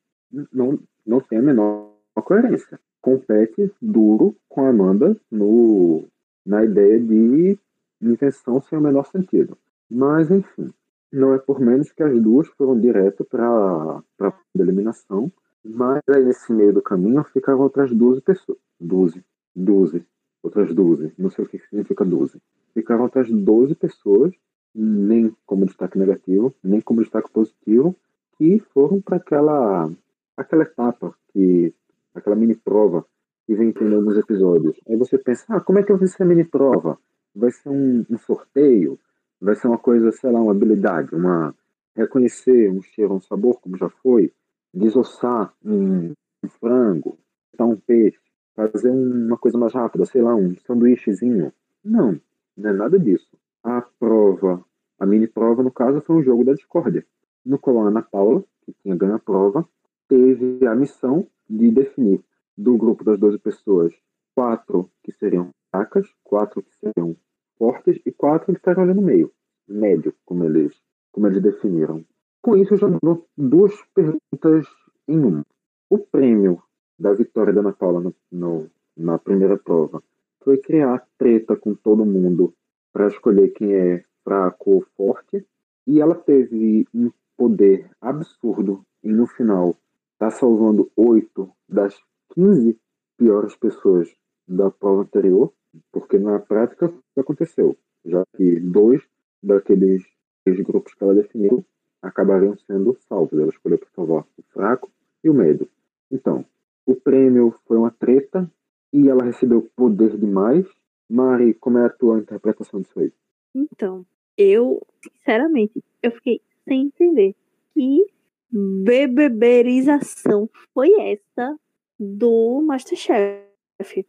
Não, 0.52 0.80
não 1.06 1.20
tem 1.22 1.40
a 1.40 1.42
menor 1.42 1.92
coerência. 2.16 2.80
Compete 3.02 3.72
duro 3.82 4.36
com 4.50 4.66
a 4.66 4.70
Amanda 4.70 5.16
no, 5.32 6.06
na 6.46 6.64
ideia 6.64 7.00
de 7.00 7.58
invenção 8.02 8.62
sem 8.62 8.78
o 8.78 8.82
menor 8.82 9.06
sentido. 9.06 9.58
Mas, 9.90 10.30
enfim, 10.30 10.72
não 11.12 11.34
é 11.34 11.40
por 11.40 11.60
menos 11.60 11.92
que 11.92 12.04
as 12.04 12.22
duas 12.22 12.48
foram 12.50 12.80
direto 12.80 13.24
para 13.26 14.04
a 14.20 14.34
eliminação. 14.56 15.32
Mas 15.64 16.02
aí 16.10 16.24
nesse 16.24 16.54
meio 16.54 16.74
do 16.74 16.82
caminho 16.82 17.24
ficaram 17.24 17.62
outras 17.62 17.92
12 17.92 18.22
pessoas. 18.22 18.58
12. 18.80 19.24
12. 19.56 20.06
Outras 20.44 20.74
12. 20.74 21.14
Não 21.18 21.30
sei 21.30 21.46
o 21.46 21.48
que 21.48 21.58
significa 21.58 22.06
12. 22.06 22.40
Ficaram 22.74 23.04
outras 23.04 23.32
12 23.32 23.74
pessoas, 23.76 24.34
nem 24.74 25.36
como 25.46 25.66
destaque 25.66 25.98
negativo, 25.98 26.54
nem 26.64 26.82
como 26.82 27.02
destaque 27.02 27.32
positivo, 27.32 27.96
que 28.38 28.60
foram 28.74 29.02
para 29.02 29.18
aquela, 29.18 29.90
aquela 30.38 30.64
etapa, 30.64 31.16
que, 31.32 31.74
aquela 32.14 32.36
mini 32.36 32.56
prova 32.56 33.06
que 33.46 33.56
vem 33.56 33.72
tendo 33.72 33.96
alguns 33.96 34.18
episódios. 34.18 34.80
Aí 34.88 34.96
você 34.96 35.18
pensa, 35.18 35.46
ah, 35.50 35.62
como 35.62 35.80
é 35.80 35.84
que 35.84 35.94
vai 35.94 36.08
ser 36.08 36.24
a 36.24 36.26
mini 36.26 36.44
prova? 36.44 36.98
Vai 37.34 37.52
ser 37.52 37.70
um, 37.70 38.06
um 38.10 38.18
sorteio? 38.18 39.00
Vai 39.40 39.56
ser 39.56 39.68
uma 39.68 39.78
coisa, 39.78 40.12
sei 40.12 40.32
lá, 40.32 40.42
uma 40.42 40.52
habilidade, 40.52 41.14
uma 41.14 41.54
reconhecer 41.96 42.70
um 42.70 42.82
cheiro, 42.82 43.14
um 43.14 43.22
sabor, 43.22 43.60
como 43.62 43.78
já 43.78 43.90
foi, 43.90 44.34
desossar 44.74 45.54
um, 45.64 46.14
um 46.44 46.50
frango, 46.60 47.18
dar 47.58 47.66
um 47.66 47.78
peixe, 47.78 48.20
fazer 48.56 48.92
uma 48.92 49.38
coisa 49.38 49.58
mais 49.58 49.74
rápida, 49.74 50.06
sei 50.06 50.22
lá, 50.22 50.36
um 50.36 50.56
sanduíchezinho. 50.66 51.54
Não, 51.84 52.20
não 52.58 52.70
é 52.70 52.74
nada 52.74 53.00
disso. 53.00 53.38
A 53.64 53.82
prova, 53.82 54.64
a 55.00 55.06
mini 55.06 55.28
prova, 55.28 55.64
no 55.64 55.72
caso, 55.72 56.02
foi 56.02 56.18
um 56.18 56.24
jogo 56.24 56.44
da 56.44 56.54
discórdia, 56.54 57.06
no 57.46 57.58
qual 57.58 57.80
a 57.80 57.88
Ana 57.88 58.02
Paula, 58.02 58.44
que 58.66 58.74
tinha 58.82 58.96
ganho 58.96 59.16
a 59.16 59.20
prova, 59.20 59.68
teve 60.08 60.66
a 60.68 60.76
missão 60.76 61.28
de 61.50 61.72
definir 61.72 62.22
do 62.58 62.78
grupo 62.78 63.04
das 63.04 63.20
12 63.20 63.38
pessoas 63.40 63.94
quatro 64.34 64.90
que 65.04 65.12
seriam 65.14 65.50
fracas, 65.72 66.08
quatro 66.24 66.62
que 66.62 66.76
seriam 66.76 67.16
fortes 67.58 68.00
e 68.06 68.12
quatro 68.12 68.48
que 68.48 68.60
estariam 68.60 68.84
ali 68.84 68.94
no 68.94 69.02
meio, 69.02 69.32
médio, 69.68 70.14
como 70.26 70.44
eles, 70.44 70.74
como 71.12 71.28
eles 71.28 71.42
definiram. 71.42 72.06
Com 72.42 72.56
isso, 72.58 72.74
eu 72.74 72.78
já 72.78 72.88
dou 73.02 73.26
duas 73.38 73.74
perguntas 73.94 74.68
em 75.08 75.20
uma. 75.20 75.46
O 75.90 75.98
prêmio 75.98 76.62
da 77.00 77.14
vitória 77.14 77.54
da 77.54 77.62
Ana 77.62 77.74
Paula 77.74 78.02
no, 78.02 78.16
no, 78.32 78.70
na 78.96 79.18
primeira 79.18 79.58
prova 79.58 80.04
foi 80.44 80.58
criar 80.58 81.08
treta 81.18 81.56
com 81.56 81.74
todo 81.74 82.06
mundo 82.06 82.54
para 82.94 83.08
escolher 83.08 83.50
quem 83.50 83.74
é 83.74 84.04
fraco 84.24 84.72
ou 84.72 84.86
forte. 84.96 85.46
E 85.88 86.00
ela 86.00 86.16
teve 86.16 86.88
um 86.94 87.12
poder 87.38 87.90
absurdo 88.00 88.86
em, 89.04 89.12
no 89.12 89.28
final, 89.28 89.70
estar 90.14 90.30
tá 90.30 90.32
salvando 90.32 90.92
oito 90.96 91.52
das 91.68 92.00
15 92.36 92.78
piores 93.18 93.56
pessoas 93.56 94.14
da 94.48 94.70
prova 94.70 95.02
anterior, 95.02 95.52
porque 95.92 96.20
na 96.20 96.40
prática 96.40 96.94
aconteceu? 97.18 97.76
Já 98.06 98.24
que 98.36 98.60
dois 98.60 99.02
daqueles 99.42 100.04
grupos 100.46 100.94
que 100.94 101.04
ela 101.04 101.16
definiu 101.16 101.66
acabariam 102.02 102.56
sendo 102.68 102.96
salvos. 103.08 103.40
Ela 103.40 103.50
escolheu 103.50 103.80
para 103.80 103.90
salvar 103.90 104.26
o 104.38 104.44
fraco 104.54 104.92
e 105.24 105.30
o 105.30 105.34
médio. 105.34 105.68
Então, 106.12 106.46
o 106.86 106.96
prêmio 106.96 107.56
foi 107.66 107.78
uma 107.78 107.90
treta 107.90 108.50
e 108.94 109.10
ela 109.10 109.24
recebeu 109.24 109.68
poder 109.76 110.18
demais. 110.18 110.68
Mari, 111.10 111.54
como 111.56 111.80
é 111.80 111.86
a 111.86 111.90
tua 111.90 112.20
interpretação 112.20 112.82
disso 112.82 113.00
aí? 113.00 113.12
Então, 113.56 114.06
eu, 114.38 114.86
sinceramente, 115.02 115.84
eu 116.04 116.12
fiquei 116.12 116.42
sem 116.68 116.88
entender 116.88 117.36
que 117.74 118.06
bebeberização 118.52 120.50
foi 120.74 120.90
essa 121.00 121.58
do 122.00 122.62
Masterchef. 122.62 124.06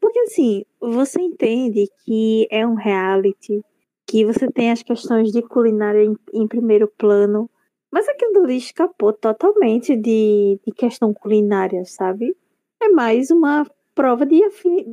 Porque 0.00 0.18
assim, 0.20 0.64
você 0.80 1.20
entende 1.20 1.86
que 2.04 2.46
é 2.50 2.66
um 2.66 2.74
reality, 2.74 3.62
que 4.06 4.24
você 4.24 4.50
tem 4.50 4.70
as 4.70 4.82
questões 4.82 5.32
de 5.32 5.42
culinária 5.42 6.04
em, 6.04 6.16
em 6.32 6.46
primeiro 6.46 6.88
plano, 6.88 7.50
mas 7.90 8.08
aquilo 8.08 8.44
ali 8.44 8.56
escapou 8.56 9.12
totalmente 9.12 9.94
de, 9.96 10.58
de 10.64 10.72
questão 10.72 11.12
culinária, 11.12 11.84
sabe? 11.84 12.36
É 12.82 12.88
mais 12.88 13.30
uma 13.30 13.66
prova 13.94 14.26
de, 14.26 14.40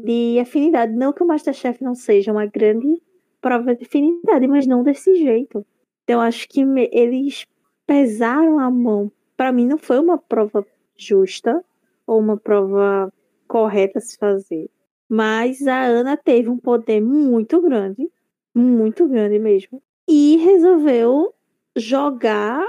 de 0.04 0.40
afinidade. 0.40 0.94
Não 0.94 1.14
que 1.14 1.24
o 1.24 1.28
Masterchef 1.28 1.84
não 1.84 1.96
seja 1.96 2.32
uma 2.32 2.46
grande 2.46 3.02
prova 3.42 3.76
de 3.76 3.84
afinidade, 3.84 4.48
mas 4.48 4.66
não 4.66 4.84
desse 4.84 5.16
jeito. 5.16 5.66
Então, 6.04 6.22
acho 6.22 6.48
que 6.48 6.66
me, 6.66 6.90
eles 6.92 7.46
pesaram 7.86 8.60
a 8.60 8.72
mão. 8.72 9.12
Para 9.36 9.52
mim, 9.52 9.68
não 9.68 9.78
foi 9.78 10.00
uma 10.00 10.18
prova 10.18 10.66
justa 10.98 11.64
ou 12.06 12.20
uma 12.20 12.38
prova 12.38 13.12
correta 13.48 14.00
a 14.00 14.02
se 14.02 14.18
fazer. 14.18 14.70
Mas 15.10 15.68
a 15.68 15.84
Ana 15.84 16.18
teve 16.18 16.50
um 16.50 16.58
poder 16.58 17.02
muito 17.02 17.62
grande, 17.62 18.10
muito 18.54 19.08
grande 19.08 19.38
mesmo, 19.40 19.82
e 20.08 20.38
resolveu 20.38 21.34
jogar 21.76 22.66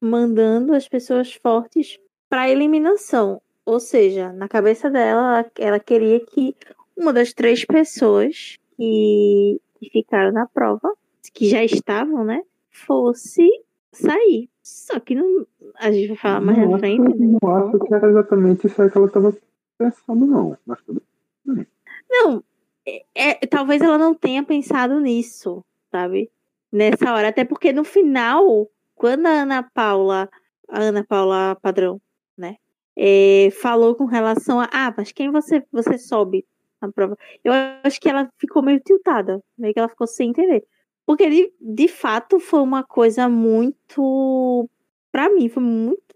mandando 0.00 0.74
as 0.74 0.88
pessoas 0.88 1.32
fortes 1.34 1.98
para 2.28 2.48
eliminação. 2.48 3.40
Ou 3.64 3.80
seja, 3.80 4.32
na 4.32 4.48
cabeça 4.48 4.90
dela, 4.90 5.44
ela 5.58 5.80
queria 5.80 6.20
que 6.20 6.54
uma 6.96 7.12
das 7.12 7.32
três 7.32 7.64
pessoas 7.64 8.56
que, 8.76 9.60
ficaram 9.92 10.32
na 10.32 10.46
prova, 10.46 10.92
que 11.32 11.48
já 11.48 11.64
estavam, 11.64 12.24
né, 12.24 12.42
fosse 12.70 13.46
sair. 13.92 14.48
Só 14.68 15.00
que 15.00 15.14
não, 15.14 15.46
a 15.76 15.90
gente 15.90 16.08
vai 16.08 16.16
falar 16.18 16.40
mais 16.42 16.58
não 16.58 16.74
à 16.74 16.78
frente. 16.78 17.00
Né? 17.00 17.38
Não 17.40 17.56
acho 17.56 17.78
que 17.78 17.94
era 17.94 18.10
exatamente 18.10 18.66
isso 18.66 18.82
aí 18.82 18.90
que 18.90 18.98
ela 18.98 19.06
estava 19.06 19.34
pensando, 19.78 20.26
não. 20.26 20.58
Mas 20.66 20.82
tudo 20.82 21.02
bem. 21.46 21.66
Não, 22.10 22.44
é, 22.86 23.04
é, 23.14 23.34
talvez 23.46 23.80
ela 23.80 23.96
não 23.96 24.14
tenha 24.14 24.42
pensado 24.42 25.00
nisso, 25.00 25.64
sabe? 25.90 26.30
Nessa 26.70 27.14
hora. 27.14 27.28
Até 27.28 27.46
porque 27.46 27.72
no 27.72 27.82
final, 27.82 28.70
quando 28.94 29.24
a 29.26 29.30
Ana 29.30 29.62
Paula, 29.62 30.28
a 30.68 30.80
Ana 30.80 31.02
Paula 31.02 31.56
Padrão, 31.62 31.98
né? 32.36 32.56
É, 32.94 33.48
falou 33.62 33.94
com 33.94 34.04
relação 34.04 34.60
a. 34.60 34.68
Ah, 34.70 34.92
mas 34.94 35.12
quem 35.12 35.30
você, 35.30 35.64
você 35.72 35.96
sobe 35.96 36.46
na 36.80 36.92
prova? 36.92 37.16
Eu 37.42 37.54
acho 37.82 37.98
que 37.98 38.08
ela 38.08 38.28
ficou 38.36 38.62
meio 38.62 38.80
tiltada. 38.80 39.42
Meio 39.56 39.72
que 39.72 39.80
ela 39.80 39.88
ficou 39.88 40.06
sem 40.06 40.28
entender. 40.28 40.62
Porque 41.08 41.30
de, 41.30 41.50
de 41.58 41.88
fato 41.88 42.38
foi 42.38 42.60
uma 42.60 42.84
coisa 42.84 43.30
muito. 43.30 44.68
Pra 45.10 45.30
mim, 45.30 45.48
foi 45.48 45.62
muito 45.62 46.14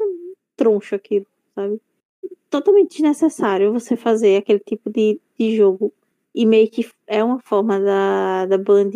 troncho 0.55 0.95
aquilo, 0.95 1.25
sabe? 1.55 1.81
Totalmente 2.51 2.91
desnecessário 2.91 3.73
você 3.73 3.97
fazer 3.97 4.37
aquele 4.37 4.59
tipo 4.59 4.91
de, 4.91 5.19
de 5.39 5.57
jogo. 5.57 5.95
E 6.35 6.45
meio 6.45 6.71
que 6.71 6.87
é 7.07 7.25
uma 7.25 7.41
forma 7.41 7.81
da, 7.81 8.45
da 8.45 8.59
Band 8.59 8.91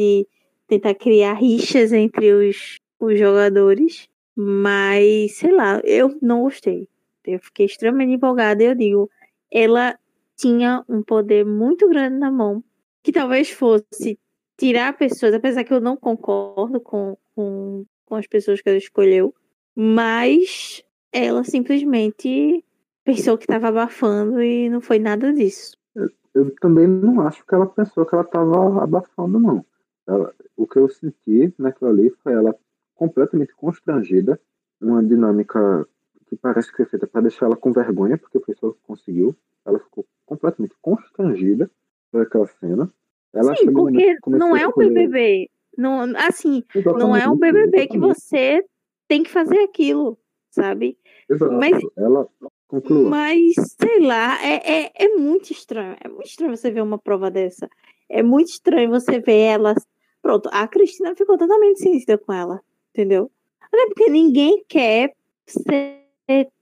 tentar 0.68 0.95
criar 0.97 1.33
rixas 1.33 1.95
entre 1.95 2.31
os, 2.31 2.77
os 3.01 3.18
jogadores. 3.18 4.07
Mas, 4.37 5.37
sei 5.39 5.53
lá, 5.53 5.81
eu 5.83 6.14
não 6.20 6.43
gostei. 6.43 6.87
Eu 7.25 7.41
fiquei 7.41 7.64
extremamente 7.64 8.12
empolgada 8.12 8.62
e 8.62 8.66
eu 8.66 8.75
digo, 8.75 9.11
ela 9.51 9.99
tinha 10.37 10.85
um 10.87 11.03
poder 11.03 11.47
muito 11.47 11.89
grande 11.89 12.18
na 12.18 12.31
mão, 12.31 12.62
que 13.03 13.11
talvez 13.11 13.49
fosse 13.49 14.18
tirar 14.57 14.97
pessoas, 14.97 15.35
apesar 15.35 15.65
que 15.65 15.73
eu 15.73 15.81
não 15.81 15.97
concordo 15.97 16.81
com, 16.81 17.17
com, 17.35 17.85
com 18.05 18.15
as 18.15 18.27
pessoas 18.27 18.61
que 18.61 18.69
ela 18.69 18.79
escolheu, 18.79 19.35
mas 19.75 20.83
ela 21.13 21.45
simplesmente 21.45 22.65
pensou 23.05 23.39
que 23.39 23.45
estava 23.45 23.69
abafando 23.69 24.43
e 24.43 24.69
não 24.69 24.81
foi 24.81 24.99
nada 24.99 25.33
disso. 25.33 25.77
Eu, 25.95 26.11
eu, 26.35 26.55
também 26.57 26.87
não 26.87 27.21
acho 27.21 27.45
que 27.47 27.55
ela 27.55 27.67
pensou 27.67 28.05
que 28.05 28.15
ela 28.15 28.25
estava 28.25 28.83
abafando, 28.83 29.39
não. 29.39 29.65
Ela, 30.07 30.35
o 30.57 30.67
que 30.67 30.79
eu 30.79 30.89
senti 30.89 31.53
naquilo 31.59 31.91
ali 31.91 32.11
foi 32.23 32.33
ela 32.33 32.55
completamente 32.95 33.55
constrangida, 33.55 34.41
uma 34.81 35.03
dinâmica 35.03 35.87
que 36.27 36.37
parece 36.37 36.71
que 36.71 36.79
foi 36.79 36.87
feita 36.87 37.07
para 37.07 37.23
deixar 37.23 37.47
ela 37.47 37.57
com 37.57 37.73
vergonha, 37.73 38.19
porque 38.19 38.55
só 38.55 38.73
que 38.73 38.79
conseguiu. 38.83 39.37
Ela 39.65 39.79
ficou 39.79 40.07
completamente 40.25 40.75
constrangida 40.81 41.71
por 42.11 42.23
aquela 42.23 42.47
cena. 42.47 42.93
Ela 43.37 43.55
Sim, 43.57 43.72
porque 43.72 44.16
não 44.26 44.57
é 44.57 44.66
um 44.66 44.72
BBB. 44.72 45.51
Não, 45.76 46.01
assim, 46.16 46.64
Exatamente. 46.74 47.07
não 47.07 47.16
é 47.16 47.28
um 47.28 47.37
BBB 47.37 47.87
que 47.87 47.99
você 47.99 48.64
tem 49.07 49.22
que 49.22 49.30
fazer 49.30 49.59
aquilo, 49.61 50.18
sabe? 50.51 50.99
Exato. 51.28 51.53
Mas... 51.53 51.78
Ela, 51.97 52.26
Conclua. 52.68 53.09
Mas, 53.09 53.55
sei 53.80 54.01
lá, 54.01 54.43
é, 54.45 54.87
é, 54.87 54.93
é 54.95 55.09
muito 55.16 55.53
estranho. 55.53 55.97
É 56.03 56.09
muito 56.09 56.26
estranho 56.26 56.57
você 56.57 56.70
ver 56.70 56.82
uma 56.82 56.99
prova 56.99 57.30
dessa. 57.30 57.68
É 58.09 58.22
muito 58.22 58.49
estranho 58.49 58.91
você 58.91 59.20
ver 59.20 59.39
elas. 59.39 59.87
Pronto, 60.20 60.49
a 60.53 60.66
Cristina 60.66 61.14
ficou 61.14 61.39
totalmente 61.39 61.78
sinistra 61.80 62.18
com 62.18 62.32
ela, 62.32 62.61
entendeu? 62.91 63.30
Até 63.61 63.87
porque 63.87 64.11
ninguém 64.11 64.64
quer 64.68 65.12
ser 65.47 66.03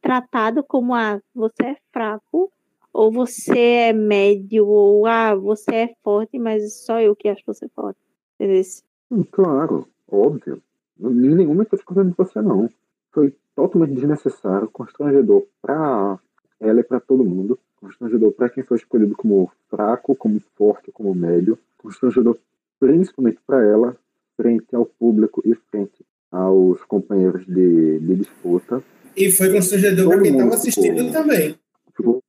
tratado 0.02 0.62
como 0.62 0.94
ah, 0.94 1.20
você 1.34 1.64
é 1.64 1.76
fraco, 1.90 2.52
ou 2.94 3.10
você 3.10 3.58
é 3.58 3.92
médio, 3.92 4.68
ou 4.68 5.04
ah, 5.04 5.34
você 5.34 5.74
é 5.74 5.94
forte, 6.02 6.38
mas 6.38 6.84
só 6.84 7.00
eu 7.00 7.16
que 7.16 7.28
acho 7.28 7.42
você 7.44 7.68
forte. 7.74 7.98
Entendeu? 8.38 8.62
Hum, 9.10 9.24
claro, 9.30 9.88
óbvio. 10.08 10.62
Em 11.00 11.12
nenhum 11.12 11.48
momento 11.48 11.72
eu 11.72 11.76
discordando 11.76 12.10
de 12.10 12.16
você, 12.16 12.40
não. 12.40 12.70
Foi 13.10 13.34
totalmente 13.56 13.94
desnecessário, 13.94 14.70
constrangedor 14.70 15.44
para 15.60 16.20
ela 16.60 16.80
e 16.80 16.84
para 16.84 17.00
todo 17.00 17.24
mundo. 17.24 17.58
Constrangedor 17.80 18.30
para 18.30 18.48
quem 18.48 18.62
foi 18.62 18.76
escolhido 18.76 19.16
como 19.16 19.50
fraco, 19.68 20.14
como 20.14 20.40
forte, 20.56 20.92
como 20.92 21.12
médio. 21.14 21.58
Constrangedor 21.76 22.38
principalmente 22.78 23.40
para 23.44 23.62
ela, 23.64 23.96
frente 24.36 24.74
ao 24.74 24.86
público 24.86 25.42
e 25.44 25.54
frente 25.70 26.04
aos 26.30 26.82
companheiros 26.84 27.44
de, 27.46 27.98
de 27.98 28.16
disputa. 28.16 28.82
E 29.16 29.30
foi 29.32 29.52
constrangedor 29.52 30.08
para 30.08 30.22
quem 30.22 30.32
estava 30.32 30.54
assistindo 30.54 30.98
ficou, 30.98 31.12
também. 31.12 31.58
Ficou, 31.96 32.23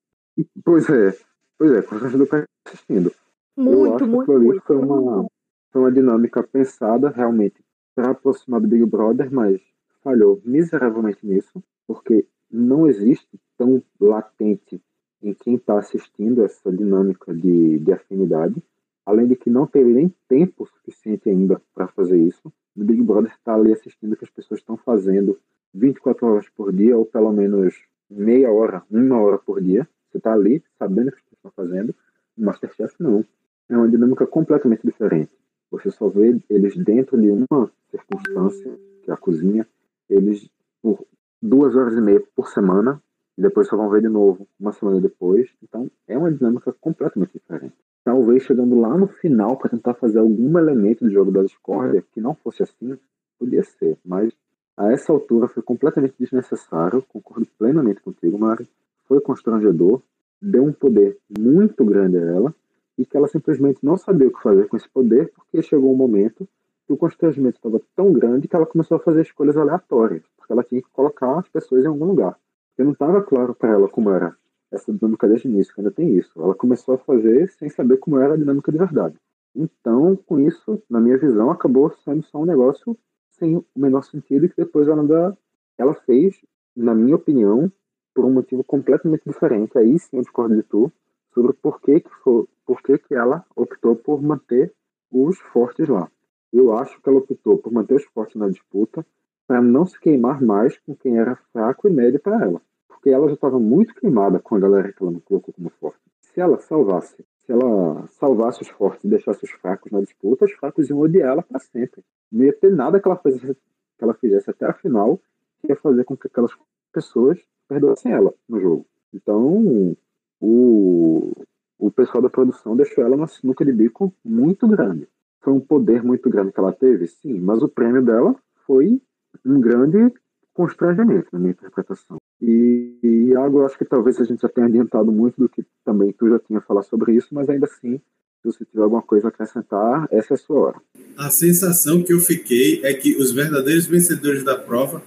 pois 0.64 0.90
é, 0.90 1.16
pois 1.58 1.72
é, 1.72 1.82
constrangedor 1.82 2.28
para 2.28 2.40
quem 2.40 2.48
estava 2.48 2.76
assistindo. 2.76 3.12
Muito, 3.58 3.74
Eu 3.74 3.96
acho 3.96 4.08
muito, 4.08 4.26
que 4.26 4.38
muito. 4.38 4.62
Foi 4.64 4.78
uma, 4.78 5.28
foi 5.72 5.82
uma 5.82 5.92
dinâmica 5.92 6.44
pensada 6.44 7.10
realmente 7.10 7.64
para 7.96 8.12
aproximar 8.12 8.60
do 8.60 8.68
Big 8.68 8.86
Brother, 8.86 9.32
mas 9.32 9.62
falhou 10.04 10.42
miseravelmente 10.44 11.26
nisso, 11.26 11.64
porque 11.88 12.28
não 12.52 12.88
existe 12.88 13.40
tão 13.58 13.82
latente 14.00 14.82
em 15.22 15.34
quem 15.34 15.56
está 15.56 15.80
assistindo 15.80 16.44
essa 16.44 16.72
dinâmica 16.72 17.34
de, 17.34 17.80
de 17.80 17.92
afinidade, 17.92 18.62
além 19.06 19.28
de 19.28 19.36
que 19.36 19.50
não 19.50 19.66
teve 19.66 19.94
nem 19.94 20.14
tempo 20.28 20.66
suficiente 20.68 21.30
ainda 21.30 21.62
para 21.74 21.88
fazer 21.88 22.20
isso. 22.20 22.52
O 22.76 22.84
Big 22.84 23.02
Brother 23.02 23.32
está 23.32 23.56
ali 23.56 23.72
assistindo 23.72 24.14
o 24.14 24.18
que 24.18 24.26
as 24.26 24.30
pessoas 24.30 24.60
estão 24.60 24.78
fazendo 24.78 25.40
24 25.74 26.28
horas 26.28 26.50
por 26.50 26.72
dia, 26.72 26.98
ou 26.98 27.06
pelo 27.06 27.32
menos 27.32 27.76
meia 28.10 28.52
hora, 28.52 28.84
uma 28.90 29.20
hora 29.20 29.38
por 29.38 29.62
dia. 29.62 29.88
Você 30.16 30.20
está 30.20 30.32
ali 30.32 30.64
sabendo 30.80 31.10
o 31.10 31.12
que 31.12 31.22
pessoas 31.24 31.36
estão 31.36 31.52
fazendo. 31.52 31.96
No 32.38 32.46
Masterchef, 32.46 32.96
não. 33.00 33.26
É 33.68 33.76
uma 33.76 33.90
dinâmica 33.90 34.26
completamente 34.26 34.82
diferente. 34.82 35.32
Você 35.70 35.92
só 35.92 36.08
vê 36.08 36.40
eles 36.50 36.74
dentro 36.78 37.20
de 37.20 37.30
uma 37.30 37.70
circunstância, 37.92 38.80
que 39.04 39.12
é 39.12 39.14
a 39.14 39.18
cozinha, 39.18 39.68
eles 40.10 40.50
por 40.82 41.06
duas 41.42 41.76
horas 41.76 41.96
e 41.96 42.02
meia 42.02 42.24
por 42.34 42.48
semana, 42.48 43.02
e 43.38 43.42
depois 43.42 43.68
só 43.68 43.76
vão 43.76 43.90
ver 43.90 44.02
de 44.02 44.08
novo 44.08 44.48
uma 44.58 44.72
semana 44.72 45.02
depois. 45.02 45.50
Então 45.62 45.92
é 46.08 46.18
uma 46.18 46.32
dinâmica 46.32 46.72
completamente 46.80 47.34
diferente. 47.34 47.76
Talvez 48.06 48.44
chegando 48.44 48.80
lá 48.80 48.98
no 48.98 49.08
final 49.08 49.58
para 49.58 49.72
tentar 49.72 49.96
fazer 49.96 50.20
algum 50.20 50.58
elemento 50.58 51.04
do 51.04 51.12
jogo 51.12 51.30
da 51.30 51.44
discórdia 51.44 52.06
que 52.14 52.22
não 52.22 52.36
fosse 52.36 52.64
assim, 52.64 52.98
podia 53.38 53.64
ser, 53.64 53.98
mas 54.06 54.32
a 54.78 54.94
essa 54.94 55.12
altura 55.12 55.50
foi 55.50 55.62
completamente 55.62 56.16
desnecessário. 56.18 57.02
Concordo 57.02 57.48
plenamente 57.58 58.02
contigo, 58.02 58.38
Mari. 58.38 58.66
Foi 59.08 59.22
constrangedor, 59.22 60.02
deu 60.42 60.64
um 60.64 60.74
poder 60.74 61.18
muito 61.38 61.84
grande 61.86 62.18
a 62.18 62.22
ela 62.22 62.56
e 62.98 63.06
que 63.06 63.16
ela 63.16 63.28
simplesmente 63.28 63.80
não 63.84 63.98
sabia 63.98 64.28
o 64.28 64.32
que 64.32 64.42
fazer 64.42 64.68
com 64.68 64.78
esse 64.78 64.90
poder 64.90 65.32
porque 65.36 65.62
chegou 65.62 65.94
um 65.94 65.98
momento 65.98 66.48
que 66.86 66.94
o 66.94 66.98
constrangimento 66.98 67.58
estava 67.58 67.82
tão 67.96 68.14
grande 68.14 68.48
que 68.48 68.56
ela 68.56 68.66
começou 68.66 68.98
a 68.98 69.00
fazer 69.00 69.22
escolhas 69.22 69.58
aleatórias, 69.58 70.24
porque 70.38 70.54
ela 70.54 70.64
tinha 70.64 70.82
que 70.82 70.90
colocar 70.92 71.40
as 71.40 71.48
pessoas 71.50 71.84
em 71.84 71.88
algum 71.88 72.06
lugar. 72.06 72.38
Porque 72.70 72.84
não 72.84 72.92
estava 72.92 73.22
claro 73.22 73.56
para 73.56 73.72
ela 73.72 73.90
como 73.90 74.12
era 74.12 74.36
essa 74.72 74.94
dinâmica 74.94 75.28
desde 75.28 75.48
o 75.48 75.52
início, 75.52 75.74
que 75.74 75.82
ainda 75.82 75.92
tem 75.92 76.16
isso. 76.16 76.32
Ela 76.40 76.54
começou 76.54 76.96
a 76.96 76.98
fazer 76.98 77.50
sem 77.52 77.70
saber 77.70 77.98
como 77.98 78.20
era 78.20 78.34
a 78.34 78.38
dinâmica 78.38 78.72
de 78.72 78.78
verdade. 78.78 79.16
Então, 79.56 80.16
com 80.16 80.40
isso, 80.40 80.82
na 80.90 81.00
minha 81.00 81.18
visão, 81.18 81.50
acabou 81.50 81.90
sendo 82.04 82.24
só 82.24 82.40
um 82.40 82.46
negócio 82.46 82.98
sem 83.32 83.58
o 83.58 83.66
menor 83.76 84.04
sentido 84.04 84.50
que 84.50 84.58
depois 84.58 84.88
ela 84.88 85.38
ela 85.78 85.94
fez, 85.94 86.36
na 86.76 86.94
minha 86.94 87.16
opinião, 87.16 87.72
por 88.16 88.26
um 88.26 88.32
motivo 88.32 88.64
completamente 88.64 89.24
diferente. 89.28 89.78
Aí 89.78 90.00
sim 90.00 90.18
eu 90.18 90.22
discordo 90.22 90.56
de 90.56 90.64
tu 90.64 90.92
sobre 91.34 91.54
por 91.54 91.82
que 91.82 92.00
que, 92.00 92.10
for, 92.24 92.48
por 92.66 92.82
que, 92.82 92.98
que 92.98 93.14
ela 93.14 93.46
optou 93.56 93.96
por 93.96 94.24
manter 94.24 94.74
os 95.12 95.38
fortes 95.38 95.88
lá. 95.90 96.10
Eu 96.52 96.74
acho 96.74 97.00
que 97.02 97.10
ela 97.10 97.20
optou 97.20 97.58
por 97.58 97.72
manter 97.72 97.96
os 97.96 98.06
fortes 98.06 98.38
na 98.38 98.48
disputa 98.48 99.06
para 99.46 99.62
não 99.62 99.86
se 99.86 100.00
queimar 100.00 100.42
mais 100.42 100.78
com 100.80 100.96
quem 100.96 101.18
era 101.18 101.36
fraco 101.52 101.88
e 101.88 101.92
médio 101.92 102.20
para 102.20 102.42
ela. 102.42 102.62
Porque 102.88 103.10
ela 103.10 103.28
já 103.28 103.34
estava 103.34 103.60
muito 103.60 103.94
queimada 103.94 104.40
que 104.40 104.56
ela 104.56 105.12
não 105.12 105.20
colocou 105.20 105.54
como 105.54 105.70
forte. 105.70 106.00
Se 106.22 106.40
ela 106.40 106.58
salvasse, 106.58 107.24
se 107.38 107.52
ela 107.52 108.08
salvasse 108.08 108.62
os 108.62 108.70
fortes 108.70 109.04
e 109.04 109.10
deixasse 109.10 109.44
os 109.44 109.52
fracos 109.52 109.92
na 109.92 110.00
disputa, 110.00 110.46
os 110.46 110.54
fracos 110.54 110.90
iam 110.90 111.00
odiar 111.00 111.34
ela 111.34 111.44
para 111.44 111.60
sempre. 111.60 112.02
Não 112.32 112.46
ia 112.46 112.54
ter 112.54 112.72
nada 112.72 113.00
que 113.00 113.08
ela, 113.08 113.18
fizesse, 113.18 113.54
que 113.54 114.04
ela 114.04 114.14
fizesse 114.14 114.50
até 114.50 114.66
a 114.66 114.74
final 114.74 115.20
que 115.60 115.68
ia 115.68 115.76
fazer 115.76 116.06
com 116.06 116.18
que 116.18 116.28
aquelas 116.28 116.52
pessoas 116.92 117.40
perdoassem 117.68 118.12
ela 118.12 118.34
no 118.48 118.60
jogo. 118.60 118.86
Então, 119.14 119.96
o, 120.40 121.32
o 121.80 121.92
pessoal 121.92 122.22
da 122.22 122.30
produção 122.30 122.76
deixou 122.76 123.04
ela 123.04 123.18
na 123.18 123.28
sinuca 123.28 123.64
de 123.64 123.72
bico 123.72 124.14
muito 124.24 124.68
grande 124.68 125.08
foi 125.46 125.54
um 125.54 125.60
poder 125.60 126.04
muito 126.04 126.28
grande 126.28 126.52
que 126.52 126.60
ela 126.60 126.74
teve, 126.74 127.06
sim, 127.06 127.40
mas 127.40 127.62
o 127.62 127.70
prêmio 127.70 128.02
dela 128.02 128.36
foi 128.66 129.00
um 129.46 129.62
grande 129.62 130.12
constrangimento 130.52 131.28
na 131.32 131.38
minha 131.38 131.52
interpretação. 131.52 132.18
E, 132.42 132.98
e 133.04 133.36
algo 133.36 133.60
eu 133.60 133.66
acho 133.66 133.78
que 133.78 133.86
talvez 133.86 134.20
a 134.20 134.24
gente 134.24 134.42
já 134.42 134.50
tenha 134.50 134.66
adiantado 134.66 135.12
muito 135.12 135.40
do 135.40 135.48
que 135.48 135.64
também 135.86 136.12
tu 136.12 136.28
já 136.28 136.40
tinha 136.40 136.60
falado 136.62 136.86
sobre 136.86 137.14
isso, 137.14 137.28
mas 137.32 137.48
ainda 137.48 137.68
assim, 137.68 137.98
se 138.42 138.46
você 138.52 138.66
tiver 138.66 138.82
alguma 138.82 139.04
coisa 139.04 139.28
a 139.28 139.30
acrescentar, 139.30 140.08
essa 140.10 140.34
é 140.34 140.36
a 140.36 140.38
sua 140.38 140.60
hora. 140.60 140.82
A 141.16 141.30
sensação 141.30 142.02
que 142.02 142.12
eu 142.12 142.20
fiquei 142.20 142.82
é 142.84 142.94
que 142.94 143.16
os 143.16 143.32
verdadeiros 143.32 143.86
vencedores 143.86 144.44
da 144.44 144.58
prova 144.58 145.04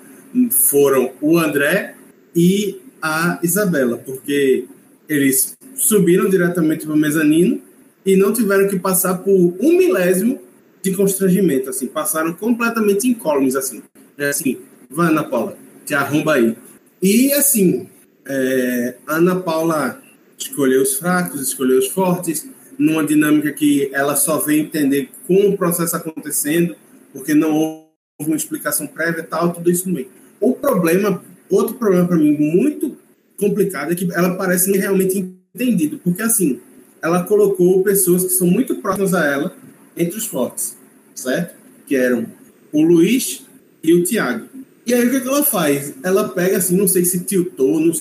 foram 0.50 1.10
o 1.20 1.36
André 1.36 1.96
e 2.38 2.80
a 3.02 3.40
Isabela, 3.42 3.98
porque 3.98 4.64
eles 5.08 5.56
subiram 5.74 6.30
diretamente 6.30 6.86
para 6.86 6.94
o 6.94 6.96
mezanino 6.96 7.60
e 8.06 8.16
não 8.16 8.32
tiveram 8.32 8.68
que 8.68 8.78
passar 8.78 9.18
por 9.18 9.32
um 9.32 9.76
milésimo 9.76 10.40
de 10.80 10.94
constrangimento, 10.94 11.68
assim, 11.68 11.88
passaram 11.88 12.32
completamente 12.32 13.08
incólumes, 13.08 13.56
assim. 13.56 13.82
É 14.16 14.28
assim, 14.28 14.56
vai, 14.88 15.08
Ana 15.08 15.24
Paula, 15.24 15.58
te 15.84 15.94
arromba 15.94 16.34
aí. 16.34 16.56
E, 17.02 17.32
assim, 17.32 17.88
é, 18.24 18.94
Ana 19.04 19.40
Paula 19.40 20.00
escolheu 20.38 20.82
os 20.82 20.94
fracos, 20.94 21.40
escolheu 21.40 21.78
os 21.78 21.88
fortes, 21.88 22.48
numa 22.78 23.04
dinâmica 23.04 23.50
que 23.52 23.90
ela 23.92 24.14
só 24.14 24.38
vê 24.38 24.60
entender 24.60 25.10
como 25.26 25.48
o 25.48 25.58
processo 25.58 25.96
acontecendo, 25.96 26.76
porque 27.12 27.34
não 27.34 27.52
houve 27.52 27.88
uma 28.20 28.36
explicação 28.36 28.86
prévia 28.86 29.24
tal, 29.24 29.52
tudo 29.52 29.68
isso 29.68 29.88
no 29.88 29.96
meio. 29.96 30.08
O 30.40 30.54
problema, 30.54 31.20
outro 31.50 31.74
problema 31.76 32.06
para 32.06 32.16
mim 32.16 32.36
muito 32.36 32.96
complicado 33.36 33.92
é 33.92 33.94
que 33.94 34.08
ela 34.12 34.34
parece 34.34 34.72
realmente 34.72 35.34
entendido, 35.54 35.98
porque 35.98 36.22
assim, 36.22 36.60
ela 37.00 37.24
colocou 37.24 37.82
pessoas 37.82 38.24
que 38.24 38.30
são 38.30 38.46
muito 38.46 38.76
próximas 38.76 39.14
a 39.14 39.24
ela 39.24 39.56
entre 39.96 40.18
os 40.18 40.26
fortes, 40.26 40.76
certo? 41.14 41.54
Que 41.86 41.96
eram 41.96 42.26
o 42.72 42.82
Luiz 42.82 43.44
e 43.82 43.94
o 43.94 44.02
Tiago. 44.02 44.46
E 44.86 44.94
aí 44.94 45.06
o 45.06 45.10
que, 45.10 45.20
que 45.20 45.28
ela 45.28 45.42
faz? 45.42 45.94
Ela 46.02 46.28
pega 46.28 46.56
assim, 46.56 46.76
não 46.76 46.88
sei 46.88 47.04
se 47.04 47.24
tiltou, 47.24 47.80
não 47.80 47.92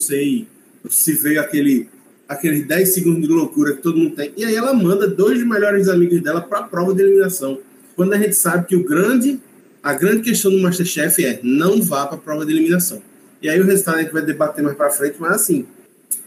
sei 0.00 0.48
se 0.88 1.12
veio 1.12 1.40
aquele 1.40 1.88
aqueles 2.28 2.64
10 2.64 2.94
segundos 2.94 3.22
de 3.22 3.34
loucura 3.34 3.74
que 3.74 3.82
todo 3.82 3.98
mundo 3.98 4.14
tem. 4.14 4.32
E 4.36 4.44
aí 4.44 4.54
ela 4.54 4.72
manda 4.72 5.08
dois 5.08 5.40
dos 5.40 5.48
melhores 5.48 5.88
amigos 5.88 6.22
dela 6.22 6.40
para 6.40 6.60
a 6.60 6.62
prova 6.62 6.94
de 6.94 7.02
eliminação. 7.02 7.58
Quando 7.96 8.12
a 8.12 8.18
gente 8.18 8.36
sabe 8.36 8.68
que 8.68 8.76
o 8.76 8.84
grande 8.84 9.40
a 9.82 9.94
grande 9.94 10.22
questão 10.22 10.50
do 10.50 10.60
Masterchef 10.60 11.24
é 11.24 11.40
não 11.42 11.82
vá 11.82 12.06
para 12.06 12.16
a 12.16 12.20
prova 12.20 12.44
de 12.44 12.52
eliminação. 12.52 13.02
E 13.40 13.48
aí 13.48 13.58
o 13.60 13.64
resultado 13.64 13.98
a 13.98 14.02
gente 14.02 14.12
vai 14.12 14.22
debater 14.22 14.62
mais 14.62 14.76
para 14.76 14.90
frente, 14.90 15.16
mas 15.18 15.32
assim, 15.32 15.66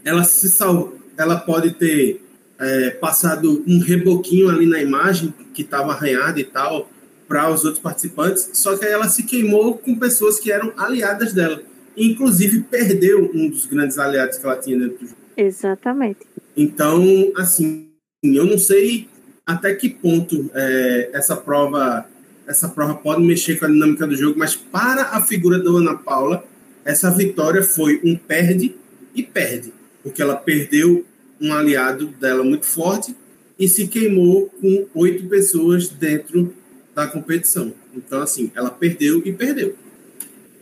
ela 0.04 0.24
se 0.24 0.50
salvou, 0.50 0.98
ela 1.18 1.38
pode 1.38 1.72
ter 1.72 2.22
é, 2.60 2.90
passado 2.92 3.64
um 3.68 3.80
reboquinho 3.80 4.50
ali 4.50 4.66
na 4.66 4.82
imagem 4.82 5.34
que 5.54 5.62
estava 5.62 5.92
arranhada 5.92 6.40
e 6.40 6.44
tal 6.44 6.90
para 7.28 7.50
os 7.50 7.64
outros 7.64 7.82
participantes, 7.82 8.50
só 8.54 8.76
que 8.76 8.86
aí 8.86 8.92
ela 8.92 9.08
se 9.08 9.24
queimou 9.24 9.78
com 9.78 9.98
pessoas 9.98 10.40
que 10.40 10.52
eram 10.52 10.74
aliadas 10.78 11.34
dela. 11.34 11.62
Inclusive 11.96 12.62
perdeu 12.62 13.30
um 13.34 13.50
dos 13.50 13.66
grandes 13.66 13.98
aliados 13.98 14.38
que 14.38 14.46
ela 14.46 14.56
tinha 14.58 14.78
dentro 14.78 14.98
do 14.98 15.06
jogo. 15.06 15.18
Exatamente. 15.38 16.20
Então, 16.56 17.32
assim, 17.38 17.88
eu 18.24 18.46
não 18.46 18.58
sei 18.58 19.08
até 19.46 19.74
que 19.74 19.90
ponto 19.90 20.50
é, 20.54 21.10
essa 21.14 21.36
prova 21.36 22.06
essa 22.48 22.68
prova 22.70 22.96
pode 22.96 23.22
mexer 23.22 23.58
com 23.58 23.66
a 23.66 23.70
dinâmica 23.70 24.06
do 24.06 24.16
jogo, 24.16 24.38
mas 24.38 24.56
para 24.56 25.04
a 25.10 25.22
figura 25.22 25.60
da 25.60 25.70
Ana 25.70 25.96
Paula, 25.96 26.44
essa 26.84 27.10
vitória 27.10 27.64
foi 27.64 28.02
um 28.04 28.16
perde 28.16 28.76
e 29.16 29.24
perde 29.24 29.72
porque 30.04 30.22
ela 30.22 30.36
perdeu 30.36 31.06
um 31.42 31.54
aliado 31.54 32.08
dela 32.08 32.44
muito 32.44 32.66
forte 32.66 33.16
e 33.58 33.68
se 33.68 33.88
queimou 33.88 34.50
com 34.62 34.86
oito 34.94 35.28
pessoas 35.30 35.88
dentro 35.88 36.54
da 36.94 37.08
competição. 37.08 37.74
Então, 37.96 38.22
assim, 38.22 38.52
ela 38.54 38.70
perdeu 38.70 39.22
e 39.26 39.32
perdeu. 39.32 39.76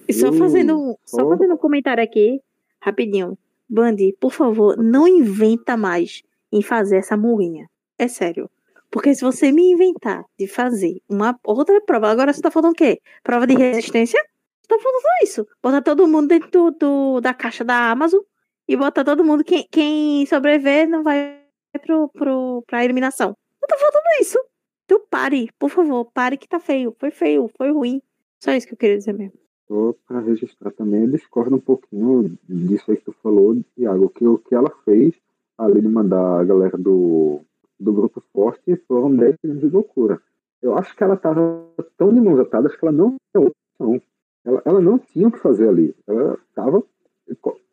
E 0.08 0.14
só 0.14 0.32
fazendo, 0.32 0.98
só 1.06 1.28
fazendo 1.28 1.56
um 1.56 1.58
comentário 1.58 2.04
aqui, 2.04 2.40
rapidinho. 2.80 3.38
Bandi, 3.68 4.16
por 4.20 4.32
favor, 4.32 4.78
não 4.78 5.08
inventa 5.08 5.76
mais 5.76 6.22
em 6.52 6.62
fazer 6.62 6.98
essa 6.98 7.18
murinha. 7.18 7.68
É 7.98 8.08
sério. 8.08 8.50
Porque 8.92 9.16
se 9.16 9.22
você 9.22 9.54
me 9.54 9.72
inventar 9.72 10.26
de 10.38 10.48
fazer 10.48 11.02
uma 11.10 11.39
outra 11.46 11.80
prova, 11.82 12.10
agora 12.10 12.34
você 12.34 12.42
tá 12.42 12.52
falando 12.52 12.74
o 12.74 12.76
quê? 12.76 13.00
Prova 13.24 13.48
de 13.48 13.56
resistência? 13.56 14.22
Você 14.62 14.68
tá 14.68 14.78
falando 14.78 15.24
isso. 15.24 15.48
Botar 15.64 15.82
todo 15.82 16.08
mundo 16.08 16.28
dentro 16.28 16.72
do, 16.72 17.22
da 17.22 17.34
caixa 17.34 17.64
da 17.64 17.89
Amazon 17.89 18.20
e 18.68 18.76
botar 18.76 19.06
todo 19.06 19.24
mundo. 19.24 19.46
Quem, 19.46 19.66
quem 19.72 20.26
sobreviver 20.26 20.89
não 20.89 21.04
vai 21.04 21.39
pro, 21.82 22.10
pro, 22.10 22.64
pra 22.68 22.84
eliminação. 22.84 23.30
Não 23.62 23.68
tá 23.68 23.78
faltando 23.78 24.06
isso. 24.20 24.38
Tu 24.86 25.00
pare, 25.10 25.50
por 25.58 25.70
favor, 25.70 26.12
pare 26.14 26.36
que 26.36 26.48
tá 26.48 26.60
feio. 26.60 26.94
Foi 27.00 27.12
feio, 27.12 27.50
foi 27.58 27.72
ruim. 27.72 28.02
Só 28.44 28.52
isso 28.52 28.68
que 28.68 28.74
eu 28.74 28.78
queria 28.78 28.98
dizer 28.98 29.14
mesmo. 29.14 29.39
Só 29.70 29.96
para 30.06 30.20
registrar 30.20 30.72
também, 30.72 31.04
eu 31.04 31.12
discordo 31.12 31.56
um 31.56 31.62
pouquinho 31.62 32.38
disso 32.44 32.92
aí 32.92 32.98
que 32.98 33.06
tu 33.06 33.16
falou, 33.24 33.56
Thiago, 33.74 34.10
que 34.10 34.28
o 34.28 34.38
que 34.38 34.54
ela 34.54 34.70
fez, 34.84 35.14
além 35.58 35.82
de 35.82 35.88
mandar 35.88 36.42
a 36.42 36.44
galera 36.44 36.78
do, 36.78 37.39
do 37.82 37.94
grupo 37.94 38.24
forte, 38.32 38.76
foram 38.88 39.16
10 39.16 39.36
anos 39.46 39.60
de 39.60 39.70
loucura. 39.70 40.22
Eu 40.62 40.78
acho 40.78 40.96
que 40.96 41.04
ela 41.04 41.16
estava 41.16 41.66
tão 41.98 42.14
de 42.14 42.22
mãos 42.22 42.40
atadas 42.40 42.76
que 42.76 42.86
ela 42.86 42.92
não 42.92 43.16
tinha 43.32 43.48
opção. 43.48 44.02
Ela, 44.46 44.62
ela 44.64 44.82
não 44.82 45.00
tinha 45.00 45.28
o 45.28 45.32
que 45.32 45.40
fazer 45.40 45.68
ali. 45.68 45.96
Ela 46.08 46.38
estava. 46.48 46.84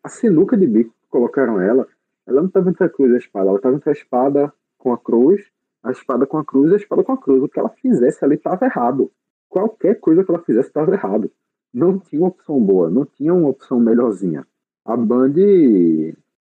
A 0.03 0.09
sinuca 0.09 0.57
de 0.57 0.67
bico 0.67 0.91
que 0.91 1.09
colocaram 1.11 1.61
ela, 1.61 1.87
ela 2.27 2.41
não 2.41 2.49
estava 2.49 2.71
entre 2.71 2.85
a 2.85 2.89
cruz 2.89 3.11
e 3.11 3.15
a 3.15 3.19
espada, 3.19 3.49
ela 3.49 3.57
estava 3.57 3.77
entre 3.77 3.91
a 3.91 3.93
espada 3.93 4.53
com 4.79 4.93
a 4.93 4.99
cruz, 4.99 5.45
a 5.83 5.91
espada 5.91 6.27
com 6.27 6.39
a 6.39 6.45
cruz 6.45 6.71
e 6.71 6.75
a 6.75 6.77
espada 6.77 7.05
com 7.05 7.13
a 7.13 7.19
cruz. 7.19 7.43
O 7.43 7.49
que 7.49 7.59
ela 7.59 7.69
fizesse 7.69 8.25
ali 8.25 8.37
estava 8.37 8.65
errado. 8.65 9.11
Qualquer 9.49 10.01
coisa 10.01 10.25
que 10.25 10.31
ela 10.31 10.43
fizesse 10.43 10.69
estava 10.69 10.93
errado 10.93 11.31
não 11.73 11.99
tinha 11.99 12.23
uma 12.23 12.29
opção 12.29 12.59
boa, 12.61 12.89
não 12.89 13.05
tinha 13.05 13.35
uma 13.35 13.49
opção 13.49 13.79
melhorzinha. 13.79 14.47
A 14.85 14.97
Band 14.97 15.35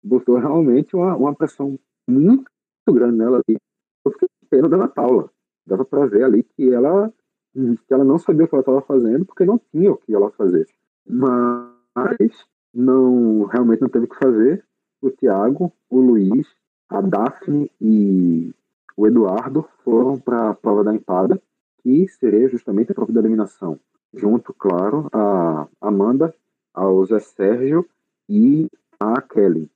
botou 0.01 0.37
realmente 0.37 0.95
uma, 0.95 1.15
uma 1.15 1.35
pressão 1.35 1.77
muito 2.07 2.49
grande 2.93 3.17
nela 3.17 3.37
ali. 3.37 3.57
Eu 4.05 4.11
fiquei 4.11 4.27
pena 4.49 4.67
da 4.67 4.77
Ana 4.77 4.87
Paula. 4.87 5.29
Dava 5.65 5.85
para 5.85 6.05
ver 6.07 6.23
ali 6.23 6.43
que 6.43 6.73
ela, 6.73 7.13
que 7.53 7.93
ela 7.93 8.03
não 8.03 8.17
sabia 8.17 8.45
o 8.45 8.47
que 8.47 8.55
ela 8.55 8.61
estava 8.61 8.81
fazendo 8.81 9.25
porque 9.25 9.45
não 9.45 9.59
tinha 9.71 9.91
o 9.91 9.97
que 9.97 10.13
ela 10.13 10.31
fazer. 10.31 10.67
Mas 11.07 12.45
não 12.73 13.43
realmente 13.45 13.81
não 13.81 13.89
teve 13.89 14.05
o 14.05 14.09
que 14.09 14.17
fazer. 14.17 14.65
O 15.01 15.09
Tiago, 15.09 15.71
o 15.89 15.99
Luiz, 15.99 16.47
a 16.89 17.01
Daphne 17.01 17.71
e 17.79 18.53
o 18.97 19.07
Eduardo 19.07 19.65
foram 19.83 20.19
para 20.19 20.49
a 20.49 20.53
prova 20.53 20.83
da 20.83 20.93
empada, 20.93 21.41
que 21.81 22.07
seria 22.07 22.49
justamente 22.49 22.91
a 22.91 22.95
prova 22.95 23.13
da 23.13 23.19
eliminação 23.21 23.79
junto, 24.13 24.53
claro, 24.53 25.07
a 25.13 25.67
Amanda, 25.81 26.33
ao 26.73 27.05
Zé 27.05 27.19
Sérgio 27.19 27.85
e 28.27 28.69
a 28.99 29.21
Kelly, 29.21 29.69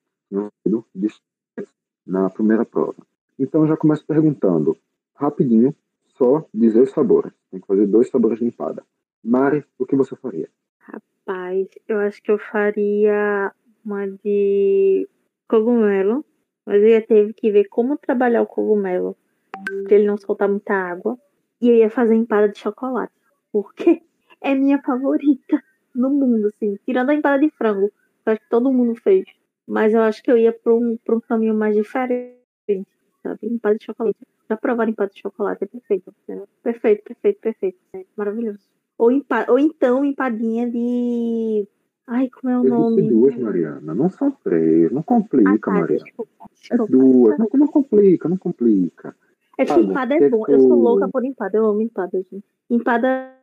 na 2.06 2.30
primeira 2.30 2.66
prova. 2.66 2.95
Então 3.38 3.68
já 3.68 3.76
começo 3.76 4.06
perguntando, 4.06 4.78
rapidinho, 5.16 5.76
só 6.18 6.45
dizer 6.54 6.82
os 6.82 6.91
sabores. 6.91 7.34
Tem 7.49 7.60
que 7.60 7.68
fazer 7.68 7.88
dois 7.88 8.10
sabores 8.10 8.39
de 8.39 8.45
empada. 8.45 8.84
Mari, 9.24 9.64
o 9.78 9.86
que 9.86 9.95
você 9.95 10.16
faria? 10.16 10.49
Rapaz, 10.80 11.68
eu 11.88 11.99
acho 11.99 12.22
que 12.22 12.32
eu 12.32 12.38
faria 12.38 13.51
uma 13.86 14.08
de 14.08 15.08
cogumelo, 15.47 16.26
mas 16.66 16.82
eu 16.82 16.89
ia 16.89 17.01
ter 17.01 17.34
que 17.34 17.51
ver 17.51 17.66
como 17.66 17.97
trabalhar 17.97 18.41
o 18.41 18.47
cogumelo, 18.47 19.16
para 19.84 19.95
ele 19.95 20.08
não 20.08 20.18
soltar 20.18 20.49
muita 20.49 20.74
água. 20.74 21.18
E 21.62 21.70
eu 21.70 21.76
ia 21.76 21.89
fazer 21.89 22.16
empada 22.16 22.49
de 22.49 22.60
chocolate. 22.60 23.14
Por 23.51 23.74
quê? 23.74 24.01
é 24.41 24.54
minha 24.54 24.82
favorita 24.82 25.62
no 25.95 26.10
mundo, 26.10 26.47
assim. 26.47 26.78
Tirando 26.86 27.12
a 27.12 27.16
empada 27.16 27.39
de 27.39 27.49
frango, 27.51 27.89
que 28.24 28.30
acho 28.30 28.41
que 28.41 28.49
todo 28.49 28.72
mundo 28.72 28.95
fez. 28.95 29.26
Mas 29.68 29.93
eu 29.93 30.01
acho 30.01 30.22
que 30.22 30.32
eu 30.32 30.38
ia 30.38 30.51
para 30.51 30.74
um, 30.74 30.97
pra 31.03 31.16
um 31.16 31.22
caminho 31.22 31.53
mais 31.53 31.76
diferente, 31.76 32.36
sabe? 33.22 33.39
Empada 33.43 33.78
de 33.78 33.86
chocolate. 33.86 34.18
Já 34.49 34.57
provar 34.57 34.89
empada 34.89 35.11
de 35.14 35.22
chocolate 35.22 35.64
é 35.64 35.68
perfeito. 35.68 36.14
Né? 36.28 36.43
Perfeito, 36.61 37.03
perfeito, 37.03 37.39
perfeito. 37.39 37.78
É 37.93 38.05
maravilhoso. 38.16 38.59
Ou, 38.97 39.11
empa 39.11 39.45
ou 39.49 39.57
então 39.57 40.03
empadinha 40.03 40.70
de. 40.70 41.68
Ai, 42.05 42.30
como 42.30 42.53
é 42.53 42.59
o 42.59 42.64
nome? 42.64 43.01
Existe 43.01 43.14
duas, 43.14 43.38
Mariana. 43.38 43.95
Não 43.95 44.09
são 44.09 44.32
três. 44.32 44.91
Não 44.91 45.01
complica, 45.01 45.51
ah, 45.51 45.57
tá, 45.57 45.72
Mariana. 45.72 46.03
Desculpa, 46.03 46.45
desculpa, 46.53 46.84
é 46.84 46.88
duas. 46.88 47.39
Não, 47.39 47.47
não 47.53 47.68
complica, 47.68 48.30
não 48.30 48.38
complica. 48.38 49.16
É 49.57 49.66
que 49.66 49.80
empada 49.80 50.16
é 50.16 50.30
bom. 50.30 50.43
Eu 50.47 50.59
sou 50.59 50.76
louca 50.76 51.07
por 51.07 51.24
empada. 51.24 51.57
Eu 51.57 51.66
amo 51.68 51.82
empada, 51.82 52.18
gente. 52.18 52.43
Empada 52.70 53.34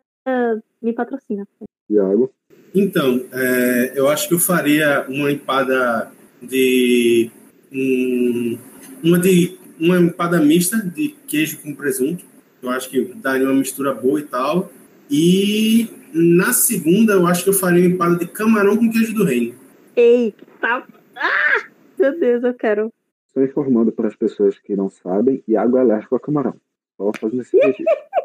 me 0.83 0.93
patrocina. 0.93 1.49
Iago? 1.95 2.31
Então, 2.75 3.25
é, 3.33 3.93
eu 3.95 4.09
acho 4.09 4.29
que 4.29 4.35
eu 4.35 4.39
faria 4.39 5.05
uma 5.09 5.31
empada 5.31 6.11
de. 6.41 7.31
Um, 7.73 8.59
uma 9.03 9.19
de 9.19 9.59
uma 9.79 9.99
empada 9.99 10.41
mista 10.41 10.77
de 10.77 11.15
queijo 11.27 11.59
com 11.63 11.75
presunto. 11.75 12.25
Eu 12.63 12.71
acho 12.71 12.91
que 12.91 13.03
daria 13.17 13.47
uma 13.47 13.59
mistura 13.59 13.95
boa 13.95 14.21
e 14.21 14.25
tal. 14.25 14.71
E 15.11 15.89
na 16.13 16.53
segunda, 16.53 17.15
eu 17.15 17.27
acho 17.27 17.45
que 17.45 17.51
eu 17.51 17.55
faria 17.55 17.81
uma 17.81 17.95
empada 17.95 18.17
de 18.17 18.27
camarão 18.27 18.77
com 18.77 18.91
queijo 18.91 19.15
do 19.15 19.25
reino. 19.25 19.55
Eita! 19.97 20.85
Ah! 21.17 21.71
Meu 21.99 22.19
Deus, 22.19 22.45
eu 22.45 22.55
quero. 22.55 22.93
Estou 23.29 23.45
informando 23.45 23.93
para 23.93 24.09
as 24.09 24.17
pessoas 24.17 24.59
que 24.59 24.75
não 24.75 24.91
sabem, 24.91 25.43
Iago 25.47 25.77
é 25.77 25.81
alérgico 25.81 26.17
a 26.17 26.21
camarão. 26.21 26.55
Só 26.97 27.13
fazendo 27.19 27.43
esse 27.43 27.57
registro. 27.57 27.85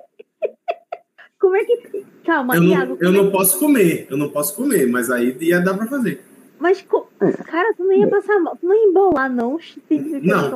Como 1.45 1.57
é 1.57 1.63
que. 1.63 2.03
Calma, 2.25 2.55
eu 2.55 2.63
não, 2.63 2.69
Iago. 2.69 2.97
Eu 2.99 3.11
não 3.11 3.29
posso 3.29 3.59
comer, 3.59 4.07
eu 4.09 4.17
não 4.17 4.29
posso 4.29 4.55
comer, 4.55 4.87
mas 4.87 5.11
aí 5.11 5.37
ia 5.41 5.61
dar 5.61 5.77
pra 5.77 5.85
fazer. 5.85 6.19
Mas, 6.59 6.81
cara, 6.81 7.71
tu 7.77 7.83
não 7.83 7.93
ia 7.93 8.07
passar 8.07 8.39
mal, 8.39 8.57
tu 8.57 8.65
não 8.65 8.73
ia 8.73 8.89
embolar, 8.89 9.31
não? 9.31 9.59
Não, 10.23 10.49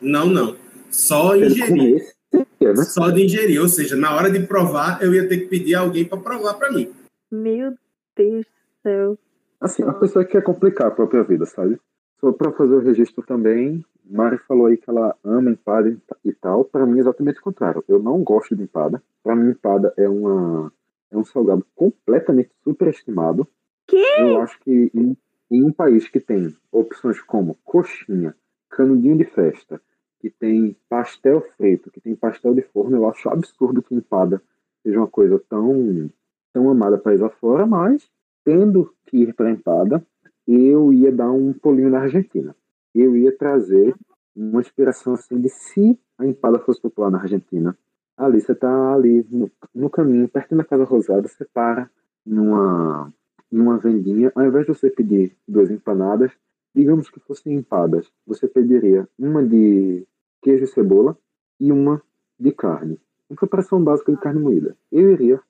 não, 0.00 0.26
não. 0.26 0.56
Só 0.90 1.36
ingerir. 1.36 2.02
Né? 2.32 2.74
Só 2.76 3.10
de 3.10 3.26
ingerir, 3.26 3.60
ou 3.60 3.68
seja, 3.68 3.96
na 3.96 4.16
hora 4.16 4.30
de 4.30 4.40
provar, 4.40 5.02
eu 5.02 5.14
ia 5.14 5.28
ter 5.28 5.40
que 5.40 5.46
pedir 5.48 5.74
alguém 5.74 6.06
para 6.06 6.16
provar 6.16 6.54
para 6.54 6.72
mim. 6.72 6.90
Meu 7.30 7.74
Deus 8.16 8.46
do 8.46 8.82
céu. 8.82 9.18
Assim, 9.60 9.82
a 9.82 9.92
pessoa 9.92 10.24
que 10.24 10.32
quer 10.32 10.42
complicar 10.42 10.86
a 10.86 10.90
própria 10.90 11.22
vida, 11.22 11.44
sabe? 11.44 11.78
Só 12.18 12.32
para 12.32 12.50
fazer 12.52 12.76
o 12.76 12.80
registro 12.80 13.22
também, 13.26 13.84
Mari 14.10 14.38
falou 14.38 14.66
aí 14.66 14.76
que 14.76 14.90
ela 14.90 15.16
ama 15.22 15.50
empada 15.50 15.96
e 16.24 16.32
tal. 16.32 16.64
Para 16.64 16.84
mim 16.84 16.98
é 16.98 17.00
exatamente 17.00 17.38
o 17.38 17.42
contrário. 17.42 17.84
Eu 17.86 18.02
não 18.02 18.22
gosto 18.24 18.56
de 18.56 18.64
empada. 18.64 19.02
Para 19.22 19.36
mim, 19.36 19.50
empada 19.50 19.94
é 19.96 20.08
uma 20.08 20.72
é 21.10 21.16
um 21.16 21.24
salgado 21.24 21.64
completamente 21.74 22.50
superestimado. 22.62 23.46
Que? 23.86 23.96
Eu 23.96 24.40
acho 24.40 24.58
que 24.60 24.90
em, 24.94 25.16
em 25.50 25.64
um 25.64 25.72
país 25.72 26.08
que 26.08 26.20
tem 26.20 26.54
opções 26.70 27.20
como 27.20 27.58
coxinha, 27.64 28.34
canudinho 28.68 29.16
de 29.16 29.24
festa, 29.24 29.80
que 30.20 30.30
tem 30.30 30.76
pastel 30.88 31.42
feito, 31.56 31.90
que 31.90 32.00
tem 32.00 32.14
pastel 32.14 32.54
de 32.54 32.62
forno, 32.62 32.96
eu 32.96 33.08
acho 33.08 33.28
absurdo 33.28 33.82
que 33.82 33.94
empada 33.94 34.40
seja 34.82 34.98
uma 34.98 35.08
coisa 35.08 35.40
tão 35.48 36.10
tão 36.52 36.68
amada 36.68 36.98
país 36.98 37.22
afora, 37.22 37.64
mas 37.64 38.08
tendo 38.44 38.92
que 39.06 39.18
ir 39.18 39.34
para 39.34 39.50
empada, 39.50 40.04
eu 40.46 40.92
ia 40.92 41.12
dar 41.12 41.30
um 41.30 41.52
pulinho 41.52 41.90
na 41.90 42.00
Argentina 42.00 42.54
eu 42.94 43.16
ia 43.16 43.36
trazer 43.36 43.94
uma 44.34 44.60
inspiração 44.60 45.14
assim 45.14 45.40
de 45.40 45.48
se 45.48 45.98
a 46.18 46.26
empada 46.26 46.58
fosse 46.58 46.80
popular 46.80 47.10
na 47.10 47.20
Argentina. 47.20 47.76
Ali, 48.16 48.40
você 48.40 48.52
está 48.52 48.94
ali 48.94 49.26
no, 49.30 49.50
no, 49.74 49.88
caminho, 49.88 50.28
perto 50.28 50.54
da 50.54 50.64
Casa 50.64 50.84
Rosada, 50.84 51.26
você 51.26 51.44
para 51.44 51.90
numa, 52.24 53.12
numa 53.50 53.78
vendinha, 53.78 54.30
ao 54.34 54.44
invés 54.44 54.66
de 54.66 54.74
você 54.74 54.90
pedir 54.90 55.34
duas 55.48 55.70
empanadas, 55.70 56.30
digamos 56.74 57.08
que 57.08 57.18
fossem 57.20 57.54
empadas, 57.54 58.10
você 58.26 58.46
pediria 58.46 59.08
uma 59.18 59.42
de 59.42 60.06
queijo 60.42 60.64
e 60.64 60.66
cebola 60.66 61.16
e 61.58 61.72
uma 61.72 62.02
de 62.38 62.52
carne. 62.52 63.00
Uma 63.28 63.36
preparação 63.36 63.82
básica 63.82 64.12
de 64.12 64.20
carne 64.20 64.40
moída. 64.40 64.76
Eu 64.92 65.10
iria, 65.10 65.40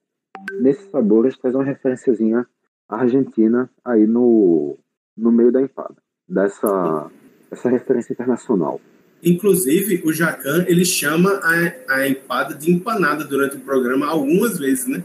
nesses 0.61 0.91
sabores, 0.91 1.37
trazer 1.39 1.57
uma 1.57 1.65
referenciazinha 1.65 2.47
argentina 2.89 3.71
aí 3.85 4.07
no, 4.07 4.79
no 5.17 5.33
meio 5.33 5.51
da 5.53 5.61
empada. 5.61 5.97
Dessa 6.29 7.11
essa 7.51 7.69
referência 7.69 8.13
internacional. 8.13 8.81
Inclusive, 9.23 10.03
o 10.05 10.13
Jacan, 10.13 10.65
ele 10.67 10.85
chama 10.85 11.41
a, 11.43 11.95
a 11.95 12.09
empada 12.09 12.55
de 12.55 12.71
empanada 12.71 13.25
durante 13.25 13.57
o 13.57 13.61
programa 13.61 14.07
algumas 14.07 14.59
vezes, 14.59 14.87
né? 14.87 15.03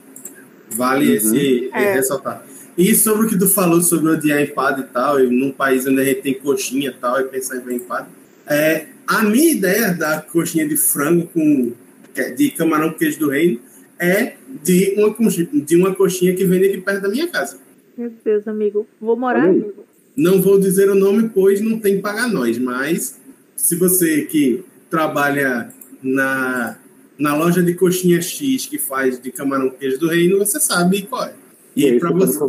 Vale 0.70 1.08
uhum. 1.10 1.16
esse 1.16 1.70
é. 1.74 1.94
ressaltar. 1.94 2.46
E 2.78 2.94
sobre 2.96 3.26
o 3.26 3.30
que 3.30 3.38
tu 3.38 3.48
falou 3.48 3.82
sobre 3.82 4.12
odiar 4.12 4.42
empada 4.42 4.82
e 4.82 4.94
tal, 4.94 5.20
e 5.20 5.30
num 5.30 5.52
país 5.52 5.86
onde 5.86 6.02
a 6.02 6.06
gente 6.06 6.22
tem 6.22 6.34
coxinha 6.34 6.90
e 6.90 6.94
tal, 6.94 7.20
e 7.20 7.26
pensar 7.26 7.58
em 7.58 7.62
ver 7.62 7.76
empada, 7.76 8.08
é, 8.48 8.88
a 9.08 9.24
minha 9.24 9.52
ideia 9.52 9.94
da 9.94 10.22
coxinha 10.22 10.68
de 10.68 10.78
frango 10.78 11.28
com 11.28 11.74
é 12.16 12.32
de 12.32 12.50
camarão 12.52 12.92
com 12.92 12.98
queijo 12.98 13.20
do 13.20 13.30
reino 13.30 13.60
é 14.00 14.36
de 14.64 14.96
uma, 14.98 15.16
de 15.30 15.76
uma 15.76 15.94
coxinha 15.94 16.36
que 16.36 16.46
vem 16.46 16.64
aqui 16.66 16.80
perto 16.80 17.02
da 17.02 17.10
minha 17.10 17.28
casa. 17.28 17.60
Meu 17.98 18.12
Deus, 18.24 18.48
amigo. 18.48 18.88
Vou 19.00 19.18
morar, 19.18 19.46
amigo. 19.46 19.85
Não 20.16 20.42
vou 20.42 20.60
dizer 20.60 20.90
o 20.90 20.96
nome, 20.96 21.30
pois 21.30 21.60
não 21.62 21.80
tem 21.80 22.02
pagar 22.02 22.28
nós, 22.28 22.58
mas 22.58 23.20
se 23.56 23.76
você 23.76 24.22
que 24.24 24.64
trabalha 24.90 25.74
na, 26.02 26.78
na 27.18 27.36
loja 27.36 27.62
de 27.62 27.74
coxinha 27.74 28.22
X 28.22 28.66
que 28.66 28.78
faz 28.78 29.20
de 29.20 29.32
camarão 29.32 29.70
queijo 29.70 30.00
do 30.00 30.08
reino, 30.08 30.38
você 30.38 30.60
sabe 30.60 31.04
qual 31.04 31.26
é. 31.26 31.34
E, 31.76 31.88
e 31.88 32.00
para 32.00 32.12
você. 32.12 32.40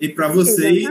E 0.00 0.08
para 0.08 0.28
vocês, 0.28 0.84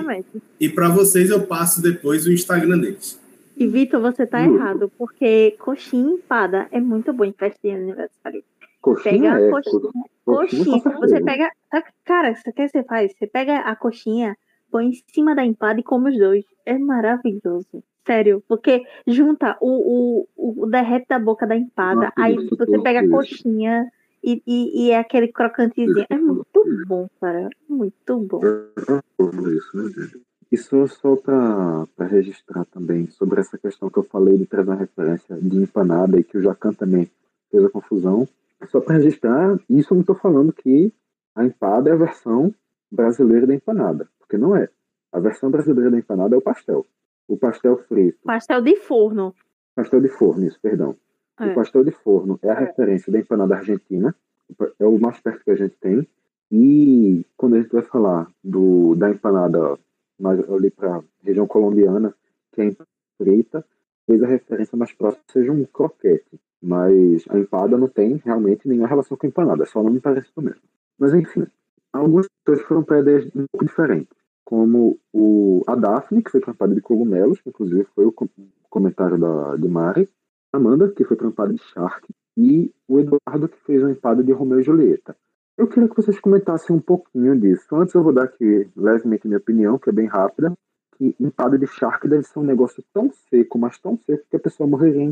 e 0.59 0.69
para 0.69 0.87
vocês 0.89 1.31
eu 1.31 1.41
passo 1.41 1.81
depois 1.81 2.27
o 2.27 2.31
Instagram 2.31 2.77
deles. 2.77 3.19
E 3.57 3.67
Vitor, 3.67 3.99
você 3.99 4.25
tá 4.25 4.41
errado, 4.41 4.89
porque 4.97 5.55
coxinha 5.59 6.13
empada 6.13 6.67
é 6.71 6.79
muito 6.79 7.11
bom 7.11 7.25
em 7.25 7.33
festa 7.33 7.59
de 7.61 7.71
aniversário. 7.71 8.43
Coxinha 8.79 9.33
pega 9.33 9.39
é, 9.41 9.49
coxinha, 9.49 9.81
coxinha, 10.23 10.81
coxinha 10.81 10.99
você 10.99 11.21
pega, 11.21 11.51
cara, 12.05 12.31
o 12.31 12.53
que 12.53 12.67
você 12.69 12.83
faz? 12.83 13.11
Você 13.17 13.27
pega 13.27 13.57
a 13.57 13.75
coxinha, 13.75 14.37
põe 14.71 14.87
em 14.87 14.93
cima 15.13 15.35
da 15.35 15.43
empada 15.43 15.79
e 15.79 15.83
come 15.83 16.11
os 16.11 16.17
dois. 16.17 16.45
É 16.65 16.77
maravilhoso. 16.77 17.83
Sério, 18.05 18.43
porque 18.47 18.83
junta 19.05 19.57
o, 19.61 20.25
o, 20.35 20.63
o 20.63 20.65
derrete 20.65 21.07
da 21.09 21.19
boca 21.19 21.45
da 21.45 21.55
empada, 21.55 22.01
Nossa, 22.01 22.13
aí 22.17 22.35
você 22.35 22.79
pega 22.81 23.01
a 23.01 23.09
coxinha 23.09 23.91
e, 24.23 24.41
e, 24.47 24.85
e, 24.85 24.91
é 24.91 24.97
aquele 24.97 25.27
crocantezinho. 25.27 26.05
É 26.09 26.17
muito 26.17 26.63
bom, 26.87 27.07
cara. 27.21 27.49
Muito 27.67 28.19
bom. 28.19 28.41
Isso, 29.51 29.77
né, 29.77 30.07
Isso 30.51 30.87
só 30.87 31.15
para 31.15 32.05
registrar 32.07 32.65
também 32.65 33.07
sobre 33.11 33.39
essa 33.39 33.57
questão 33.57 33.89
que 33.89 33.99
eu 33.99 34.03
falei 34.03 34.37
de 34.37 34.45
trazer 34.45 34.69
uma 34.69 34.75
referência 34.75 35.35
de 35.35 35.57
empanada 35.57 36.19
e 36.19 36.23
que 36.23 36.37
o 36.37 36.41
Jacan 36.41 36.73
também 36.73 37.09
fez 37.51 37.63
a 37.63 37.69
confusão. 37.69 38.27
Só 38.67 38.81
para 38.81 38.95
registrar, 38.95 39.57
isso 39.69 39.93
eu 39.93 39.95
não 39.95 40.01
estou 40.01 40.15
falando 40.15 40.51
que 40.51 40.91
a 41.35 41.45
empada 41.45 41.89
é 41.89 41.93
a 41.93 41.97
versão 41.97 42.53
brasileira 42.91 43.47
da 43.47 43.53
empanada, 43.53 44.07
porque 44.19 44.37
não 44.37 44.55
é. 44.55 44.69
A 45.11 45.19
versão 45.19 45.49
brasileira 45.49 45.91
da 45.91 45.97
empanada 45.97 46.35
é 46.35 46.37
o 46.37 46.41
pastel. 46.41 46.85
O 47.27 47.37
pastel 47.37 47.77
frito. 47.87 48.19
Pastel 48.23 48.61
de 48.61 48.75
forno. 48.75 49.33
Pastel 49.75 50.01
de 50.01 50.09
forno, 50.09 50.45
isso, 50.45 50.59
perdão. 50.61 50.95
É. 51.39 51.47
O 51.47 51.55
pastel 51.55 51.83
de 51.83 51.91
forno 51.91 52.39
é 52.41 52.49
a 52.49 52.53
é. 52.53 52.59
referência 52.65 53.11
da 53.11 53.19
empanada 53.19 53.55
argentina, 53.55 54.15
é 54.79 54.85
o 54.85 54.99
mais 54.99 55.19
perto 55.19 55.43
que 55.43 55.51
a 55.51 55.55
gente 55.55 55.75
tem. 55.79 56.07
E 56.51 57.25
quando 57.37 57.55
a 57.55 57.61
gente 57.61 57.71
vai 57.71 57.83
falar 57.83 58.27
do, 58.43 58.95
da 58.95 59.09
empanada 59.09 59.77
mais 60.19 60.39
ali 60.49 60.69
para 60.69 61.01
região 61.23 61.47
colombiana, 61.47 62.13
que 62.51 62.61
é 62.61 62.75
frita, 63.17 63.65
talvez 64.05 64.23
a 64.23 64.27
referência 64.27 64.77
mais 64.77 64.91
próxima 64.91 65.23
seja 65.31 65.51
um 65.51 65.63
croquete. 65.65 66.39
Mas 66.61 67.23
a 67.29 67.37
empada 67.37 67.77
não 67.77 67.87
tem 67.87 68.21
realmente 68.25 68.67
nenhuma 68.67 68.87
relação 68.87 69.15
com 69.15 69.25
a 69.25 69.29
empanada, 69.29 69.65
só 69.65 69.81
não 69.81 69.91
me 69.91 70.01
parece 70.01 70.27
do 70.35 70.41
mesmo. 70.41 70.61
Mas 70.97 71.13
enfim, 71.13 71.47
algumas 71.93 72.27
pessoas 72.43 72.67
foram 72.67 72.83
para 72.83 72.99
ideias 72.99 73.25
um 73.35 73.45
pouco 73.51 73.65
diferentes, 73.65 74.17
como 74.43 74.99
o, 75.13 75.63
a 75.67 75.75
Daphne, 75.75 76.23
que 76.23 76.31
foi 76.31 76.41
para 76.41 76.51
empada 76.51 76.75
de 76.75 76.81
cogumelos, 76.81 77.41
que 77.41 77.49
inclusive 77.49 77.85
foi 77.95 78.05
o 78.05 78.13
comentário 78.69 79.17
da, 79.17 79.55
de 79.55 79.67
Mari, 79.67 80.09
Amanda, 80.51 80.89
que 80.89 81.03
foi 81.03 81.15
para 81.15 81.27
empada 81.27 81.53
de 81.53 81.61
Shark, 81.61 82.07
e 82.37 82.71
o 82.87 82.99
Eduardo, 82.99 83.49
que 83.49 83.59
fez 83.65 83.83
uma 83.83 83.91
empada 83.91 84.23
de 84.23 84.31
Romeu 84.31 84.59
e 84.59 84.63
Julieta. 84.63 85.15
Eu 85.57 85.67
queria 85.67 85.89
que 85.89 85.95
vocês 85.95 86.17
comentassem 86.19 86.73
um 86.73 86.79
pouquinho 86.79 87.37
disso. 87.37 87.75
Antes 87.75 87.93
eu 87.93 88.01
vou 88.01 88.13
dar 88.13 88.23
aqui 88.23 88.69
levemente 88.77 89.27
minha 89.27 89.39
opinião, 89.39 89.77
que 89.77 89.89
é 89.89 89.91
bem 89.91 90.07
rápida, 90.07 90.53
que 90.97 91.13
empada 91.19 91.57
de 91.57 91.67
Shark 91.67 92.07
deve 92.07 92.23
ser 92.23 92.39
um 92.39 92.43
negócio 92.43 92.83
tão 92.93 93.11
seco, 93.29 93.59
mas 93.59 93.77
tão 93.77 93.97
seco, 93.97 94.23
que 94.29 94.37
a 94.37 94.39
pessoa 94.39 94.69
morreria 94.69 95.11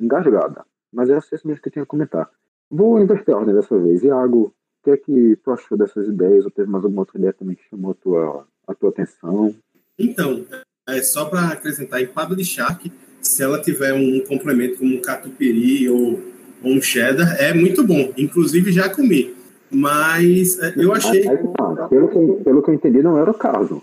engasgada. 0.00 0.64
Mas 0.92 1.08
era 1.08 1.18
isso 1.18 1.46
mesmo 1.48 1.62
que 1.62 1.68
eu 1.68 1.72
tinha 1.72 1.82
a 1.84 1.86
comentar. 1.86 2.30
Vou 2.70 3.00
inverter 3.00 3.34
a 3.34 3.38
ordem 3.38 3.54
dessa 3.54 3.78
vez. 3.78 4.02
Iago, 4.02 4.52
que 4.86 4.90
é 4.90 4.96
que 4.96 5.36
tu 5.42 5.50
achou 5.50 5.76
dessas 5.76 6.06
ideias? 6.06 6.44
Ou 6.44 6.50
teve 6.50 6.70
mais 6.70 6.84
alguma 6.84 7.02
outra 7.02 7.18
ideia 7.18 7.32
também 7.32 7.56
que 7.56 7.68
chamou 7.68 7.90
a 7.90 7.94
tua, 7.94 8.46
a 8.68 8.74
tua 8.74 8.90
atenção? 8.90 9.52
Então, 9.98 10.44
é 10.88 11.02
só 11.02 11.24
para 11.24 11.48
acrescentar, 11.48 12.00
empada 12.00 12.36
de 12.36 12.44
Shark 12.44 12.92
se 13.20 13.42
ela 13.42 13.60
tiver 13.60 13.92
um 13.92 14.20
complemento 14.20 14.78
como 14.78 14.94
um 14.94 15.00
catupiry 15.00 15.88
ou, 15.88 16.22
ou 16.62 16.72
um 16.72 16.80
cheddar, 16.80 17.36
é 17.40 17.52
muito 17.52 17.82
bom. 17.82 18.12
Inclusive, 18.16 18.70
já 18.70 18.88
comi. 18.88 19.34
Mas 19.68 20.60
é, 20.60 20.74
eu 20.76 20.92
achei. 20.92 21.24
Tá. 21.24 21.88
Pelo 21.88 22.08
que, 22.08 22.44
pelo 22.44 22.62
que 22.62 22.70
eu 22.70 22.74
entendi, 22.74 23.02
não 23.02 23.18
era 23.18 23.28
o 23.28 23.34
caso. 23.34 23.82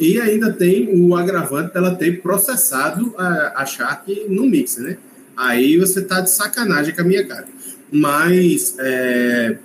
E 0.00 0.20
ainda 0.20 0.52
tem 0.52 0.88
o 1.00 1.14
agravante 1.14 1.72
dela 1.72 1.94
ter 1.94 2.20
processado 2.20 3.14
a, 3.16 3.62
a 3.62 3.66
charque 3.66 4.26
no 4.28 4.46
mixer, 4.46 4.82
né? 4.82 4.98
Aí 5.36 5.78
você 5.78 6.02
tá 6.02 6.20
de 6.20 6.30
sacanagem 6.30 6.94
com 6.94 7.02
a 7.02 7.04
minha 7.04 7.24
cara. 7.24 7.46
Mas 7.92 8.76
é, 8.80 9.58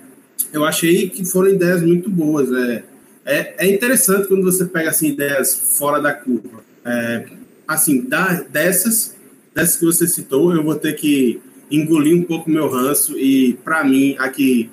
eu 0.52 0.64
achei 0.64 1.08
que 1.08 1.24
foram 1.24 1.48
ideias 1.48 1.82
muito 1.82 2.10
boas. 2.10 2.52
É, 2.52 2.84
é, 3.24 3.54
é, 3.58 3.70
interessante 3.70 4.28
quando 4.28 4.44
você 4.44 4.64
pega 4.64 4.90
assim, 4.90 5.08
ideias 5.08 5.54
fora 5.78 6.00
da 6.00 6.12
curva. 6.12 6.64
É, 6.84 7.26
assim, 7.66 8.02
da, 8.02 8.40
dessas, 8.42 9.14
dessas 9.54 9.76
que 9.76 9.84
você 9.84 10.06
citou, 10.06 10.54
eu 10.54 10.62
vou 10.62 10.74
ter 10.74 10.94
que 10.94 11.40
engolir 11.70 12.16
um 12.16 12.22
pouco 12.22 12.50
meu 12.50 12.68
ranço 12.68 13.18
e, 13.18 13.54
para 13.62 13.84
mim, 13.84 14.16
aqui 14.18 14.70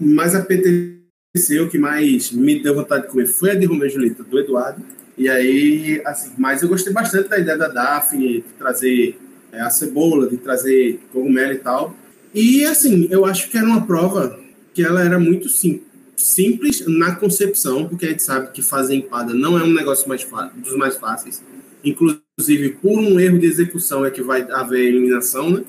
mais 0.00 0.34
apeteceu, 0.34 1.68
que 1.68 1.78
mais 1.78 2.30
me 2.30 2.62
deu 2.62 2.74
vontade 2.74 3.02
de 3.02 3.08
comer 3.08 3.26
foi 3.26 3.50
a 3.50 3.54
de 3.54 3.66
Romeu 3.66 3.86
e 3.86 3.90
Julieta, 3.90 4.22
do 4.22 4.38
Eduardo. 4.38 4.82
E 5.16 5.28
aí, 5.28 6.02
assim, 6.04 6.32
mas 6.38 6.62
eu 6.62 6.68
gostei 6.68 6.92
bastante 6.92 7.28
da 7.28 7.38
ideia 7.38 7.56
da 7.56 7.68
Daphne, 7.68 8.42
de 8.42 8.44
trazer 8.58 9.18
é, 9.52 9.60
a 9.60 9.70
cebola, 9.70 10.28
de 10.28 10.36
trazer 10.36 11.00
cogumelo 11.12 11.52
e 11.52 11.58
tal. 11.58 11.96
E, 12.32 12.64
assim, 12.64 13.06
eu 13.10 13.24
acho 13.24 13.48
que 13.48 13.56
era 13.56 13.66
uma 13.66 13.86
prova 13.86 14.43
que 14.74 14.82
ela 14.82 15.02
era 15.02 15.18
muito 15.18 15.48
sim, 15.48 15.82
simples 16.16 16.84
na 16.86 17.14
concepção, 17.14 17.88
porque 17.88 18.06
a 18.06 18.08
gente 18.10 18.22
sabe 18.22 18.50
que 18.50 18.60
fazer 18.60 18.96
empada 18.96 19.32
não 19.32 19.58
é 19.58 19.62
um 19.62 19.72
negócio 19.72 20.08
mais 20.08 20.26
dos 20.56 20.76
mais 20.76 20.96
fáceis. 20.96 21.42
Inclusive, 21.82 22.70
por 22.82 22.98
um 22.98 23.20
erro 23.20 23.38
de 23.38 23.46
execução 23.46 24.04
é 24.04 24.10
que 24.10 24.22
vai 24.22 24.42
haver 24.50 24.80
eliminação, 24.80 25.50
né? 25.50 25.64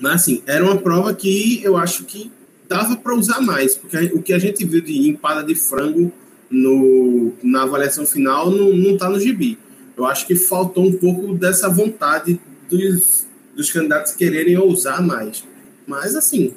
Mas, 0.00 0.22
assim, 0.22 0.42
era 0.46 0.64
uma 0.64 0.76
prova 0.76 1.12
que 1.12 1.60
eu 1.62 1.76
acho 1.76 2.04
que 2.04 2.30
dava 2.68 2.96
para 2.96 3.14
usar 3.14 3.40
mais, 3.40 3.74
porque 3.74 3.96
o 4.14 4.22
que 4.22 4.32
a 4.32 4.38
gente 4.38 4.64
viu 4.64 4.80
de 4.80 5.08
empada 5.08 5.42
de 5.42 5.54
frango 5.54 6.12
no, 6.50 7.32
na 7.42 7.62
avaliação 7.62 8.06
final 8.06 8.50
não 8.50 8.94
está 8.94 9.08
no 9.08 9.18
gibi. 9.18 9.58
Eu 9.96 10.06
acho 10.06 10.26
que 10.26 10.36
faltou 10.36 10.86
um 10.86 10.92
pouco 10.92 11.34
dessa 11.34 11.68
vontade 11.68 12.40
dos, 12.70 13.26
dos 13.56 13.72
candidatos 13.72 14.12
quererem 14.12 14.56
ousar 14.56 15.02
mais. 15.04 15.44
Mas, 15.86 16.14
assim, 16.14 16.54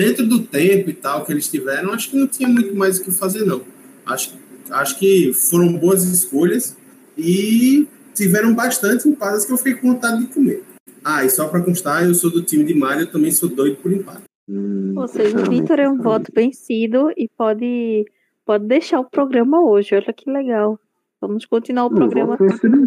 dentro 0.00 0.26
do 0.26 0.40
tempo 0.40 0.88
e 0.88 0.94
tal 0.94 1.26
que 1.26 1.32
eles 1.32 1.46
tiveram, 1.46 1.92
acho 1.92 2.10
que 2.10 2.16
não 2.16 2.26
tinha 2.26 2.48
muito 2.48 2.74
mais 2.74 2.98
o 2.98 3.04
que 3.04 3.10
fazer, 3.10 3.44
não. 3.44 3.60
Acho, 4.06 4.34
acho 4.70 4.98
que 4.98 5.30
foram 5.34 5.74
boas 5.74 6.04
escolhas 6.04 6.74
e 7.18 7.86
tiveram 8.14 8.54
bastante 8.54 9.06
empadas 9.06 9.44
que 9.44 9.52
eu 9.52 9.58
fiquei 9.58 9.74
com 9.74 9.92
vontade 9.92 10.22
de 10.22 10.28
comer. 10.28 10.64
Ah, 11.04 11.22
e 11.22 11.28
só 11.28 11.48
para 11.48 11.60
constar, 11.60 12.02
eu 12.06 12.14
sou 12.14 12.30
do 12.30 12.42
time 12.42 12.64
de 12.64 12.74
Mário, 12.74 13.02
eu 13.02 13.12
também 13.12 13.30
sou 13.30 13.50
doido 13.50 13.76
por 13.76 13.92
empada. 13.92 14.22
Hum, 14.48 14.94
Ou 14.96 15.06
seja, 15.06 15.38
o 15.38 15.50
Vitor 15.50 15.78
é 15.78 15.88
um 15.88 15.98
voto 15.98 16.32
vencido 16.34 17.10
e 17.14 17.28
pode, 17.28 18.06
pode 18.46 18.64
deixar 18.66 19.00
o 19.00 19.08
programa 19.08 19.62
hoje. 19.62 19.94
Olha 19.94 20.14
que 20.14 20.30
legal. 20.30 20.80
Vamos 21.20 21.44
continuar 21.44 21.84
o 21.84 21.94
programa 21.94 22.38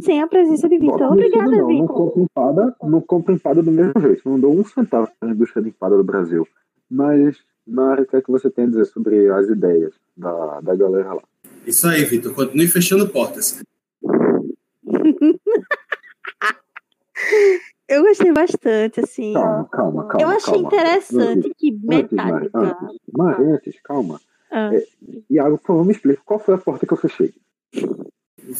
sem 0.01 0.19
a 0.19 0.27
presença 0.27 0.67
de 0.67 0.79
Vitor. 0.79 1.11
Obrigada, 1.11 1.51
não. 1.51 1.67
Vitor. 1.67 1.77
Não 1.77 1.87
compro 1.87 2.23
empada, 2.23 2.75
não 2.81 3.01
compro 3.01 3.33
empada 3.35 3.61
do 3.61 3.71
mesmo 3.71 4.01
jeito. 4.01 4.27
Não 4.27 4.39
dou 4.39 4.51
um 4.51 4.65
centavo 4.65 5.09
na 5.21 5.29
indústria 5.29 5.61
de 5.61 5.69
empada 5.69 5.95
do 5.95 6.03
Brasil. 6.03 6.47
Mas, 6.93 7.37
Mari, 7.65 8.03
o 8.03 8.05
que 8.05 8.17
é 8.17 8.21
que 8.21 8.29
você 8.29 8.51
tem 8.51 8.65
a 8.65 8.67
dizer 8.67 8.85
sobre 8.85 9.27
as 9.31 9.47
ideias 9.47 9.95
da, 10.15 10.61
da 10.61 10.75
galera 10.75 11.15
lá? 11.15 11.23
Isso 11.65 11.87
aí, 11.87 12.05
Vitor. 12.05 12.35
Continue 12.35 12.67
fechando 12.67 13.09
portas. 13.09 13.63
Eu 17.89 18.03
gostei 18.03 18.31
bastante, 18.31 18.99
assim. 18.99 19.33
Calma, 19.33 19.67
calma, 19.71 20.07
calma. 20.07 20.21
Eu 20.21 20.29
achei 20.29 20.53
calma. 20.53 20.67
interessante 20.67 21.47
antes, 21.47 21.51
que 21.57 21.71
metade. 21.83 22.49
Antes, 22.53 22.99
Mas 23.11 23.39
antes, 23.39 23.75
calma. 23.83 24.21
Ah. 24.51 24.69
É, 24.73 24.85
Iago, 25.29 25.57
por 25.57 25.65
favor, 25.67 25.85
me 25.85 25.93
explica 25.93 26.21
qual 26.23 26.39
foi 26.39 26.53
a 26.53 26.59
porta 26.59 26.85
que 26.85 26.93
eu 26.93 26.97
fechei. 26.97 27.33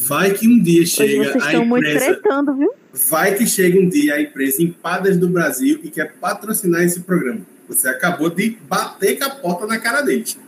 Vai 0.08 0.34
que 0.34 0.48
um 0.48 0.60
dia 0.60 0.84
chega 0.84 1.24
vocês 1.24 1.36
a 1.36 1.38
estão 1.46 1.64
empresa. 1.64 2.04
Muito 2.06 2.20
tretando, 2.20 2.54
viu? 2.56 2.72
Vai 3.10 3.36
que 3.36 3.46
chega 3.46 3.78
um 3.78 3.88
dia 3.88 4.14
a 4.14 4.22
empresa 4.22 4.62
Empadas 4.62 5.16
do 5.16 5.28
Brasil 5.28 5.78
e 5.84 5.90
quer 5.90 6.16
patrocinar 6.16 6.82
esse 6.82 7.00
programa. 7.00 7.53
Você 7.68 7.88
acabou 7.88 8.30
de 8.30 8.50
bater 8.62 9.18
com 9.18 9.24
a 9.24 9.30
porta 9.30 9.66
na 9.66 9.80
cara 9.80 10.02
deles. 10.02 10.38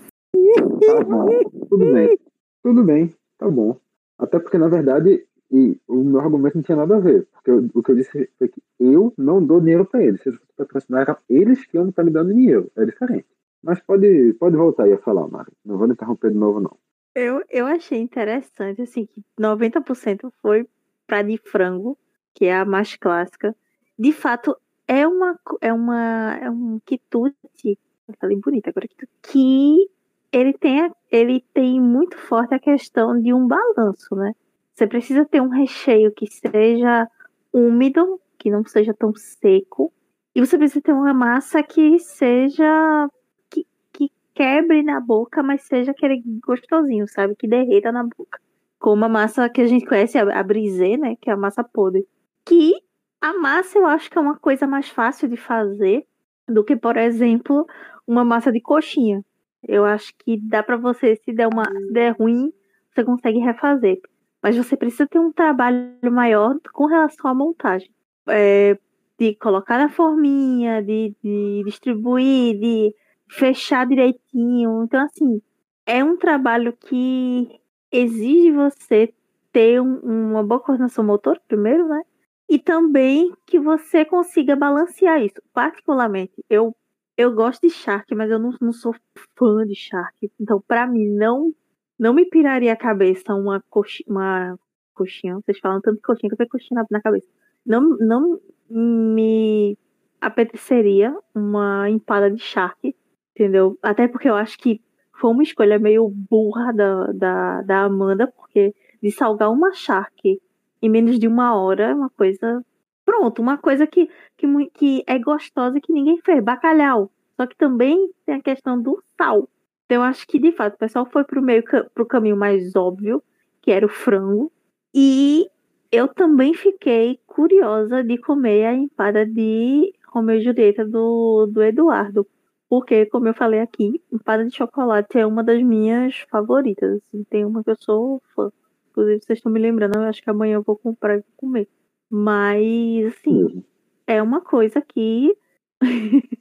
Tá 0.86 1.04
bom, 1.04 1.26
tudo 1.68 1.92
bem. 1.92 2.18
Tudo 2.62 2.84
bem, 2.84 3.14
tá 3.38 3.48
bom. 3.48 3.78
Até 4.18 4.38
porque, 4.38 4.58
na 4.58 4.68
verdade, 4.68 5.26
e 5.50 5.78
o 5.86 6.02
meu 6.02 6.20
argumento 6.20 6.56
não 6.56 6.62
tinha 6.62 6.76
nada 6.76 6.96
a 6.96 7.00
ver, 7.00 7.26
porque 7.32 7.50
eu, 7.50 7.70
o 7.72 7.82
que 7.82 7.92
eu 7.92 7.96
disse 7.96 8.28
foi 8.38 8.48
que 8.48 8.62
eu 8.80 9.12
não 9.16 9.44
dou 9.44 9.60
dinheiro 9.60 9.84
para 9.84 10.02
eles. 10.02 10.20
Se 10.22 10.28
eles 10.28 10.40
patrocinar, 10.56 11.18
eles 11.28 11.64
que 11.64 11.76
iam 11.76 11.88
estar 11.88 12.02
me 12.02 12.10
dando 12.10 12.34
dinheiro. 12.34 12.70
É 12.76 12.84
diferente. 12.84 13.26
Mas 13.62 13.80
pode, 13.80 14.34
pode 14.34 14.56
voltar 14.56 14.84
aí 14.84 14.92
a 14.92 14.98
falar, 14.98 15.28
Mari. 15.28 15.52
Não 15.64 15.78
vou 15.78 15.88
interromper 15.88 16.30
de 16.30 16.36
novo, 16.36 16.60
não. 16.60 16.76
Eu, 17.14 17.42
eu 17.48 17.66
achei 17.66 17.98
interessante, 17.98 18.82
assim, 18.82 19.06
que 19.06 19.22
90% 19.40 20.30
foi 20.42 20.68
para 21.06 21.22
de 21.22 21.38
frango, 21.38 21.96
que 22.34 22.46
é 22.46 22.56
a 22.56 22.64
mais 22.64 22.96
clássica. 22.96 23.56
De 23.98 24.12
fato, 24.12 24.56
é 24.88 25.06
uma 25.06 25.38
é 25.60 25.72
uma 25.72 26.38
é 26.40 26.50
um 26.50 26.80
quitute, 26.84 27.78
falei 28.20 28.38
bonita 28.38 28.70
agora 28.70 28.88
que 29.22 29.88
ele 30.32 30.52
tem 30.52 30.90
ele 31.10 31.44
tem 31.54 31.80
muito 31.80 32.16
forte 32.18 32.54
a 32.54 32.58
questão 32.58 33.20
de 33.20 33.32
um 33.32 33.46
balanço, 33.46 34.14
né? 34.14 34.32
Você 34.74 34.86
precisa 34.86 35.24
ter 35.24 35.40
um 35.40 35.48
recheio 35.48 36.12
que 36.12 36.26
seja 36.26 37.08
úmido, 37.52 38.20
que 38.38 38.50
não 38.50 38.62
seja 38.64 38.92
tão 38.92 39.14
seco. 39.14 39.90
E 40.34 40.40
você 40.40 40.58
precisa 40.58 40.82
ter 40.82 40.92
uma 40.92 41.14
massa 41.14 41.62
que 41.62 41.98
seja. 41.98 43.08
que, 43.48 43.66
que 43.90 44.10
quebre 44.34 44.82
na 44.82 45.00
boca, 45.00 45.42
mas 45.42 45.62
seja 45.62 45.92
aquele 45.92 46.22
gostosinho, 46.46 47.08
sabe? 47.08 47.34
Que 47.34 47.48
derreta 47.48 47.90
na 47.90 48.02
boca. 48.04 48.38
Como 48.78 49.02
a 49.06 49.08
massa 49.08 49.48
que 49.48 49.62
a 49.62 49.66
gente 49.66 49.86
conhece, 49.86 50.18
a, 50.18 50.38
a 50.38 50.42
brisée, 50.42 50.98
né? 50.98 51.16
Que 51.22 51.30
é 51.30 51.32
a 51.32 51.36
massa 51.38 51.64
podre. 51.64 52.06
Que 52.44 52.74
a 53.20 53.32
massa 53.38 53.78
eu 53.78 53.86
acho 53.86 54.10
que 54.10 54.18
é 54.18 54.20
uma 54.20 54.38
coisa 54.38 54.66
mais 54.66 54.88
fácil 54.88 55.28
de 55.28 55.36
fazer 55.36 56.06
do 56.48 56.64
que, 56.64 56.76
por 56.76 56.96
exemplo, 56.96 57.66
uma 58.06 58.24
massa 58.24 58.52
de 58.52 58.60
coxinha. 58.60 59.24
Eu 59.66 59.84
acho 59.84 60.12
que 60.18 60.38
dá 60.40 60.62
para 60.62 60.76
você, 60.76 61.16
se 61.16 61.32
der, 61.32 61.48
uma, 61.48 61.64
der 61.92 62.16
ruim, 62.16 62.52
você 62.94 63.04
consegue 63.04 63.38
refazer. 63.38 64.00
Mas 64.42 64.56
você 64.56 64.76
precisa 64.76 65.06
ter 65.06 65.18
um 65.18 65.32
trabalho 65.32 65.96
maior 66.12 66.56
com 66.72 66.86
relação 66.86 67.30
à 67.30 67.34
montagem. 67.34 67.90
É, 68.28 68.78
de 69.18 69.34
colocar 69.36 69.78
na 69.78 69.88
forminha, 69.88 70.82
de, 70.82 71.14
de 71.22 71.62
distribuir, 71.64 72.58
de 72.58 72.94
fechar 73.28 73.86
direitinho. 73.86 74.84
Então, 74.84 75.00
assim, 75.02 75.40
é 75.84 76.04
um 76.04 76.16
trabalho 76.16 76.72
que 76.72 77.60
exige 77.90 78.52
você 78.52 79.12
ter 79.52 79.80
um, 79.80 79.98
uma 80.32 80.44
boa 80.44 80.60
coordenação 80.60 81.04
motor, 81.04 81.40
primeiro, 81.48 81.88
né? 81.88 82.02
E 82.48 82.58
também 82.58 83.32
que 83.44 83.58
você 83.58 84.04
consiga 84.04 84.54
balancear 84.54 85.20
isso. 85.22 85.42
Particularmente, 85.52 86.44
eu, 86.48 86.74
eu 87.16 87.32
gosto 87.34 87.66
de 87.66 87.70
Shark, 87.70 88.14
mas 88.14 88.30
eu 88.30 88.38
não, 88.38 88.54
não 88.60 88.72
sou 88.72 88.94
fã 89.36 89.66
de 89.66 89.74
Shark. 89.74 90.30
Então, 90.38 90.62
para 90.66 90.86
mim, 90.86 91.08
não 91.08 91.52
não 91.98 92.12
me 92.12 92.26
piraria 92.26 92.72
a 92.72 92.76
cabeça 92.76 93.34
uma, 93.34 93.62
coxinha, 93.70 94.04
uma 94.08 94.58
coxinha. 94.94 95.34
Vocês 95.36 95.58
falam 95.58 95.80
tanto 95.80 95.96
de 95.96 96.02
coxinha 96.02 96.28
que 96.28 96.34
eu 96.34 96.38
tenho 96.38 96.50
coxinha 96.50 96.80
na, 96.82 96.86
na 96.90 97.00
cabeça. 97.00 97.26
Não, 97.64 97.96
não 97.98 98.40
me 98.68 99.78
apeteceria 100.20 101.16
uma 101.34 101.88
empada 101.88 102.30
de 102.30 102.40
Shark, 102.40 102.94
entendeu? 103.34 103.78
Até 103.82 104.08
porque 104.08 104.28
eu 104.28 104.34
acho 104.34 104.58
que 104.58 104.80
foi 105.12 105.30
uma 105.30 105.42
escolha 105.42 105.78
meio 105.78 106.08
burra 106.08 106.72
da, 106.72 107.12
da, 107.12 107.62
da 107.62 107.82
Amanda, 107.84 108.26
porque 108.26 108.74
de 109.02 109.10
salgar 109.10 109.50
uma 109.50 109.72
Shark 109.72 110.40
em 110.82 110.88
menos 110.88 111.18
de 111.18 111.26
uma 111.28 111.54
hora 111.56 111.94
uma 111.94 112.10
coisa. 112.10 112.64
Pronto, 113.04 113.40
uma 113.40 113.56
coisa 113.58 113.86
que, 113.86 114.10
que, 114.36 114.46
que 114.74 115.04
é 115.06 115.18
gostosa 115.18 115.80
que 115.80 115.92
ninguém 115.92 116.18
fez. 116.24 116.42
Bacalhau. 116.42 117.10
Só 117.36 117.46
que 117.46 117.56
também 117.56 118.10
tem 118.24 118.36
a 118.36 118.42
questão 118.42 118.80
do 118.80 119.02
sal. 119.16 119.48
Então, 119.84 119.98
eu 119.98 120.02
acho 120.02 120.26
que, 120.26 120.38
de 120.38 120.52
fato, 120.52 120.74
o 120.74 120.78
pessoal 120.78 121.06
foi 121.06 121.22
pro, 121.24 121.40
meio, 121.40 121.62
pro 121.94 122.06
caminho 122.06 122.36
mais 122.36 122.74
óbvio, 122.74 123.22
que 123.62 123.70
era 123.70 123.86
o 123.86 123.88
frango. 123.88 124.50
E 124.92 125.48
eu 125.92 126.08
também 126.08 126.54
fiquei 126.54 127.20
curiosa 127.26 128.02
de 128.02 128.18
comer 128.18 128.66
a 128.66 128.74
empada 128.74 129.24
de 129.24 129.92
Romeu 130.08 130.36
e 130.38 130.42
Julieta 130.42 130.84
do, 130.84 131.46
do 131.46 131.62
Eduardo. 131.62 132.26
Porque, 132.68 133.06
como 133.06 133.28
eu 133.28 133.34
falei 133.34 133.60
aqui, 133.60 134.02
empada 134.12 134.44
de 134.44 134.56
chocolate 134.56 135.18
é 135.18 135.24
uma 135.26 135.44
das 135.44 135.62
minhas 135.62 136.18
favoritas. 136.30 137.00
Assim, 137.02 137.22
tem 137.24 137.44
uma 137.44 137.62
que 137.62 137.70
eu 137.70 137.76
sou 137.78 138.20
fã. 138.34 138.50
Inclusive, 138.96 139.20
vocês 139.22 139.38
estão 139.38 139.52
me 139.52 139.60
lembrando, 139.60 139.96
eu 139.96 140.04
acho 140.04 140.22
que 140.22 140.30
amanhã 140.30 140.54
eu 140.54 140.62
vou 140.62 140.74
comprar 140.74 141.14
e 141.14 141.18
vou 141.18 141.32
comer. 141.36 141.68
Mas, 142.08 143.06
assim, 143.08 143.42
uhum. 143.42 143.62
é 144.06 144.22
uma 144.22 144.40
coisa 144.40 144.80
que. 144.80 145.36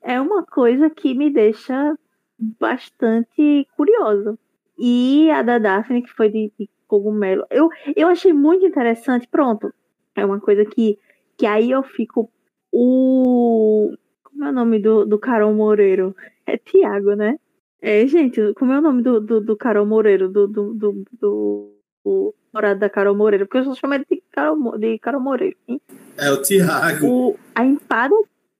é 0.00 0.20
uma 0.20 0.44
coisa 0.44 0.88
que 0.88 1.12
me 1.12 1.28
deixa 1.28 1.98
bastante 2.38 3.66
curiosa. 3.76 4.38
E 4.78 5.28
a 5.32 5.42
da 5.42 5.58
Daphne, 5.58 6.02
que 6.02 6.12
foi 6.12 6.28
de, 6.30 6.52
de 6.56 6.70
cogumelo, 6.86 7.44
eu, 7.50 7.68
eu 7.96 8.06
achei 8.06 8.32
muito 8.32 8.64
interessante. 8.64 9.26
Pronto, 9.26 9.74
é 10.14 10.24
uma 10.24 10.38
coisa 10.38 10.64
que, 10.64 10.96
que 11.36 11.46
aí 11.46 11.72
eu 11.72 11.82
fico. 11.82 12.30
O. 12.70 13.92
Como 14.22 14.44
é 14.44 14.50
o 14.50 14.52
nome 14.52 14.78
do, 14.78 15.04
do 15.04 15.18
Carol 15.18 15.52
Moreiro? 15.52 16.14
É 16.46 16.56
Tiago, 16.56 17.16
né? 17.16 17.36
É, 17.80 18.06
gente, 18.06 18.54
como 18.54 18.72
é 18.72 18.78
o 18.78 18.82
nome 18.82 19.02
do, 19.02 19.20
do, 19.20 19.40
do 19.40 19.56
Carol 19.56 19.86
Moreiro? 19.86 20.28
Do, 20.28 20.46
do, 20.46 20.74
do, 20.74 21.04
do, 21.20 21.77
do 22.08 22.34
morado 22.52 22.80
da 22.80 22.88
Carol 22.88 23.14
Moreiro? 23.14 23.46
Porque 23.46 23.58
eu 23.58 23.64
só 23.64 23.74
chamo 23.74 23.94
ele 23.94 24.06
de 24.10 24.22
Carol, 24.30 24.78
de 24.78 24.98
Carol 24.98 25.20
Moreiro. 25.20 25.56
Hein? 25.68 25.80
É 26.16 26.30
o 26.30 26.40
Tiago. 26.40 27.38
a 27.54 27.64
empada. 27.64 28.14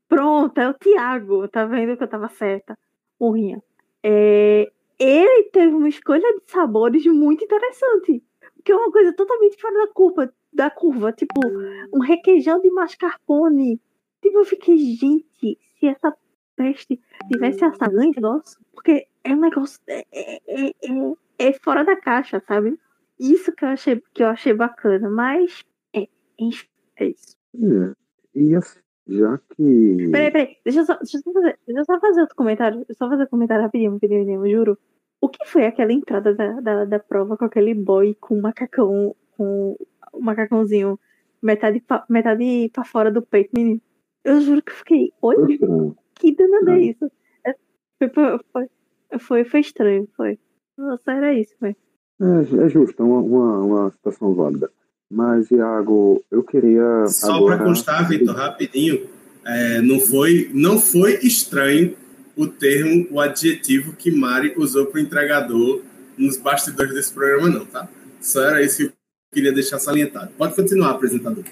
Pronto, 0.08 0.58
é 0.58 0.68
o 0.68 0.74
Tiago. 0.74 1.48
Tá 1.48 1.64
vendo 1.64 1.96
que 1.96 2.02
eu 2.02 2.08
tava 2.08 2.28
certa? 2.28 2.78
Morrinha. 3.20 3.62
É, 4.02 4.70
ele 4.98 5.44
teve 5.44 5.74
uma 5.74 5.88
escolha 5.88 6.34
de 6.34 6.50
sabores 6.50 7.04
muito 7.06 7.44
interessante. 7.44 8.22
Que 8.64 8.72
é 8.72 8.76
uma 8.76 8.90
coisa 8.92 9.12
totalmente 9.12 9.60
fora 9.60 9.86
da 9.86 9.92
curva, 9.92 10.32
da 10.52 10.70
curva. 10.70 11.12
Tipo, 11.12 11.40
um 11.92 12.00
requeijão 12.00 12.60
de 12.60 12.70
mascarpone. 12.70 13.80
Tipo, 14.22 14.38
eu 14.38 14.44
fiquei, 14.44 14.78
gente, 14.78 15.58
se 15.78 15.86
essa 15.86 16.14
peste 16.56 17.00
tivesse 17.30 17.64
essa 17.64 17.86
negócio, 17.86 18.58
porque 18.72 19.06
é 19.22 19.32
um 19.32 19.40
negócio. 19.40 19.80
É, 19.86 20.04
é, 20.12 20.36
é, 20.48 20.68
é, 20.68 21.12
é 21.38 21.52
fora 21.52 21.84
da 21.84 21.96
caixa, 21.96 22.42
sabe? 22.46 22.76
Isso 23.18 23.52
que 23.52 23.64
eu 23.64 23.68
achei, 23.68 24.02
que 24.14 24.22
eu 24.22 24.28
achei 24.28 24.52
bacana. 24.52 25.08
Mas 25.10 25.64
é, 25.94 26.02
é 26.02 27.06
isso. 27.06 27.36
É, 27.54 27.94
e 28.34 28.54
assim, 28.54 28.80
já 29.08 29.38
que. 29.38 30.10
Peraí, 30.12 30.30
peraí, 30.30 30.56
deixa 30.64 30.80
eu 30.80 30.84
só, 30.84 30.96
deixa 30.96 31.18
eu 31.18 31.22
só, 31.22 31.32
fazer, 31.32 31.58
deixa 31.66 31.80
eu 31.80 31.84
só 31.84 32.00
fazer 32.00 32.20
outro 32.20 32.36
comentário. 32.36 32.86
Só 32.92 33.08
fazer 33.08 33.24
um 33.24 33.28
comentário 33.28 33.64
rapidinho, 33.64 33.92
rapidinho, 33.92 34.46
eu 34.46 34.50
juro. 34.50 34.78
O 35.20 35.28
que 35.28 35.44
foi 35.46 35.66
aquela 35.66 35.92
entrada 35.92 36.34
da, 36.34 36.60
da, 36.60 36.84
da 36.84 36.98
prova 36.98 37.36
com 37.36 37.44
aquele 37.44 37.74
boy 37.74 38.14
com 38.20 38.36
um 38.36 38.40
macacão, 38.40 39.16
com 39.36 39.76
um 40.14 40.20
macacãozinho 40.20 40.98
metade 41.42 41.80
pra, 41.80 42.04
metade 42.08 42.70
pra 42.72 42.84
fora 42.84 43.10
do 43.10 43.22
peito, 43.22 43.50
menino? 43.52 43.80
Eu 44.22 44.40
juro 44.40 44.62
que 44.62 44.70
eu 44.70 44.76
fiquei, 44.76 45.12
oi? 45.22 45.58
Que 46.14 46.34
danada 46.34 46.72
é 46.76 46.80
isso? 46.80 47.10
É, 47.44 47.54
foi, 47.98 48.38
foi, 48.52 48.68
foi, 49.18 49.44
foi 49.44 49.60
estranho, 49.60 50.08
foi. 50.16 50.38
Nossa, 50.76 51.12
era 51.12 51.34
isso, 51.34 51.56
foi. 51.58 51.74
É, 52.20 52.64
é 52.64 52.68
justo, 52.68 53.02
é 53.02 53.04
uma, 53.04 53.20
uma, 53.20 53.58
uma 53.58 53.90
situação 53.90 54.34
válida. 54.34 54.70
Mas, 55.10 55.50
Iago, 55.50 56.22
eu 56.30 56.42
queria. 56.42 57.06
Só 57.06 57.36
agora... 57.36 57.56
para 57.56 57.66
constar, 57.66 58.08
Vitor, 58.08 58.34
rapidinho, 58.34 59.06
é, 59.44 59.80
não, 59.80 59.98
foi, 59.98 60.50
não 60.52 60.78
foi 60.78 61.14
estranho 61.22 61.94
o 62.36 62.46
termo, 62.46 63.06
o 63.10 63.20
adjetivo 63.20 63.94
que 63.96 64.10
Mari 64.10 64.54
usou 64.56 64.86
para 64.86 64.98
o 64.98 65.02
entregador 65.02 65.82
nos 66.16 66.36
bastidores 66.36 66.92
desse 66.92 67.12
programa, 67.12 67.48
não, 67.48 67.64
tá? 67.64 67.88
Só 68.20 68.42
era 68.42 68.62
isso 68.62 68.76
que 68.76 68.84
eu 68.84 68.92
queria 69.32 69.52
deixar 69.52 69.78
salientado. 69.78 70.30
Pode 70.36 70.54
continuar, 70.54 70.90
apresentador. 70.90 71.44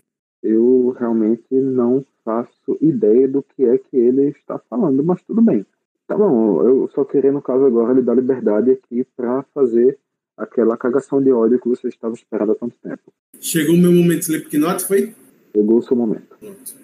Eu 0.42 0.94
realmente 0.98 1.54
não 1.54 2.04
faço 2.24 2.76
ideia 2.80 3.26
do 3.26 3.42
que 3.42 3.64
é 3.64 3.78
que 3.78 3.96
ele 3.96 4.28
está 4.28 4.58
falando, 4.70 5.02
mas 5.02 5.22
tudo 5.22 5.40
bem. 5.40 5.64
Tá 6.06 6.16
bom, 6.16 6.62
eu 6.62 6.88
só 6.94 7.04
queria, 7.04 7.32
no 7.32 7.42
caso 7.42 7.64
agora, 7.64 7.92
lhe 7.92 8.02
dar 8.02 8.14
liberdade 8.14 8.70
aqui 8.70 9.04
para 9.16 9.42
fazer 9.54 9.98
aquela 10.36 10.76
cagação 10.76 11.22
de 11.22 11.32
ódio 11.32 11.58
que 11.58 11.68
você 11.68 11.88
estava 11.88 12.14
esperando 12.14 12.52
há 12.52 12.54
tanto 12.54 12.74
tempo. 12.82 13.12
Chegou 13.40 13.74
o 13.74 13.78
meu 13.78 13.92
momento 13.92 14.22
Slipknot, 14.22 14.84
foi? 14.84 15.14
Chegou 15.54 15.78
o 15.78 15.82
seu 15.82 15.96
momento. 15.96 16.36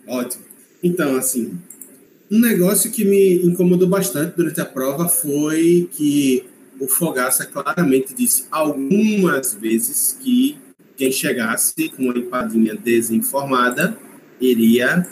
Ótimo. 0.09 0.45
Então, 0.83 1.17
assim, 1.17 1.59
um 2.31 2.41
negócio 2.41 2.91
que 2.91 3.05
me 3.05 3.45
incomodou 3.45 3.89
bastante 3.89 4.37
durante 4.37 4.61
a 4.61 4.65
prova 4.65 5.09
foi 5.09 5.89
que 5.93 6.45
o 6.81 6.89
Fogaça 6.89 7.45
claramente 7.45 8.15
disse 8.15 8.47
algumas 8.51 9.55
vezes 9.55 10.19
que 10.21 10.59
quem 10.97 11.13
chegasse 11.13 11.91
com 11.91 12.05
uma 12.05 12.19
empadinha 12.19 12.75
desinformada 12.75 13.97
iria 14.41 15.07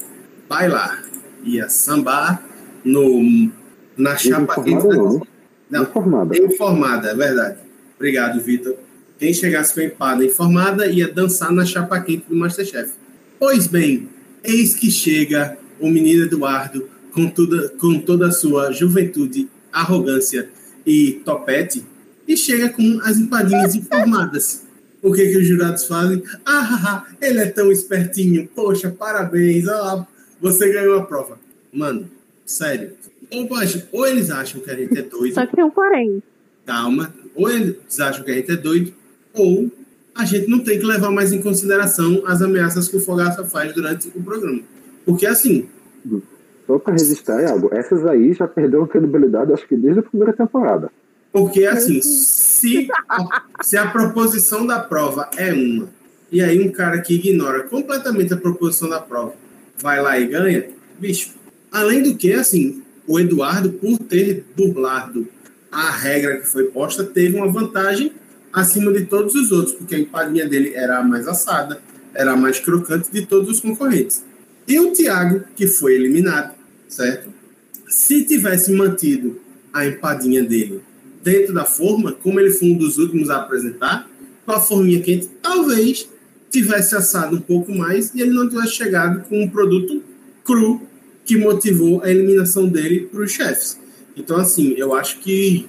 bailar, 0.49 1.05
ia 1.45 1.68
sambar 1.68 2.45
no, 2.84 3.51
na 3.97 4.16
chapa 4.16 4.62
quente. 4.62 4.86
Não, 4.86 5.22
não, 5.70 5.82
informada. 5.82 6.36
Informada, 6.36 7.11
é 7.11 7.14
verdade 7.14 7.70
Obrigado, 8.01 8.40
Vitor. 8.40 8.76
Quem 9.18 9.34
chegasse 9.34 9.74
com 9.74 9.80
a 9.80 9.84
empada 9.84 10.24
informada 10.24 10.86
ia 10.86 11.07
dançar 11.07 11.53
na 11.53 11.66
chapa 11.66 12.01
quente 12.01 12.24
do 12.26 12.34
Masterchef. 12.34 12.92
Pois 13.38 13.66
bem, 13.66 14.09
eis 14.42 14.74
que 14.74 14.90
chega 14.90 15.59
o 15.78 15.90
menino 15.90 16.24
Eduardo 16.24 16.88
com 17.12 17.28
toda, 17.28 17.68
com 17.78 18.01
toda 18.01 18.28
a 18.28 18.32
sua 18.32 18.72
juventude, 18.72 19.51
arrogância 19.70 20.48
e 20.86 21.20
topete 21.26 21.84
e 22.26 22.38
chega 22.38 22.70
com 22.70 23.01
as 23.03 23.18
empadinhas 23.18 23.74
informadas. 23.74 24.64
O 25.03 25.12
que, 25.12 25.28
que 25.28 25.36
os 25.36 25.46
jurados 25.46 25.84
fazem? 25.86 26.22
Ah, 26.46 27.05
ele 27.20 27.40
é 27.40 27.46
tão 27.51 27.70
espertinho. 27.70 28.48
Poxa, 28.55 28.88
parabéns. 28.88 29.66
Oh, 29.68 30.07
você 30.40 30.72
ganhou 30.72 30.98
a 30.98 31.05
prova. 31.05 31.38
Mano, 31.70 32.11
sério. 32.46 32.92
Ou, 33.30 33.46
ou 33.92 34.07
eles 34.07 34.30
acham 34.30 34.59
que 34.62 34.70
a 34.70 34.74
gente 34.74 34.98
é 34.98 35.03
doido. 35.03 35.34
Só 35.34 35.44
que 35.44 35.55
tem 35.55 35.64
um 35.64 35.70
porém. 35.70 36.22
Calma, 36.64 37.12
ou 37.41 37.51
eles 37.51 37.99
acham 37.99 38.24
que 38.24 38.30
a 38.30 38.34
gente 38.34 38.51
é 38.51 38.57
doido, 38.57 38.93
ou 39.32 39.70
a 40.14 40.24
gente 40.24 40.49
não 40.49 40.59
tem 40.59 40.78
que 40.78 40.84
levar 40.84 41.11
mais 41.11 41.32
em 41.32 41.41
consideração 41.41 42.22
as 42.26 42.43
ameaças 42.43 42.88
que 42.88 42.97
o 42.97 43.01
Fogaça 43.01 43.45
faz 43.45 43.72
durante 43.72 44.09
o 44.09 44.22
programa. 44.22 44.61
Porque 45.05 45.26
assim. 45.26 45.68
Só 46.66 46.78
para 46.78 46.93
registrar, 46.93 47.43
Iago, 47.43 47.70
essas 47.72 48.05
aí 48.07 48.32
já 48.32 48.47
perderam 48.47 48.86
credibilidade, 48.86 49.53
acho 49.53 49.66
que 49.66 49.76
desde 49.76 50.01
a 50.01 50.03
primeira 50.03 50.32
temporada. 50.32 50.91
Porque 51.32 51.64
assim, 51.64 52.01
se 52.03 52.88
a, 53.09 53.43
se 53.62 53.76
a 53.76 53.86
proposição 53.86 54.66
da 54.66 54.78
prova 54.78 55.30
é 55.36 55.53
uma, 55.53 55.88
e 56.30 56.41
aí 56.43 56.61
um 56.61 56.70
cara 56.70 57.01
que 57.01 57.14
ignora 57.14 57.64
completamente 57.64 58.32
a 58.34 58.36
proposição 58.36 58.88
da 58.88 59.01
prova 59.01 59.34
vai 59.78 60.01
lá 60.03 60.18
e 60.18 60.26
ganha, 60.26 60.68
bicho. 60.99 61.34
Além 61.72 62.03
do 62.03 62.16
que, 62.16 62.32
assim, 62.32 62.82
o 63.07 63.18
Eduardo, 63.18 63.70
por 63.70 63.97
ter 63.99 64.45
burlado 64.57 65.26
a 65.71 65.91
regra 65.91 66.39
que 66.39 66.47
foi 66.47 66.64
posta, 66.64 67.05
teve 67.05 67.37
uma 67.37 67.49
vantagem 67.49 68.12
acima 68.53 68.93
de 68.93 69.07
todos 69.07 69.35
os 69.35 69.53
outros, 69.53 69.75
porque 69.75 69.95
a 69.95 69.99
empadinha 69.99 70.49
dele 70.49 70.73
era 70.75 70.99
a 70.99 71.05
mais 71.05 71.29
assada, 71.29 71.81
era 72.14 72.33
a 72.33 72.37
mais 72.37 72.59
crocante 72.59 73.11
de 73.12 73.27
todos 73.27 73.49
os 73.49 73.61
concorrentes. 73.61 74.25
E 74.66 74.79
o 74.79 74.93
Thiago, 74.93 75.45
que 75.55 75.66
foi 75.66 75.95
eliminado, 75.95 76.55
certo? 76.89 77.33
Se 77.89 78.25
tivesse 78.25 78.73
mantido 78.73 79.41
a 79.73 79.87
empadinha 79.87 80.43
dele 80.43 80.81
dentro 81.23 81.55
da 81.55 81.64
forma, 81.64 82.12
como 82.12 82.41
ele 82.41 82.51
foi 82.51 82.71
um 82.73 82.79
dos 82.79 82.99
últimos 82.99 83.31
a 83.31 83.37
apresentar, 83.37 84.09
com 84.45 84.53
a 84.53 84.61
forminha 84.61 85.01
quente, 85.01 85.29
talvez 85.43 86.09
tivesse 86.51 86.97
assado 86.97 87.37
um 87.37 87.41
pouco 87.41 87.73
mais 87.73 88.12
e 88.14 88.21
ele 88.21 88.33
não 88.33 88.49
tivesse 88.49 88.73
chegado 88.73 89.23
com 89.29 89.43
um 89.43 89.49
produto 89.49 90.03
cru 90.45 90.83
que 91.25 91.37
motivou 91.37 92.03
a 92.03 92.11
eliminação 92.11 92.66
dele 92.66 93.09
para 93.11 93.23
os 93.23 93.31
chefes. 93.31 93.79
Então, 94.17 94.37
assim, 94.37 94.75
eu 94.77 94.95
acho 94.95 95.19
que. 95.21 95.69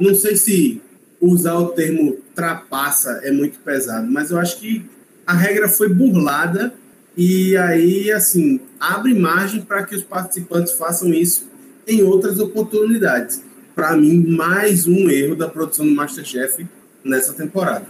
Não 0.00 0.14
sei 0.14 0.36
se 0.36 0.80
usar 1.20 1.56
o 1.58 1.68
termo 1.68 2.18
trapaça 2.34 3.20
é 3.24 3.32
muito 3.32 3.58
pesado, 3.58 4.06
mas 4.10 4.30
eu 4.30 4.38
acho 4.38 4.60
que 4.60 4.88
a 5.26 5.32
regra 5.32 5.68
foi 5.68 5.88
burlada 5.88 6.72
e 7.16 7.56
aí, 7.56 8.12
assim, 8.12 8.60
abre 8.78 9.12
margem 9.12 9.60
para 9.60 9.84
que 9.84 9.96
os 9.96 10.04
participantes 10.04 10.74
façam 10.74 11.12
isso 11.12 11.48
em 11.84 12.02
outras 12.02 12.38
oportunidades. 12.38 13.42
Para 13.74 13.96
mim, 13.96 14.24
mais 14.24 14.86
um 14.86 15.10
erro 15.10 15.34
da 15.34 15.48
produção 15.48 15.84
do 15.84 15.92
Masterchef 15.92 16.64
nessa 17.02 17.32
temporada. 17.32 17.86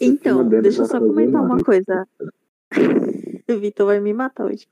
Então, 0.00 0.46
deixa 0.46 0.82
eu 0.82 0.86
só 0.86 0.98
comentar 1.00 1.42
uma 1.42 1.58
coisa. 1.58 2.06
o 3.48 3.58
Vitor 3.58 3.86
vai 3.86 4.00
me 4.00 4.12
matar 4.12 4.46
hoje. 4.46 4.66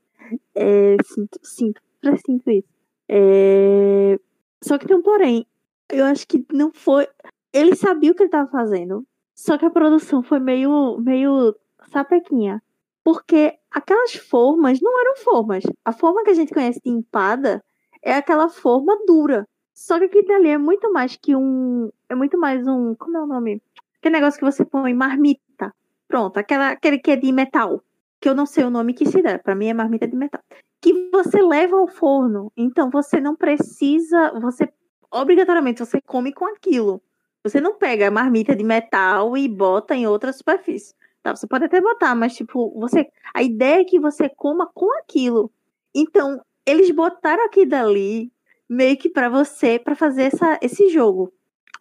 É, 0.53 0.97
sinto, 1.03 1.39
sinto, 1.41 1.81
sinto 2.25 2.51
isso. 2.51 2.67
É, 3.09 4.19
só 4.65 4.79
que 4.79 4.87
tem 4.87 4.97
um 4.97 5.01
porém. 5.01 5.45
Eu 5.89 6.05
acho 6.05 6.27
que 6.27 6.43
não 6.51 6.71
foi. 6.73 7.07
Ele 7.53 7.75
sabia 7.75 8.11
o 8.11 8.15
que 8.15 8.23
ele 8.23 8.29
estava 8.29 8.49
fazendo. 8.49 9.05
Só 9.35 9.57
que 9.57 9.65
a 9.65 9.69
produção 9.69 10.23
foi 10.23 10.39
meio, 10.39 10.97
meio 10.99 11.55
sapequinha. 11.91 12.61
Porque 13.03 13.53
aquelas 13.69 14.15
formas 14.15 14.81
não 14.81 14.99
eram 14.99 15.15
formas. 15.17 15.63
A 15.83 15.91
forma 15.91 16.23
que 16.23 16.31
a 16.31 16.33
gente 16.33 16.51
conhece 16.51 16.81
de 16.83 16.89
empada 16.89 17.63
é 18.01 18.15
aquela 18.15 18.49
forma 18.49 18.97
dura. 19.05 19.47
Só 19.71 19.99
que 19.99 20.05
aquilo 20.05 20.33
ali 20.33 20.49
é 20.49 20.57
muito 20.57 20.91
mais 20.91 21.15
que 21.15 21.35
um. 21.35 21.91
É 22.09 22.15
muito 22.15 22.39
mais 22.39 22.65
um. 22.65 22.95
Como 22.95 23.17
é 23.17 23.21
o 23.21 23.27
nome? 23.27 23.61
Aquele 23.99 24.15
negócio 24.15 24.39
que 24.39 24.45
você 24.45 24.65
põe 24.65 24.95
marmita. 24.95 25.71
Pronto, 26.07 26.37
aquela, 26.37 26.71
aquele 26.71 26.97
que 26.97 27.11
é 27.11 27.15
de 27.15 27.31
metal. 27.31 27.83
Que 28.19 28.29
eu 28.29 28.33
não 28.33 28.47
sei 28.47 28.63
o 28.63 28.71
nome 28.71 28.95
que 28.95 29.05
se 29.05 29.21
dá. 29.21 29.37
Para 29.37 29.53
mim 29.53 29.67
é 29.67 29.73
marmita 29.75 30.07
de 30.07 30.15
metal. 30.15 30.41
Que 30.81 31.09
você 31.11 31.41
leva 31.41 31.77
ao 31.77 31.87
forno. 31.87 32.51
Então 32.55 32.89
você 32.89 33.19
não 33.19 33.35
precisa. 33.35 34.31
Você. 34.39 34.69
Obrigatoriamente 35.11 35.79
você 35.79 36.01
come 36.01 36.33
com 36.33 36.45
aquilo. 36.45 37.01
Você 37.43 37.61
não 37.61 37.75
pega 37.75 38.07
a 38.07 38.11
marmita 38.11 38.55
de 38.55 38.63
metal 38.63 39.37
e 39.37 39.47
bota 39.47 39.95
em 39.95 40.07
outra 40.07 40.33
superfície. 40.33 40.95
Tá, 41.21 41.35
você 41.35 41.47
pode 41.47 41.65
até 41.65 41.81
botar, 41.81 42.13
mas 42.15 42.35
tipo, 42.35 42.71
você, 42.79 43.07
a 43.33 43.41
ideia 43.41 43.81
é 43.81 43.83
que 43.83 43.99
você 43.99 44.29
coma 44.29 44.69
com 44.73 44.91
aquilo. 44.99 45.51
Então, 45.93 46.41
eles 46.65 46.91
botaram 46.91 47.45
aqui 47.45 47.65
dali 47.65 48.31
meio 48.69 48.97
que 48.97 49.09
para 49.09 49.29
você, 49.29 49.79
para 49.79 49.95
fazer 49.95 50.23
essa, 50.23 50.59
esse 50.61 50.89
jogo. 50.89 51.31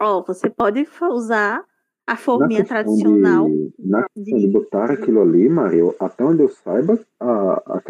Ó, 0.00 0.22
você 0.22 0.50
pode 0.50 0.86
usar 1.10 1.64
a 2.06 2.16
forminha 2.16 2.64
tradicional. 2.64 3.48
De, 3.48 3.72
na 3.78 4.06
de 4.16 4.46
botar 4.48 4.90
aquilo 4.90 5.22
ali, 5.22 5.48
Mario, 5.48 5.94
até 5.98 6.24
onde 6.24 6.42
eu 6.42 6.48
saiba, 6.48 6.98
a, 7.18 7.52
a, 7.66 7.82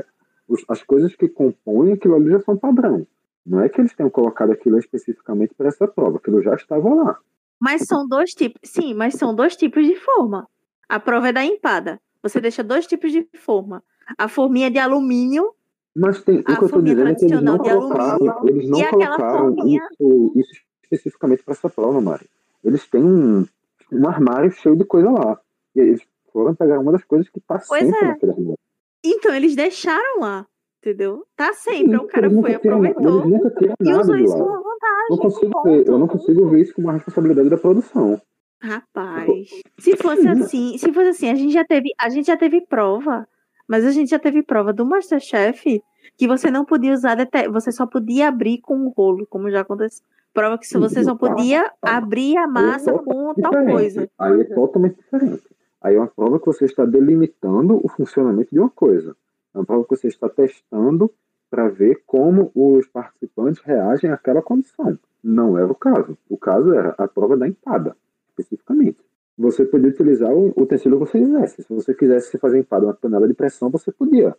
as 0.69 0.83
coisas 0.83 1.15
que 1.15 1.29
compõem 1.29 1.93
aquilo 1.93 2.17
ali 2.17 2.31
já 2.31 2.41
são 2.41 2.57
padrão. 2.57 3.07
Não 3.47 3.61
é 3.61 3.69
que 3.69 3.81
eles 3.81 3.95
tenham 3.95 4.11
colocado 4.11 4.53
aquilo 4.53 4.79
especificamente 4.79 5.55
para 5.55 5.69
essa 5.69 5.87
prova, 5.87 6.17
aquilo 6.17 6.43
já 6.43 6.55
estava 6.55 6.89
lá. 6.95 7.19
Mas 7.61 7.83
são 7.83 8.07
dois 8.07 8.31
tipos, 8.31 8.61
sim, 8.65 8.95
mas 8.95 9.15
são 9.15 9.35
dois 9.35 9.57
tipos 9.57 9.87
de 9.87 9.97
forma. 9.97 10.49
A 10.89 10.99
prova 10.99 11.29
é 11.29 11.33
da 11.33 11.45
empada. 11.45 12.01
Você 12.23 12.41
deixa 12.41 12.63
dois 12.63 12.87
tipos 12.87 13.13
de 13.13 13.27
forma. 13.35 13.83
A 14.19 14.29
forminha 14.29 14.71
de 14.71 14.79
alumínio. 14.79 15.55
Mas 15.95 16.23
tem, 16.23 16.41
o 16.41 16.45
que 16.45 16.53
eu 16.53 16.65
estou 16.65 16.83
dizendo 16.83 17.09
é 17.09 17.15
que 17.15 17.25
eles 17.25 17.43
não 17.43 17.59
colocaram, 17.59 18.49
eles 18.49 18.69
não 18.69 18.85
colocaram 18.85 19.55
forminha... 19.55 19.89
isso, 19.93 20.33
isso, 20.37 20.53
especificamente 20.83 21.43
para 21.45 21.53
essa 21.53 21.69
prova, 21.69 22.01
Mari. 22.01 22.29
Eles 22.65 22.89
têm 22.89 23.05
um, 23.05 23.47
um 23.93 24.09
armário 24.09 24.51
cheio 24.51 24.77
de 24.77 24.85
coisa 24.85 25.11
lá. 25.11 25.39
E 25.77 25.81
eles 25.81 26.03
foram 26.33 26.55
pegar 26.55 26.81
uma 26.81 26.93
das 26.93 27.05
coisas 27.05 27.29
que 27.29 27.39
está 27.39 27.61
sempre 27.61 27.97
é. 27.97 28.05
naquele 28.09 28.33
armário. 28.33 28.59
Então, 29.05 29.35
eles 29.35 29.55
deixaram 29.55 30.21
lá, 30.21 30.47
entendeu? 30.81 31.25
Tá 31.37 31.53
sempre. 31.53 31.91
Sim, 31.91 31.97
o 31.97 32.07
cara 32.07 32.31
foi, 32.31 32.55
aproveitou 32.55 33.25
e 33.81 33.93
usou 33.93 34.17
isso 34.17 34.33
como 34.33 34.63
vantagem. 34.63 35.11
Não 35.11 35.19
consigo 35.19 35.63
ver, 35.63 35.87
eu 35.87 35.99
não 35.99 36.09
consigo 36.09 36.49
ver 36.49 36.61
isso 36.63 36.75
como 36.75 36.87
uma 36.87 36.95
responsabilidade 36.95 37.51
da 37.51 37.59
produção. 37.59 38.21
Rapaz, 38.63 39.51
se 39.79 39.95
fosse 39.97 40.27
assim, 40.27 40.79
se 40.79 40.91
fosse 40.91 41.09
assim, 41.09 41.31
a 41.31 41.35
gente 41.35 41.53
já 41.53 41.65
teve, 41.67 41.91
a 42.01 42.09
gente 42.09 42.27
já 42.27 42.37
teve 42.37 42.63
prova, 42.63 43.29
mas 43.69 43.85
a 43.85 43.91
gente 43.91 44.09
já 44.09 44.19
teve 44.19 44.43
prova 44.43 44.73
do 44.73 44.87
MasterChef 44.87 45.83
que 46.17 46.27
você 46.27 46.51
não 46.51 46.65
podia 46.65 46.95
usar, 46.95 47.17
você 47.53 47.71
só 47.71 47.87
podia 47.87 48.29
abrir 48.29 48.63
com 48.63 48.75
um 48.75 48.89
rolo, 48.89 49.27
como 49.27 49.51
já 49.51 49.61
aconteceu. 49.61 50.03
Prova 50.33 50.59
que 50.59 50.67
você 50.67 51.05
só 51.05 51.15
podia 51.15 51.71
abrir 51.83 52.37
a 52.39 52.49
massa 52.49 52.91
é 52.91 52.99
com 52.99 53.35
tal 53.35 53.53
coisa. 53.67 54.09
Aí 54.19 54.41
é 54.41 54.45
totalmente 54.45 54.97
diferente. 54.97 55.43
Aí 55.85 55.97
é 55.97 55.99
uma 55.99 56.09
prova 56.09 56.41
que 56.41 56.47
você 56.47 56.65
está 56.65 56.87
delimitando 56.87 57.79
o 57.85 57.89
funcionamento 57.91 58.49
de 58.51 58.59
uma 58.59 58.71
coisa. 58.71 59.15
É 59.55 59.59
uma 59.59 59.67
prova 59.67 59.85
que 59.85 59.95
você 59.95 60.09
está 60.09 60.31
testando 60.31 61.13
para 61.51 61.69
ver 61.69 62.03
como 62.07 62.51
os 62.55 62.89
participantes 62.89 63.63
reagem 63.63 64.11
àquela 64.11 64.41
condição. 64.41 64.99
Não 65.23 65.59
era 65.59 65.71
o 65.71 65.75
caso. 65.75 66.17
O 66.27 66.39
caso 66.39 66.73
era 66.73 66.95
a 66.97 67.07
prova 67.07 67.37
da 67.37 67.47
empada 67.47 67.95
especificamente. 68.31 68.97
Você 69.37 69.67
podia 69.67 69.91
utilizar 69.91 70.33
o 70.33 70.55
utensílio 70.57 70.99
que 70.99 71.07
você 71.07 71.19
quisesse. 71.19 71.63
Se 71.63 71.75
você 71.75 71.95
quisesse 71.95 72.39
fazer 72.39 72.61
empada 72.61 72.87
uma 72.87 72.95
panela 72.95 73.29
de 73.29 73.35
pressão, 73.35 73.69
você 73.69 73.93
podia. 73.93 74.35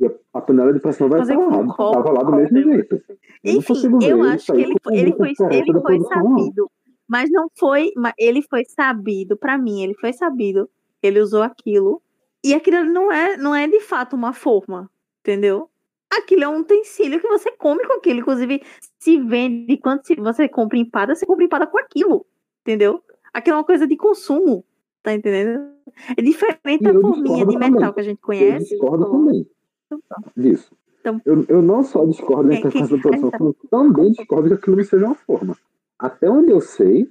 E 0.00 0.10
a 0.32 0.40
panela 0.40 0.72
de 0.72 0.80
pressão 0.80 1.10
vai 1.10 1.20
estar 1.20 1.36
lá, 1.36 1.60
estava 1.60 2.10
lá 2.10 2.22
do 2.22 2.32
mesmo 2.32 2.62
jeito. 2.62 3.02
Enfim, 3.44 3.74
eu, 4.02 4.18
eu 4.18 4.22
acho 4.22 4.52
que 4.52 4.60
ele, 4.62 4.74
ele 4.92 5.12
foi, 5.12 5.34
ele 5.50 5.80
foi 5.80 6.00
sabido. 6.00 6.70
Mas 7.08 7.30
não 7.30 7.48
foi. 7.56 7.90
Ele 8.18 8.42
foi 8.42 8.64
sabido, 8.64 9.36
para 9.36 9.56
mim, 9.56 9.82
ele 9.82 9.94
foi 9.94 10.12
sabido. 10.12 10.68
Ele 11.02 11.20
usou 11.20 11.42
aquilo. 11.42 12.02
E 12.44 12.54
aquilo 12.54 12.84
não 12.84 13.10
é, 13.10 13.36
não 13.36 13.54
é 13.54 13.66
de 13.66 13.80
fato 13.80 14.14
uma 14.14 14.32
forma. 14.32 14.90
Entendeu? 15.20 15.70
Aquilo 16.10 16.44
é 16.44 16.48
um 16.48 16.60
utensílio 16.60 17.20
que 17.20 17.28
você 17.28 17.50
come 17.52 17.86
com 17.86 17.94
aquilo. 17.94 18.20
Inclusive, 18.20 18.62
se 18.98 19.18
vende, 19.18 19.76
quando 19.78 20.02
você 20.18 20.48
compra 20.48 20.78
empada, 20.78 21.14
você 21.14 21.26
compra 21.26 21.44
empada 21.44 21.66
com 21.66 21.78
aquilo 21.78 22.26
entendeu? 22.68 23.02
Aquilo 23.32 23.56
é 23.56 23.58
uma 23.58 23.64
coisa 23.64 23.86
de 23.86 23.96
consumo, 23.96 24.64
tá 25.02 25.14
entendendo? 25.14 25.70
É 26.16 26.20
diferente 26.20 26.82
da 26.82 26.92
forminha 27.00 27.46
de 27.46 27.56
metal 27.56 27.78
também. 27.78 27.94
que 27.94 28.00
a 28.00 28.02
gente 28.02 28.20
conhece. 28.20 28.74
Eu 28.74 28.78
discordo 28.78 29.10
também 29.10 29.46
então, 29.86 30.00
tá. 30.06 30.22
disso. 30.36 30.76
Então, 31.00 31.20
eu, 31.24 31.44
eu 31.48 31.62
não 31.62 31.82
só 31.82 32.04
discordo 32.04 32.50
da 32.50 32.56
interface 32.56 32.94
da 32.94 33.00
produção, 33.00 33.30
como 33.30 33.54
também 33.70 34.12
discordo 34.12 34.48
que 34.48 34.54
aquilo 34.54 34.76
não 34.76 34.84
seja 34.84 35.06
uma 35.06 35.14
forma. 35.14 35.56
Até 35.98 36.30
onde 36.30 36.50
eu 36.50 36.60
sei, 36.60 37.10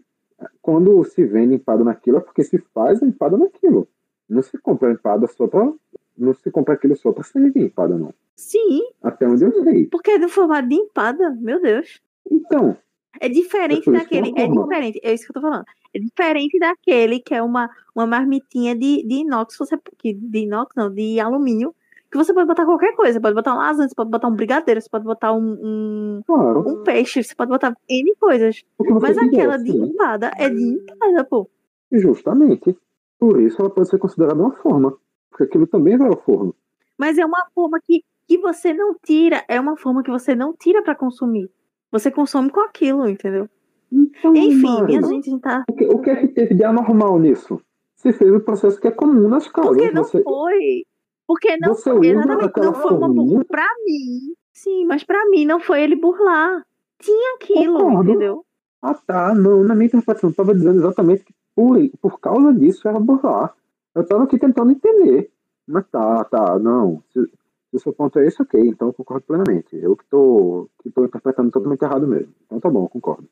quando 0.62 1.04
se 1.04 1.26
vende 1.26 1.56
empada 1.56 1.84
naquilo, 1.84 2.18
é 2.18 2.22
porque 2.22 2.44
se 2.44 2.58
faz 2.74 3.02
empada 3.02 3.38
naquilo. 3.38 3.88
Não 4.30 4.42
se 4.42 4.58
compra 4.58 4.92
empada 4.92 5.28
só 5.28 5.48
pra. 5.48 5.72
Não 6.18 6.34
se 6.34 6.50
compra 6.50 6.74
aquilo 6.74 6.96
só 6.96 7.12
pra 7.12 7.24
servir 7.24 7.64
empada, 7.64 7.98
não. 7.98 8.14
Sim. 8.36 8.82
Até 9.02 9.28
onde 9.28 9.44
eu 9.44 9.64
sei. 9.64 9.86
Porque 9.88 10.12
é 10.12 10.20
do 10.20 10.30
formato 10.30 10.68
de 10.68 10.76
empada, 10.76 11.32
meu 11.40 11.62
Deus. 11.62 12.02
Então, 12.30 12.78
é 13.20 13.30
diferente 13.30 13.90
daquele. 13.92 14.34
É 14.36 14.48
diferente, 14.48 15.00
é 15.04 15.14
isso 15.14 15.26
que 15.26 15.32
eu 15.32 15.34
tô 15.36 15.42
falando. 15.42 15.66
É 15.94 16.00
diferente 16.00 16.60
daquele 16.60 17.20
que 17.20 17.34
é 17.34 17.42
uma, 17.42 17.70
uma 17.96 18.06
marmitinha 18.06 18.76
de, 18.76 19.04
de 19.04 19.16
inox, 19.16 19.58
você, 19.58 19.78
de 20.04 20.40
inox, 20.40 20.76
não, 20.76 20.94
de 20.94 21.20
alumínio, 21.20 21.74
que 22.10 22.18
você 22.18 22.34
pode 22.34 22.47
botar 22.47 22.66
qualquer 22.66 22.95
coisa. 22.95 23.14
Você 23.14 23.20
pode 23.20 23.36
botar 23.36 23.53
um 23.53 23.58
lasanha, 23.58 23.88
você 23.88 23.95
pode 23.95 24.10
botar 24.10 24.28
um 24.28 24.36
brigadeiro, 24.36 24.82
você 24.82 24.89
pode 24.89 25.05
botar 25.05 25.34
um, 25.34 25.58
um, 25.62 26.22
claro. 26.26 26.68
um 26.68 26.84
peixe, 26.84 27.24
você 27.24 27.36
pode 27.36 27.49
botar 27.49 27.76
N 27.89 28.16
coisas. 28.20 28.64
Mas 29.01 29.18
aquela 29.18 29.58
de 29.58 29.72
empada 29.72 30.32
é 30.38 30.49
de 30.49 30.64
empada, 30.64 31.24
pô. 31.26 31.49
Justamente. 31.91 32.78
Por 33.20 33.41
isso 33.41 33.62
ela 33.62 33.70
pode 33.70 33.89
ser 33.89 33.97
considerada 33.97 34.39
uma 34.39 34.53
forma. 34.53 34.97
Porque 35.30 35.43
aquilo 35.43 35.68
também 35.68 35.97
vai 35.97 36.08
ao 36.08 36.22
forno. 36.22 36.55
Mas 36.97 37.18
é 37.18 37.26
uma 37.26 37.45
forma 37.53 37.80
que, 37.84 38.03
que 38.28 38.38
você 38.38 38.74
não 38.74 38.95
tira, 39.03 39.43
é 39.47 39.60
uma 39.60 39.78
forma 39.78 40.01
que 40.01 40.10
você 40.10 40.34
não 40.34 40.53
tira 40.53 40.82
para 40.82 40.95
consumir. 40.95 41.49
Você 41.91 42.12
consome 42.12 42.49
com 42.49 42.62
aquilo, 42.62 43.08
entendeu? 43.08 43.47
Então, 43.91 44.36
Enfim, 44.36 44.82
mano, 44.82 45.08
a 45.08 45.10
gente 45.10 45.39
tá. 45.39 45.64
O 45.70 45.74
que, 45.74 45.86
o 45.86 45.99
que 45.99 46.10
é 46.10 46.16
que 46.16 46.28
teve 46.28 46.55
de 46.55 46.64
anormal 46.64 47.20
nisso? 47.20 47.62
Você 47.95 48.12
fez 48.12 48.34
o 48.34 48.39
processo 48.39 48.80
que 48.80 48.88
é 48.88 48.91
comum 48.91 49.28
nas 49.30 49.47
casas. 49.47 49.72
Porque 49.72 49.91
não 49.91 50.03
você... 50.03 50.22
foi. 50.22 50.86
Porque 51.28 51.57
não 51.57 51.73
você 51.75 51.91
foi. 51.91 52.07
Exatamente, 52.07 52.59
não 52.59 52.73
foi 52.73 52.93
uma 52.93 53.09
burla. 53.09 53.45
Pra 53.45 53.67
mim. 53.86 54.34
Sim, 54.53 54.86
mas 54.86 55.03
pra 55.03 55.30
mim 55.30 55.45
não 55.45 55.59
foi 55.59 55.82
ele 55.84 55.95
burlar. 55.95 56.65
Tinha 56.99 57.36
aquilo, 57.36 57.78
Concordo. 57.80 58.09
entendeu? 58.09 58.45
Ah, 58.82 58.93
tá. 58.93 59.36
Não, 59.36 59.63
na 59.63 59.75
minha 59.75 59.88
interpretação, 59.88 60.30
eu 60.30 60.36
tava 60.36 60.55
dizendo 60.55 60.80
exatamente 60.80 61.23
que 61.23 61.34
por, 61.53 61.78
por 62.01 62.19
causa 62.19 62.53
disso 62.53 62.88
era 62.88 62.99
burlar. 62.99 63.53
Eu 63.93 64.05
tava 64.07 64.23
aqui 64.23 64.39
tentando 64.39 64.71
entender. 64.71 65.30
Mas 65.67 65.86
tá, 65.89 66.23
tá, 66.23 66.57
não. 66.57 67.03
Se, 67.11 67.21
Se 67.69 67.75
o 67.75 67.80
seu 67.80 67.91
ponto 67.93 68.17
é 68.19 68.25
esse, 68.25 68.41
ok, 68.41 68.59
então 68.61 68.88
eu 68.88 68.93
concordo 68.93 69.25
plenamente. 69.25 69.75
Eu 69.75 69.95
que 69.97 70.05
tô, 70.05 70.69
que 70.82 70.89
tô 70.89 71.03
interpretando 71.03 71.51
totalmente 71.51 71.82
errado 71.82 72.07
mesmo. 72.07 72.34
Então 72.45 72.59
tá 72.59 72.69
bom, 72.69 72.86
eu 72.86 72.89
concordo. 72.89 73.28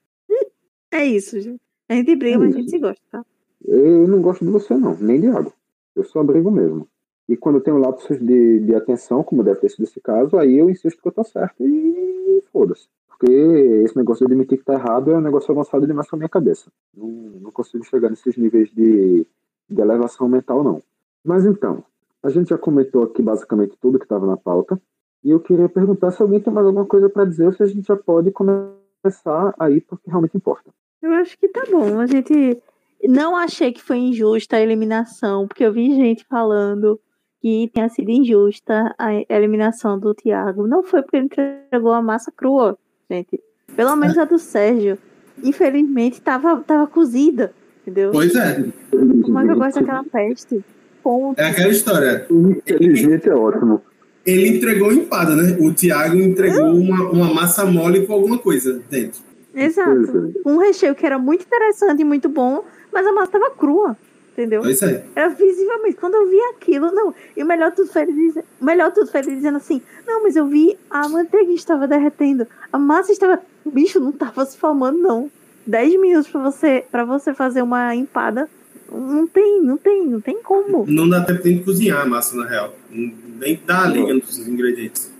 É 0.91 1.05
isso, 1.05 1.39
gente. 1.39 1.61
A 1.89 1.93
gente 1.93 2.15
briga, 2.15 2.35
é 2.35 2.39
mas 2.39 2.55
a 2.55 2.57
gente 2.57 2.69
se 2.69 2.79
gosta, 2.79 3.01
tá? 3.11 3.25
Eu 3.63 4.07
não 4.07 4.21
gosto 4.21 4.43
de 4.45 4.51
você, 4.51 4.75
não, 4.75 4.95
nem 4.97 5.19
de 5.21 5.27
água. 5.27 5.51
Eu 5.95 6.03
só 6.03 6.23
brigo 6.23 6.51
mesmo. 6.51 6.87
E 7.27 7.35
quando 7.35 7.55
eu 7.55 7.61
tenho 7.61 7.77
lapsos 7.77 8.19
de, 8.19 8.59
de 8.59 8.75
atenção, 8.75 9.23
como 9.23 9.43
deve 9.43 9.59
ter 9.59 9.69
sido 9.69 9.83
esse 9.83 9.99
caso, 9.99 10.37
aí 10.37 10.57
eu 10.57 10.69
insisto 10.69 11.01
que 11.01 11.07
eu 11.07 11.11
tô 11.11 11.23
certo 11.23 11.65
e 11.65 12.43
foda-se. 12.51 12.87
Porque 13.07 13.31
esse 13.31 13.95
negócio 13.95 14.25
de 14.25 14.31
admitir 14.31 14.57
que 14.59 14.65
tá 14.65 14.73
errado 14.73 15.11
é 15.11 15.17
um 15.17 15.21
negócio 15.21 15.51
avançado 15.51 15.87
demais 15.87 16.07
pra 16.07 16.17
minha 16.17 16.29
cabeça. 16.29 16.69
Não, 16.95 17.07
não 17.07 17.51
consigo 17.51 17.83
chegar 17.85 18.09
nesses 18.09 18.37
níveis 18.37 18.69
de, 18.71 19.25
de 19.69 19.81
elevação 19.81 20.27
mental, 20.27 20.63
não. 20.63 20.81
Mas 21.23 21.45
então, 21.45 21.83
a 22.21 22.29
gente 22.29 22.49
já 22.49 22.57
comentou 22.57 23.03
aqui 23.03 23.21
basicamente 23.21 23.77
tudo 23.81 23.97
que 23.97 24.05
estava 24.05 24.27
na 24.27 24.37
pauta. 24.37 24.79
E 25.23 25.31
eu 25.31 25.39
queria 25.39 25.67
perguntar 25.67 26.11
se 26.11 26.21
alguém 26.21 26.39
tem 26.39 26.53
mais 26.53 26.67
alguma 26.67 26.85
coisa 26.85 27.09
para 27.09 27.25
dizer 27.25 27.47
ou 27.47 27.53
se 27.53 27.63
a 27.63 27.65
gente 27.65 27.87
já 27.87 27.95
pode 27.95 28.31
começar 28.31 29.55
aí 29.57 29.81
porque 29.81 30.09
realmente 30.09 30.37
importa. 30.37 30.69
Eu 31.01 31.11
acho 31.13 31.37
que 31.37 31.47
tá 31.47 31.63
bom. 31.71 31.99
A 31.99 32.05
gente 32.05 32.61
não 33.03 33.35
achei 33.35 33.71
que 33.71 33.81
foi 33.81 33.97
injusta 33.97 34.57
a 34.57 34.61
eliminação, 34.61 35.47
porque 35.47 35.63
eu 35.63 35.73
vi 35.73 35.95
gente 35.95 36.25
falando 36.25 36.99
que 37.45 37.69
tenha 37.71 37.87
sido 37.89 38.09
injusta 38.09 38.95
a 38.97 39.13
eliminação 39.29 39.99
do 39.99 40.15
Thiago. 40.15 40.65
Não 40.65 40.81
foi 40.81 41.03
porque 41.03 41.17
ele 41.17 41.25
entregou 41.25 41.91
a 41.91 42.01
massa 42.01 42.31
crua, 42.35 42.75
gente. 43.07 43.39
Pelo 43.75 43.95
menos 43.95 44.17
a 44.17 44.25
do 44.25 44.39
Sérgio. 44.39 44.97
Infelizmente, 45.43 46.19
tava, 46.19 46.57
tava 46.65 46.87
cozida, 46.87 47.53
entendeu? 47.83 48.09
Pois 48.11 48.33
é. 48.33 48.65
Como 48.89 49.39
é 49.39 49.45
que 49.45 49.51
eu 49.51 49.57
gosto 49.57 49.79
daquela 49.79 50.03
peste? 50.05 50.65
Ponto. 51.03 51.39
É 51.39 51.51
aquela 51.51 51.69
história. 51.69 52.25
Infelizmente 52.31 53.29
é 53.29 53.35
ótimo. 53.35 53.79
Ele 54.25 54.47
entregou 54.47 54.91
empada, 54.91 55.35
né? 55.35 55.55
O 55.59 55.71
Thiago 55.71 56.15
entregou 56.15 56.73
uma, 56.73 57.11
uma 57.11 57.31
massa 57.31 57.63
mole 57.63 58.07
com 58.07 58.13
alguma 58.13 58.39
coisa 58.39 58.81
dentro. 58.89 59.21
Exato. 59.53 60.33
Um 60.43 60.57
recheio 60.57 60.95
que 60.95 61.05
era 61.05 61.19
muito 61.19 61.45
interessante 61.45 62.01
e 62.01 62.05
muito 62.05 62.27
bom, 62.27 62.65
mas 62.91 63.05
a 63.05 63.13
massa 63.13 63.33
tava 63.33 63.51
crua. 63.51 63.95
Entendeu? 64.35 64.61
Pois 64.61 64.81
é. 64.81 65.01
Era 65.15 65.29
visivelmente. 65.29 65.95
Quando 65.95 66.15
eu 66.15 66.29
vi 66.29 66.37
aquilo, 66.53 66.91
não. 66.91 67.15
E 67.37 67.41
o 67.41 67.45
melhor 67.45 67.71
tudo 67.71 67.89
foi 67.89 68.01
ele 68.01 68.33
melhor 68.59 68.91
tudo 68.91 69.09
foi 69.09 69.21
ele 69.21 69.35
dizendo 69.35 69.55
assim: 69.55 69.81
Não, 70.05 70.23
mas 70.23 70.35
eu 70.35 70.45
vi 70.45 70.77
a 70.89 71.07
manteiga 71.07 71.53
estava 71.53 71.87
derretendo. 71.87 72.45
A 72.71 72.77
massa 72.77 73.13
estava. 73.13 73.41
O 73.63 73.71
bicho 73.71 73.97
não 73.97 74.09
estava 74.09 74.45
se 74.45 74.57
formando, 74.57 74.97
não. 74.99 75.31
10 75.65 75.99
minutos 75.99 76.29
para 76.29 76.41
você, 76.43 76.83
pra 76.91 77.05
você 77.05 77.33
fazer 77.33 77.61
uma 77.61 77.95
empada. 77.95 78.49
Não 78.91 79.25
tem, 79.25 79.61
não 79.61 79.77
tem, 79.77 80.05
não 80.05 80.19
tem 80.19 80.43
como. 80.43 80.85
Não 80.85 81.07
dá 81.07 81.23
tempo 81.23 81.41
de 81.41 81.59
cozinhar 81.63 82.01
a 82.01 82.05
massa, 82.05 82.35
na 82.35 82.45
real. 82.45 82.75
Nem 82.91 83.59
dá 83.65 83.83
a 83.83 83.87
liga 83.87 84.13
nos 84.13 84.37
ingredientes. 84.45 85.11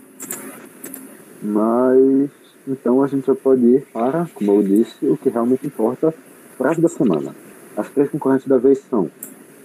Mas. 1.42 2.30
Então 2.68 3.02
a 3.02 3.06
gente 3.06 3.26
já 3.26 3.34
pode 3.34 3.64
ir 3.64 3.86
para, 3.92 4.28
como 4.34 4.52
eu 4.52 4.62
disse, 4.62 5.06
o 5.06 5.16
que 5.16 5.28
realmente 5.28 5.66
importa, 5.66 6.12
frase 6.58 6.80
da 6.80 6.88
semana. 6.88 7.34
As 7.76 7.90
três 7.90 8.10
concorrentes 8.10 8.46
da 8.46 8.56
vez 8.56 8.78
são. 8.78 9.10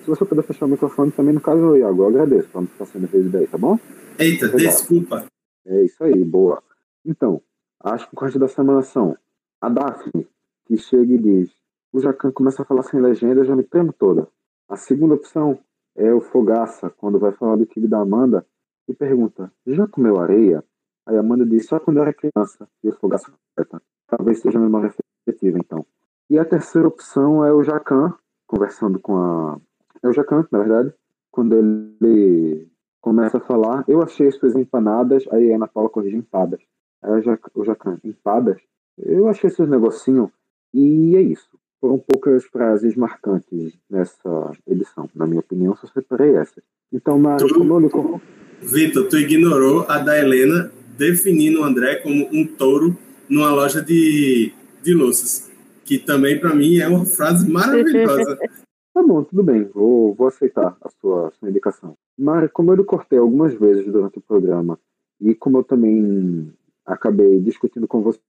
Se 0.03 0.07
você 0.07 0.26
puder 0.26 0.43
fechar 0.43 0.66
o 0.66 0.70
microfone 0.70 1.12
também, 1.12 1.34
no 1.34 1.41
caso, 1.41 1.78
Iago, 1.78 2.03
eu 2.03 2.07
agradeço 2.07 2.49
para 2.49 2.62
não 2.62 2.68
ficar 2.68 2.86
sendo 2.86 3.07
vez 3.07 3.32
daí, 3.32 3.47
tá 3.47 3.57
bom? 3.57 3.80
Eita, 4.20 4.47
Obrigado. 4.47 4.74
desculpa. 4.74 5.26
É 5.66 5.84
isso 5.84 6.03
aí, 6.03 6.24
boa. 6.24 6.62
Então, 7.05 7.41
as 7.80 8.03
concorrentes 8.05 8.39
da 8.39 8.47
semana 8.47 8.82
são 8.82 9.16
a 9.62 9.70
Daphne, 9.70 10.28
que 10.66 10.78
chega 10.78 11.14
e 11.14 11.18
diz: 11.18 11.51
o 11.93 11.99
Jacan 11.99 12.32
começa 12.32 12.64
a 12.64 12.66
falar 12.66 12.84
sem 12.84 12.99
legenda, 12.99 13.41
eu 13.41 13.45
já 13.45 13.55
me 13.55 13.64
tremo 13.64 13.93
toda. 13.93 14.28
A 14.68 14.76
segunda 14.76 15.14
opção 15.14 15.59
é 15.95 16.14
o 16.14 16.22
Fogaça, 16.22 16.89
quando 16.89 17.20
vai 17.20 17.32
falar 17.34 17.57
do 17.57 17.66
time 17.66 17.88
da 17.88 17.99
Amanda, 17.99 18.45
e 18.88 18.93
pergunta: 18.93 19.51
já 19.66 19.88
comeu 19.88 20.20
areia? 20.20 20.64
Aí 21.05 21.16
a 21.16 21.20
Amanda 21.20 21.45
diz: 21.45 21.66
só 21.68 21.80
quando 21.80 21.97
eu 21.97 22.03
era 22.03 22.14
criança. 22.14 22.68
E 22.84 22.89
o 22.89 22.93
Fogaça 22.93 23.32
completa. 23.32 23.82
Talvez 24.07 24.39
seja 24.39 24.57
a 24.57 24.62
memória 24.62 24.93
efetiva, 25.28 25.57
então. 25.57 25.86
E 26.32 26.40
a 26.40 26.46
terceira 26.46 26.88
opção 26.88 27.44
é 27.44 27.52
o 27.52 27.62
Jacan, 27.62 28.14
conversando 28.48 28.98
com 28.98 29.18
a. 29.18 29.60
É 30.02 30.08
o 30.08 30.14
Jacan, 30.14 30.48
na 30.50 30.60
verdade, 30.60 30.94
quando 31.30 31.58
ele 31.58 32.70
começa 33.02 33.38
a 33.38 33.42
falar: 33.42 33.84
eu 33.86 34.02
achei 34.02 34.32
suas 34.32 34.56
empanadas, 34.56 35.26
aí 35.30 35.52
a 35.52 35.58
Ana 35.58 35.68
Paula 35.68 35.90
corrige 35.90 36.16
empadas. 36.16 36.62
Aí 37.04 37.12
o 37.54 37.66
Jacan, 37.66 37.98
empadas? 38.02 38.62
Eu 38.98 39.28
achei 39.28 39.50
seus 39.50 39.68
negocinhos, 39.68 40.30
e 40.74 41.18
é 41.18 41.22
isso. 41.22 41.50
Foram 41.82 42.00
poucas 42.00 42.46
frases 42.46 42.96
marcantes 42.96 43.78
nessa 43.90 44.54
edição. 44.66 45.10
Na 45.14 45.28
minha 45.28 45.42
opinião, 45.42 45.76
só 45.76 45.86
separei 45.88 46.38
essas. 46.38 46.64
Então, 46.94 47.20
Mário, 47.20 47.46
tu, 47.46 47.56
como 47.56 47.74
eu 47.74 48.22
Vitor, 48.62 49.10
tu 49.10 49.18
ignorou 49.18 49.86
a 49.90 49.98
da 49.98 50.18
Helena 50.18 50.72
definindo 50.98 51.60
o 51.60 51.64
André 51.66 51.98
como 51.98 52.30
um 52.32 52.48
touro 52.48 52.96
numa 53.28 53.52
loja 53.52 53.82
de, 53.82 54.54
de 54.82 54.94
louças. 54.94 55.51
Que 55.86 56.00
também, 56.00 56.40
para 56.40 56.54
mim, 56.56 56.78
é 56.78 56.88
uma 56.88 57.06
frase 57.06 57.50
maravilhosa. 57.50 58.38
Tá 58.94 59.02
bom, 59.02 59.24
tudo 59.24 59.42
bem, 59.42 59.64
vou, 59.64 60.14
vou 60.14 60.28
aceitar 60.28 60.76
a 60.82 60.90
sua, 60.90 61.32
sua 61.32 61.50
indicação. 61.50 61.96
Mário, 62.20 62.50
como 62.52 62.72
eu 62.72 62.76
lhe 62.76 62.84
cortei 62.84 63.18
algumas 63.18 63.54
vezes 63.54 63.86
durante 63.86 64.18
o 64.18 64.22
programa, 64.22 64.78
e 65.22 65.34
como 65.34 65.60
eu 65.60 65.64
também 65.64 66.52
acabei 66.86 67.40
discutindo 67.40 67.88
com 67.88 68.02
você, 68.02 68.20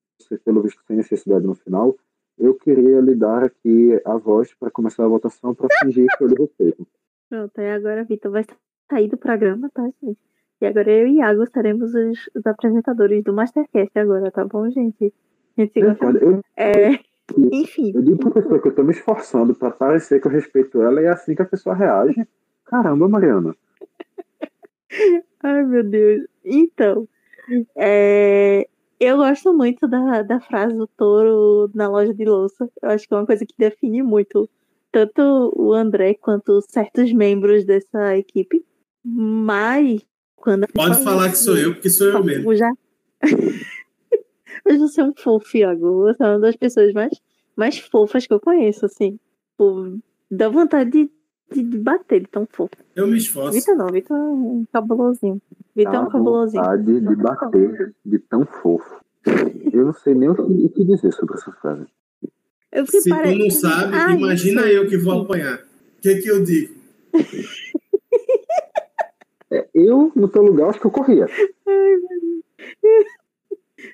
pelo 0.44 0.62
visto 0.62 0.80
sem 0.86 0.96
necessidade 0.96 1.44
no 1.44 1.56
final, 1.56 1.96
eu 2.38 2.54
queria 2.54 3.00
lhe 3.00 3.14
dar 3.14 3.42
aqui 3.42 4.00
a 4.04 4.16
voz 4.16 4.54
para 4.54 4.70
começar 4.70 5.04
a 5.04 5.08
votação 5.08 5.52
para 5.52 5.68
fingir 5.80 6.06
que 6.16 6.24
eu 6.24 6.28
lhe 6.28 6.36
respeito. 6.36 6.86
Pronto, 7.28 7.58
aí 7.58 7.70
agora 7.70 8.04
Vitor 8.04 8.30
vai 8.30 8.44
sair 8.90 9.08
do 9.08 9.16
programa, 9.16 9.70
tá, 9.74 9.82
gente? 10.02 10.18
E 10.60 10.66
agora 10.66 10.90
eu 10.92 11.08
e 11.08 11.16
Iago 11.16 11.44
seremos 11.46 11.92
os, 11.92 12.30
os 12.36 12.46
apresentadores 12.46 13.24
do 13.24 13.32
Mastercast 13.32 13.98
agora, 13.98 14.30
tá 14.30 14.44
bom, 14.44 14.70
gente? 14.70 15.12
A 15.56 15.60
gente 15.60 15.72
se 15.72 15.80
gosta 15.80 16.06
eu, 16.06 16.40
é, 16.56 17.00
enfim. 17.36 17.92
Eu 17.94 18.02
digo 18.02 18.18
pra 18.18 18.30
pessoa 18.30 18.60
que 18.60 18.68
eu 18.68 18.74
tô 18.74 18.82
me 18.82 18.92
esforçando 18.92 19.54
para 19.54 19.70
parecer 19.70 20.20
que 20.20 20.26
eu 20.26 20.32
respeito 20.32 20.82
ela 20.82 21.00
e 21.00 21.04
é 21.04 21.08
assim 21.08 21.34
que 21.34 21.42
a 21.42 21.46
pessoa 21.46 21.74
reage. 21.74 22.26
Caramba, 22.64 23.08
Mariana. 23.08 23.54
Ai, 25.42 25.64
meu 25.64 25.82
Deus. 25.82 26.26
Então, 26.44 27.08
é, 27.76 28.68
eu 29.00 29.16
gosto 29.16 29.52
muito 29.52 29.88
da, 29.88 30.22
da 30.22 30.40
frase 30.40 30.76
do 30.76 30.86
touro 30.86 31.70
na 31.74 31.88
loja 31.88 32.14
de 32.14 32.24
louça. 32.24 32.68
Eu 32.80 32.90
acho 32.90 33.06
que 33.06 33.14
é 33.14 33.16
uma 33.16 33.26
coisa 33.26 33.44
que 33.44 33.54
define 33.58 34.02
muito 34.02 34.48
tanto 34.90 35.52
o 35.56 35.72
André 35.72 36.14
quanto 36.14 36.60
certos 36.68 37.12
membros 37.12 37.64
dessa 37.64 38.16
equipe. 38.16 38.64
Mas 39.04 40.02
quando 40.36 40.66
Pode 40.68 41.02
falar 41.02 41.30
que 41.30 41.38
sou 41.38 41.56
eu, 41.56 41.72
porque 41.72 41.90
sou 41.90 42.08
eu 42.08 42.24
mesmo. 42.24 42.54
Já... 42.54 42.70
Mas 44.64 44.78
você 44.78 45.00
é 45.00 45.04
um 45.04 45.12
fofo, 45.16 45.56
Iago. 45.56 46.02
Você 46.02 46.22
é 46.22 46.26
uma 46.26 46.38
das 46.38 46.56
pessoas 46.56 46.92
mais, 46.92 47.20
mais 47.56 47.78
fofas 47.78 48.26
que 48.26 48.32
eu 48.32 48.40
conheço, 48.40 48.86
assim. 48.86 49.18
Pô, 49.56 49.98
dá 50.30 50.48
vontade 50.48 50.90
de, 50.90 51.10
de, 51.52 51.62
de 51.62 51.78
bater 51.78 52.20
de 52.20 52.28
tão 52.28 52.46
fofo. 52.50 52.76
Eu 52.94 53.06
me 53.06 53.18
esforço. 53.18 53.52
Vitor 53.52 53.76
não, 53.76 53.88
Vitor 53.88 54.16
é 54.16 54.20
um 54.20 54.66
cabulosinho. 54.72 55.40
Vitor 55.74 55.94
é 55.94 56.00
um 56.00 56.08
cabulosinho. 56.08 56.62
vontade 56.62 57.00
de 57.00 57.16
bater 57.16 57.94
de 58.04 58.18
tão 58.18 58.46
fofo. 58.46 59.02
Eu 59.72 59.86
não 59.86 59.94
sei 59.94 60.14
nem 60.14 60.28
o 60.28 60.34
que, 60.34 60.42
o 60.42 60.68
que 60.68 60.84
dizer 60.84 61.12
sobre 61.12 61.36
essa 61.36 61.52
frase. 61.52 61.86
Se 62.86 63.08
pare... 63.08 63.32
tu 63.32 63.38
não 63.38 63.50
sabe, 63.50 63.94
ah, 63.94 64.12
imagina 64.12 64.62
eu 64.62 64.88
que 64.88 64.96
vou 64.96 65.22
apanhar. 65.22 65.58
O 65.58 66.00
que, 66.00 66.16
que 66.16 66.28
eu 66.28 66.42
digo? 66.42 66.74
É, 69.50 69.68
eu, 69.74 70.10
no 70.16 70.28
teu 70.28 70.42
lugar, 70.42 70.70
acho 70.70 70.80
que 70.80 70.86
eu 70.86 70.90
corria. 70.90 71.26
Ai, 71.66 71.96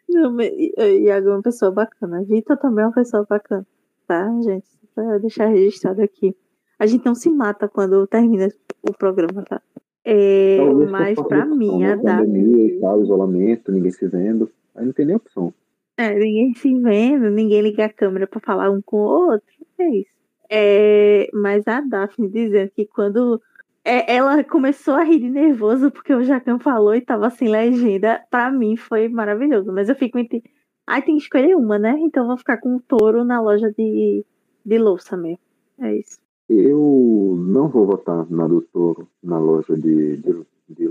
não, 0.08 0.32
mas 0.32 0.52
Iago 0.78 1.28
é 1.28 1.32
uma 1.32 1.42
pessoa 1.42 1.70
bacana. 1.70 2.22
Vitor 2.24 2.56
também 2.56 2.84
é 2.84 2.86
uma 2.86 2.94
pessoa 2.94 3.26
bacana. 3.28 3.66
Tá, 4.06 4.28
gente? 4.42 4.66
Pra 4.94 5.18
deixar 5.18 5.46
registrado 5.46 6.02
aqui. 6.02 6.34
A 6.78 6.86
gente 6.86 7.04
não 7.04 7.14
se 7.14 7.28
mata 7.28 7.68
quando 7.68 8.06
termina 8.06 8.48
o 8.82 8.92
programa, 8.92 9.42
tá? 9.42 9.60
É, 10.04 10.58
mas 10.90 11.20
pra 11.20 11.44
mim, 11.44 11.84
a 11.84 11.96
da. 11.96 12.18
Pandemia 12.18 12.80
tal, 12.80 13.02
isolamento, 13.02 13.70
ninguém 13.70 13.90
se 13.90 14.06
vendo. 14.06 14.50
Aí 14.74 14.86
não 14.86 14.92
tem 14.92 15.04
nem 15.04 15.16
opção. 15.16 15.52
É, 15.96 16.14
ninguém 16.14 16.54
se 16.54 16.72
vendo, 16.80 17.30
ninguém 17.30 17.60
liga 17.60 17.84
a 17.84 17.92
câmera 17.92 18.26
pra 18.26 18.40
falar 18.40 18.70
um 18.70 18.80
com 18.80 18.98
o 18.98 19.30
outro. 19.30 19.46
É 19.78 19.88
isso. 19.90 20.10
É, 20.50 21.28
mas 21.34 21.66
a 21.66 21.80
Daphne 21.80 22.28
dizendo 22.28 22.70
que 22.70 22.86
quando 22.86 23.40
é, 23.88 24.16
ela 24.16 24.44
começou 24.44 24.94
a 24.94 25.02
rir 25.02 25.18
de 25.18 25.30
nervoso 25.30 25.90
porque 25.90 26.12
o 26.12 26.22
Jacan 26.22 26.58
falou 26.58 26.94
e 26.94 27.00
tava 27.00 27.30
sem 27.30 27.48
legenda, 27.48 28.22
pra 28.30 28.50
mim 28.50 28.76
foi 28.76 29.08
maravilhoso. 29.08 29.72
Mas 29.72 29.88
eu 29.88 29.94
fico 29.94 30.18
entre. 30.18 30.42
Ai, 30.86 31.02
tem 31.02 31.16
que 31.16 31.22
escolher 31.22 31.56
uma, 31.56 31.78
né? 31.78 31.96
Então 32.00 32.26
vou 32.26 32.36
ficar 32.36 32.58
com 32.58 32.76
o 32.76 32.80
touro 32.80 33.24
na 33.24 33.40
loja 33.40 33.72
de, 33.72 34.24
de 34.64 34.78
louça 34.78 35.16
mesmo. 35.16 35.40
É 35.80 35.96
isso. 35.96 36.18
Eu 36.48 37.36
não 37.38 37.68
vou 37.68 37.86
votar 37.86 38.30
na 38.30 38.46
do 38.46 38.60
touro 38.60 39.08
na 39.22 39.38
loja 39.38 39.74
de, 39.74 40.16
de, 40.16 40.46
de, 40.68 40.88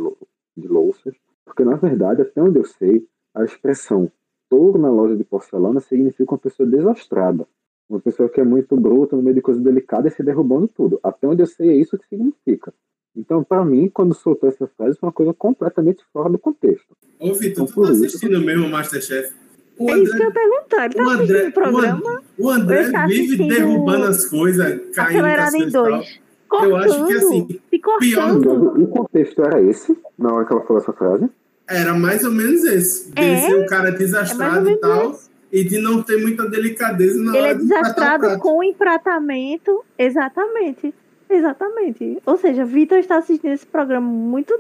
de 0.56 0.68
louças, 0.68 1.16
porque 1.46 1.64
na 1.64 1.76
verdade, 1.76 2.22
até 2.22 2.42
onde 2.42 2.60
eu 2.60 2.66
sei, 2.66 3.08
a 3.34 3.44
expressão 3.44 4.12
touro 4.50 4.80
na 4.80 4.90
loja 4.90 5.16
de 5.16 5.24
porcelana 5.24 5.80
significa 5.80 6.34
uma 6.34 6.40
pessoa 6.40 6.68
desastrada. 6.68 7.48
Uma 7.90 8.00
pessoa 8.00 8.28
que 8.30 8.42
é 8.42 8.44
muito 8.44 8.76
bruta 8.76 9.16
no 9.16 9.22
meio 9.24 9.36
de 9.36 9.42
coisa 9.42 9.62
delicada 9.62 10.08
e 10.08 10.12
se 10.12 10.22
derrubando 10.22 10.68
tudo. 10.68 11.00
Até 11.04 11.28
onde 11.28 11.42
eu 11.42 11.48
sei 11.48 11.70
é 11.70 11.76
isso 11.76 11.98
que 11.98 12.08
significa. 12.08 12.74
Então, 13.16 13.44
para 13.44 13.64
mim, 13.66 13.90
quando 13.92 14.14
soltou 14.14 14.50
essa 14.50 14.68
frase, 14.78 14.98
foi 15.00 15.08
uma 15.08 15.14
coisa 15.14 15.34
completamente 15.34 16.04
fora 16.14 16.30
do 16.30 16.38
contexto. 16.38 16.86
Ô, 17.20 17.34
Vitor, 17.34 17.64
Então, 17.64 17.66
tu 17.66 17.82
tá 17.82 17.92
isso- 17.94 18.06
assistindo 18.06 18.40
mesmo 18.42 18.66
o 18.66 18.70
Masterchef? 18.70 19.34
O 19.80 19.90
É 19.90 19.98
isso 20.00 20.12
que 20.16 20.22
eu 20.24 20.28
André, 20.28 20.28
ia 20.28 20.32
perguntar. 20.50 20.86
Ele 20.86 20.94
tá 20.96 21.04
o 21.04 21.10
assistindo 21.10 21.36
André, 21.38 21.48
o 21.48 21.52
programa 21.54 22.22
o 22.38 22.50
André, 22.50 22.80
André 22.82 22.92
tá 22.92 23.06
vive 23.08 23.48
derrubando 23.48 24.06
as 24.06 24.26
coisas, 24.26 24.66
caindo 24.66 24.94
com 24.94 25.02
as 25.02 25.08
acelerado 25.08 25.56
em 25.56 25.60
coisas 25.60 25.70
e 25.70 25.72
tal. 25.74 25.84
dois. 25.92 26.20
Cortando, 26.50 26.70
Eu 26.70 26.76
acho 26.78 27.06
que, 27.08 27.14
assim, 27.14 27.48
se 27.70 27.80
pior-. 28.00 28.80
O 28.80 28.88
contexto 28.88 29.42
era 29.44 29.62
esse, 29.62 29.98
na 30.18 30.34
hora 30.34 30.46
que 30.46 30.54
ela 30.54 30.62
falou 30.64 30.82
essa 30.82 30.94
frase. 30.94 31.30
Era 31.70 31.94
mais 31.94 32.24
ou 32.24 32.32
menos 32.32 32.64
esse. 32.64 33.12
De 33.12 33.22
É, 33.22 33.38
ser 33.48 33.56
um 33.56 33.66
cara 33.66 33.90
É 33.90 33.92
desastrado 33.92 34.66
ou 34.68 34.72
e 34.72 34.78
tal. 34.78 35.20
E 35.52 35.64
de 35.64 35.80
não 35.80 36.02
ter 36.04 36.18
muita 36.22 36.48
delicadeza 36.48 37.22
na 37.22 37.32
Ele 37.32 37.40
hora 37.42 37.52
é 37.52 37.54
de 37.56 37.68
tratar 37.68 37.80
o 37.80 37.84
desastrado 37.84 38.20
prato. 38.26 38.40
com 38.42 38.58
o 38.60 38.64
empratamento. 38.64 39.84
Exatamente. 39.98 40.94
Exatamente. 41.30 42.18
Ou 42.26 42.38
seja, 42.38 42.66
Vitor 42.66 42.98
está 43.00 43.18
assistindo 43.18 43.54
esse 43.54 43.66
programa 43.66 44.08
muito 44.08 44.54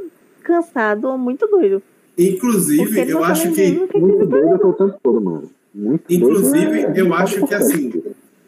cansado 0.43 1.07
ou 1.09 1.17
muito 1.17 1.45
doido. 1.47 1.81
Inclusive, 2.17 3.09
eu 3.09 3.19
tá 3.19 3.27
acho 3.27 3.51
que, 3.51 3.71
Muito 3.71 3.97
ele 3.97 4.25
doido 4.25 4.49
eu 4.49 4.59
tô 4.59 4.69
o 4.69 4.73
tempo 4.73 4.99
todo, 5.03 5.21
mano. 5.21 5.51
Muito 5.75 6.03
Inclusive, 6.09 6.65
doido, 6.83 6.97
é- 6.97 7.01
eu 7.01 7.13
acho 7.13 7.45
que, 7.45 7.53
assim, 7.53 8.03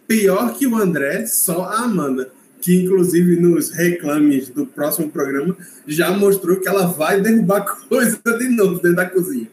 pior 0.08 0.54
que 0.54 0.66
o 0.66 0.76
André, 0.76 1.26
só 1.28 1.64
a 1.64 1.84
Amanda. 1.84 2.32
Que, 2.62 2.76
inclusive, 2.84 3.38
nos 3.38 3.70
reclames 3.70 4.50
do 4.50 4.66
próximo 4.66 5.10
programa, 5.10 5.56
já 5.88 6.12
mostrou 6.12 6.58
que 6.60 6.68
ela 6.68 6.88
vai 6.88 7.22
derrubar 7.22 7.64
coisa 7.88 8.20
de 8.38 8.50
novo 8.50 8.76
dentro 8.82 8.96
da 8.96 9.06
cozinha. 9.10 9.48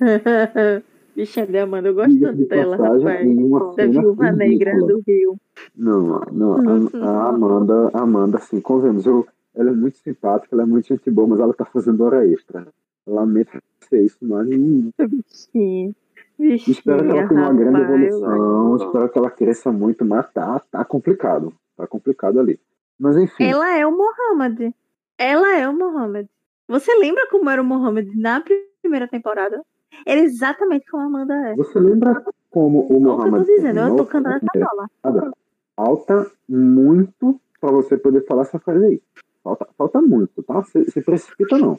Vixe, 1.20 1.38
André, 1.38 1.66
mano, 1.66 1.88
eu 1.88 1.94
gosto 1.94 2.18
tanto 2.18 2.36
de 2.36 2.46
dela, 2.46 2.78
passagem, 2.78 3.50
rapaz. 3.50 3.76
Da 3.76 3.82
cena 3.82 4.00
viúva 4.00 4.32
negra 4.32 4.74
do 4.78 5.02
Rio. 5.06 5.36
Não, 5.76 6.20
não, 6.32 6.56
a, 6.56 7.06
a 7.06 7.28
Amanda, 7.28 7.90
a 7.92 8.00
Amanda, 8.00 8.38
assim, 8.38 8.58
convenhamos, 8.58 9.04
eu, 9.04 9.26
ela 9.54 9.68
é 9.68 9.72
muito 9.74 9.98
simpática, 9.98 10.54
ela 10.54 10.62
é 10.62 10.66
muito 10.66 10.88
gente 10.88 11.10
boa, 11.10 11.28
mas 11.28 11.40
ela 11.40 11.52
tá 11.52 11.66
fazendo 11.66 12.02
hora 12.04 12.26
extra. 12.26 12.66
Lamento 13.06 13.50
ser 13.80 14.02
isso, 14.02 14.16
mas 14.22 14.48
hum, 14.48 14.90
Bichinha. 14.98 15.94
Bichinha, 16.38 16.74
espero 16.74 17.04
que 17.04 17.10
ela 17.10 17.28
tenha 17.28 17.40
uma 17.42 17.52
grande 17.52 17.80
evolução, 17.82 18.76
espero 18.76 19.08
que 19.10 19.18
ela 19.18 19.30
cresça 19.30 19.70
muito, 19.70 20.02
mas 20.06 20.32
tá, 20.32 20.58
tá 20.70 20.82
complicado, 20.86 21.52
tá 21.76 21.86
complicado 21.86 22.40
ali. 22.40 22.58
Mas 22.98 23.18
enfim, 23.18 23.44
Ela 23.44 23.76
é 23.76 23.86
o 23.86 23.92
Mohammed. 23.94 24.74
Ela 25.18 25.58
é 25.58 25.68
o 25.68 25.76
Mohammed. 25.76 26.26
Você 26.66 26.94
lembra 26.94 27.28
como 27.28 27.50
era 27.50 27.60
o 27.60 27.64
Mohammed 27.64 28.18
na 28.18 28.42
primeira 28.80 29.06
temporada? 29.06 29.62
Era 30.06 30.20
exatamente 30.20 30.90
como 30.90 31.02
a 31.02 31.06
Amanda 31.06 31.34
é. 31.34 31.54
você 31.54 31.78
lembra 31.78 32.24
como 32.50 32.80
o 32.80 33.20
que 33.20 33.26
eu 33.28 33.30
tô 33.30 33.44
dizendo, 33.44 33.80
eu 33.80 33.96
tô 33.96 34.06
cantando 34.06 34.36
essa 34.36 34.66
bola. 35.04 35.34
Falta 35.76 36.30
muito 36.48 37.40
pra 37.60 37.70
você 37.70 37.96
poder 37.96 38.24
falar 38.26 38.42
essa 38.42 38.58
frase 38.58 38.84
aí. 38.84 39.02
Falta, 39.42 39.68
falta 39.76 40.02
muito, 40.02 40.42
tá? 40.42 40.60
Você 40.60 41.00
precipita 41.00 41.58
não. 41.58 41.78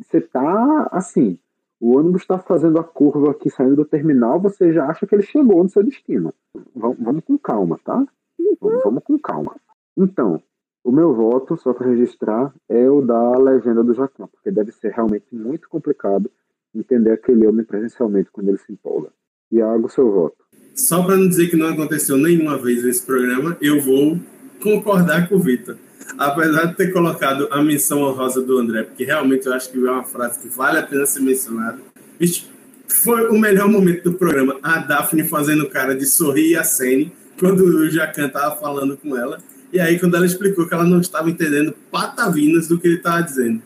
Você 0.00 0.20
tá 0.20 0.88
assim, 0.90 1.38
o 1.80 1.96
ônibus 1.96 2.22
está 2.22 2.38
fazendo 2.38 2.78
a 2.78 2.84
curva 2.84 3.30
aqui 3.30 3.48
saindo 3.48 3.76
do 3.76 3.84
terminal, 3.84 4.40
você 4.40 4.72
já 4.72 4.86
acha 4.86 5.06
que 5.06 5.14
ele 5.14 5.22
chegou 5.22 5.62
no 5.62 5.68
seu 5.70 5.82
destino. 5.82 6.34
Vamos, 6.74 6.98
vamos 6.98 7.24
com 7.24 7.38
calma, 7.38 7.78
tá? 7.84 8.04
Vamos, 8.60 8.82
vamos 8.82 9.04
com 9.04 9.18
calma. 9.18 9.56
Então, 9.96 10.42
o 10.82 10.90
meu 10.90 11.14
voto, 11.14 11.56
só 11.56 11.72
para 11.72 11.88
registrar, 11.88 12.52
é 12.68 12.90
o 12.90 13.00
da 13.00 13.38
legenda 13.38 13.84
do 13.84 13.94
Jacan, 13.94 14.26
porque 14.26 14.50
deve 14.50 14.72
ser 14.72 14.92
realmente 14.92 15.34
muito 15.34 15.68
complicado 15.68 16.30
entender 16.74 17.12
aquele 17.12 17.46
homem 17.46 17.64
presencialmente 17.64 18.30
quando 18.32 18.48
ele 18.48 18.58
se 18.58 18.72
empolga. 18.72 19.10
Iago, 19.50 19.88
seu 19.88 20.10
voto. 20.10 20.36
Só 20.74 21.02
para 21.02 21.16
não 21.16 21.28
dizer 21.28 21.50
que 21.50 21.56
não 21.56 21.68
aconteceu 21.68 22.16
nenhuma 22.16 22.56
vez 22.56 22.84
nesse 22.84 23.04
programa, 23.04 23.56
eu 23.60 23.80
vou 23.80 24.18
concordar 24.62 25.28
com 25.28 25.36
o 25.36 25.40
Vitor. 25.40 25.76
Apesar 26.18 26.66
de 26.66 26.76
ter 26.76 26.92
colocado 26.92 27.48
a 27.50 27.62
menção 27.62 28.02
honrosa 28.02 28.40
do 28.40 28.58
André, 28.58 28.84
porque 28.84 29.04
realmente 29.04 29.46
eu 29.46 29.52
acho 29.52 29.70
que 29.70 29.78
é 29.78 29.90
uma 29.90 30.04
frase 30.04 30.40
que 30.40 30.48
vale 30.48 30.78
a 30.78 30.82
pena 30.82 31.06
ser 31.06 31.20
mencionada. 31.20 31.78
Foi 32.88 33.28
o 33.28 33.38
melhor 33.38 33.68
momento 33.68 34.10
do 34.10 34.14
programa. 34.14 34.58
A 34.62 34.78
Daphne 34.78 35.24
fazendo 35.24 35.68
cara 35.68 35.94
de 35.94 36.06
sorrir 36.06 36.56
a 36.56 36.64
Sene 36.64 37.12
quando 37.38 37.60
o 37.60 37.88
Jacan 37.88 38.28
tava 38.28 38.56
falando 38.56 38.96
com 38.96 39.16
ela. 39.16 39.38
E 39.72 39.78
aí, 39.78 39.98
quando 39.98 40.16
ela 40.16 40.26
explicou 40.26 40.66
que 40.66 40.74
ela 40.74 40.84
não 40.84 41.00
estava 41.00 41.30
entendendo 41.30 41.72
patavinas 41.90 42.66
do 42.66 42.78
que 42.78 42.88
ele 42.88 42.96
estava 42.96 43.22
dizendo. 43.22 43.62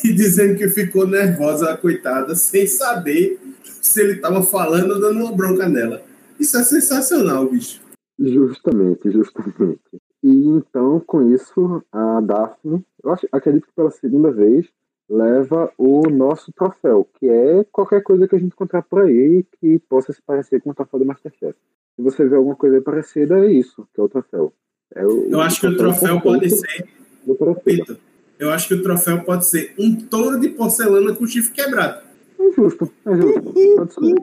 E 0.04 0.12
dizendo 0.12 0.56
que 0.56 0.68
ficou 0.68 1.06
nervosa, 1.06 1.70
a 1.70 1.76
coitada, 1.76 2.34
sem 2.34 2.66
saber 2.66 3.38
se 3.64 4.00
ele 4.00 4.12
estava 4.14 4.42
falando 4.42 4.92
ou 4.92 5.00
dando 5.00 5.24
uma 5.24 5.32
bronca 5.32 5.68
nela. 5.68 6.02
Isso 6.38 6.56
é 6.56 6.62
sensacional, 6.62 7.48
bicho. 7.48 7.80
Justamente, 8.18 9.10
justamente. 9.10 9.80
E 10.22 10.48
então, 10.48 11.00
com 11.00 11.32
isso, 11.32 11.82
a 11.92 12.20
Daphne, 12.20 12.84
eu 13.02 13.10
acho, 13.12 13.28
acredito 13.30 13.66
que 13.66 13.74
pela 13.74 13.90
segunda 13.90 14.30
vez, 14.30 14.66
leva 15.08 15.70
o 15.78 16.08
nosso 16.10 16.52
troféu, 16.52 17.08
que 17.18 17.28
é 17.28 17.64
qualquer 17.70 18.02
coisa 18.02 18.26
que 18.26 18.34
a 18.34 18.38
gente 18.38 18.52
encontrar 18.52 18.82
por 18.82 19.02
aí 19.02 19.44
que 19.60 19.78
possa 19.88 20.12
se 20.12 20.20
parecer 20.22 20.60
com 20.60 20.70
o 20.70 20.74
troféu 20.74 20.98
do 20.98 21.06
Masterchef. 21.06 21.56
Se 21.94 22.02
você 22.02 22.26
vê 22.26 22.36
alguma 22.36 22.56
coisa 22.56 22.80
parecida, 22.80 23.38
é 23.38 23.52
isso, 23.52 23.86
que 23.94 24.00
é 24.00 24.04
o 24.04 24.08
troféu. 24.08 24.52
É 24.94 25.06
o, 25.06 25.28
Eu 25.30 25.40
acho 25.40 25.60
que 25.60 25.66
o 25.68 25.76
troféu 25.76 26.20
pode 26.20 26.50
ser. 26.50 26.88
Vitor, 27.26 27.96
eu 28.38 28.50
acho 28.50 28.68
que 28.68 28.74
o 28.74 28.82
troféu 28.82 29.22
pode 29.24 29.46
ser 29.46 29.74
um 29.78 29.94
touro 29.96 30.38
de 30.40 30.48
porcelana 30.50 31.14
com 31.14 31.26
chifre 31.26 31.52
quebrado. 31.52 32.04
É 32.38 32.50
justo, 32.52 32.90
é 33.06 33.14
justo. 33.16 33.42
Pode 33.76 33.94
ser. 33.94 34.14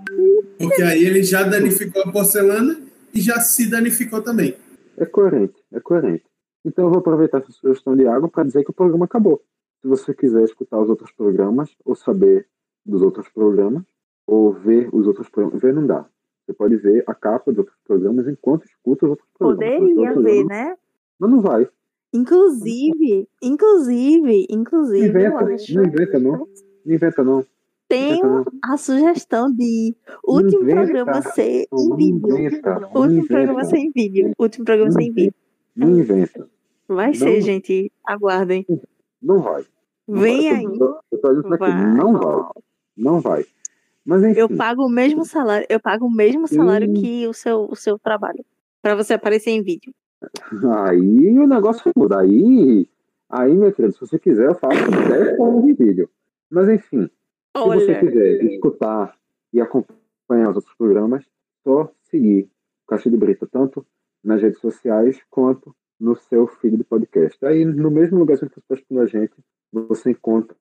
Porque 0.60 0.82
aí 0.84 1.04
ele 1.04 1.24
já 1.24 1.44
danificou 1.44 2.04
a 2.04 2.12
porcelana 2.12 2.80
e 3.14 3.20
já 3.22 3.40
se 3.40 3.70
danificou 3.70 4.22
também. 4.22 4.56
É 4.98 5.06
coerente, 5.06 5.56
é 5.72 5.80
coerente. 5.80 6.24
Então 6.66 6.86
eu 6.86 6.90
vou 6.92 7.00
aproveitar 7.00 7.40
essa 7.40 7.52
sugestão 7.52 7.96
de 7.96 8.08
água 8.08 8.30
para 8.30 8.44
dizer 8.44 8.64
que 8.64 8.70
o 8.72 8.74
programa 8.74 9.06
acabou. 9.06 9.42
Se 9.82 9.88
você 9.88 10.14
quiser 10.14 10.44
escutar 10.44 10.80
os 10.80 10.90
outros 10.90 11.12
programas, 11.12 11.70
ou 11.84 11.94
saber 11.96 12.48
dos 12.86 13.02
outros 13.02 13.28
programas, 13.30 13.84
ou 14.26 14.54
ver 14.54 14.88
os 14.94 15.06
outros 15.08 15.28
programas, 15.30 15.62
ver 15.62 15.74
não 15.74 15.86
dá. 15.86 16.06
Você 16.46 16.54
pode 16.54 16.76
ver 16.78 17.04
a 17.08 17.14
capa 17.14 17.52
dos 17.52 17.60
outros 17.60 17.78
programas 17.86 18.28
enquanto 18.28 18.66
escuta 18.66 19.06
os 19.06 19.10
outros 19.12 19.28
programas. 19.38 19.76
Poderia 19.80 19.94
Os 19.94 19.98
outros 19.98 20.24
ver, 20.24 20.40
programas- 20.40 20.48
né? 20.70 20.76
Mas 21.20 21.32
não 21.32 21.42
vai. 21.42 21.70
Inclusive, 22.14 23.28
inclusive, 23.42 24.46
inclusive, 24.50 25.08
inventa, 25.08 25.40
não 25.44 25.84
inventa 25.84 26.20
não. 26.20 26.48
Não 26.86 26.96
inventa 26.96 27.24
não. 27.24 27.46
Tenho 27.88 28.46
a 28.64 28.78
sugestão 28.78 29.52
de 29.52 29.96
último 30.26 30.64
Inventa. 30.64 30.82
programa 30.84 31.22
ser 31.22 31.68
em 31.72 31.96
vídeo. 31.96 32.38
inventa. 32.38 32.90
Último 32.96 33.28
programa 33.28 33.52
inventa. 33.62 33.66
ser 33.70 33.78
em 33.78 33.92
vídeo. 33.92 34.32
Último 34.38 34.66
programa 34.66 34.90
Não 34.92 35.00
sem 35.00 35.12
vídeo. 35.12 35.34
Não 35.76 35.90
inventa. 36.00 36.48
Vai 36.88 37.08
Não. 37.08 37.14
ser, 37.16 37.42
gente. 37.42 37.92
Aguardem. 38.06 38.66
Não 39.22 39.40
vai. 39.42 39.64
Não 40.08 40.20
Vem 40.22 40.50
vai. 40.50 40.58
aí. 40.60 40.64
Eu 40.66 41.20
tô- 41.20 41.30
aqui, 41.30 41.58
Vai. 41.58 41.94
não 41.96 42.14
vai. 42.14 42.44
Não 42.98 43.20
vai. 43.22 43.46
Mas 44.06 44.24
enfim. 44.24 44.40
Eu 44.40 44.50
pago 44.50 44.86
o 44.86 44.90
mesmo 44.90 45.24
salário. 45.26 45.66
Eu 45.70 45.80
pago 45.80 46.06
o 46.06 46.12
mesmo 46.12 46.48
salário 46.48 46.90
Hum. 46.90 46.94
que 46.94 47.28
o 47.28 47.34
seu, 47.34 47.68
o 47.70 47.76
seu 47.76 47.98
trabalho. 48.00 48.44
Pra 48.82 48.96
você 48.96 49.14
aparecer 49.14 49.52
em 49.52 49.62
vídeo. 49.64 49.94
Aí 50.86 51.40
o 51.40 51.48
negócio 51.48 51.92
muda. 51.96 52.20
Aí, 52.20 52.88
aí, 53.30 53.54
meu 53.54 53.72
querido, 53.74 53.94
se 53.94 54.00
você 54.00 54.20
quiser, 54.20 54.48
eu 54.48 54.56
faço 54.56 54.90
10 54.90 55.38
formas 55.38 55.64
de 55.66 55.74
vídeo. 55.74 56.10
Mas 56.50 56.70
enfim, 56.70 57.06
se 57.08 57.64
você 57.64 57.92
Olha. 57.92 58.00
quiser 58.00 58.44
escutar 58.46 59.18
e 59.52 59.62
acompanhar 59.62 60.50
os 60.50 60.56
outros 60.56 60.76
programas, 60.76 61.26
só 61.64 61.92
seguir 62.04 62.44
o 62.84 62.88
Caixa 62.88 63.10
de 63.10 63.18
Brita, 63.18 63.48
tanto 63.48 63.86
nas 64.24 64.42
redes 64.42 64.60
sociais 64.60 65.20
quanto 65.30 65.76
no 66.00 66.16
seu 66.16 66.48
feed 66.48 66.78
de 66.78 66.84
podcast. 66.84 67.44
Aí, 67.46 67.66
no 67.66 67.92
mesmo 67.92 68.20
lugar 68.20 68.38
que 68.38 68.46
você 68.46 68.60
está 68.60 68.76
escutando 68.76 69.02
a 69.02 69.06
gente, 69.06 69.34
você 69.72 70.12
encontra 70.12 70.56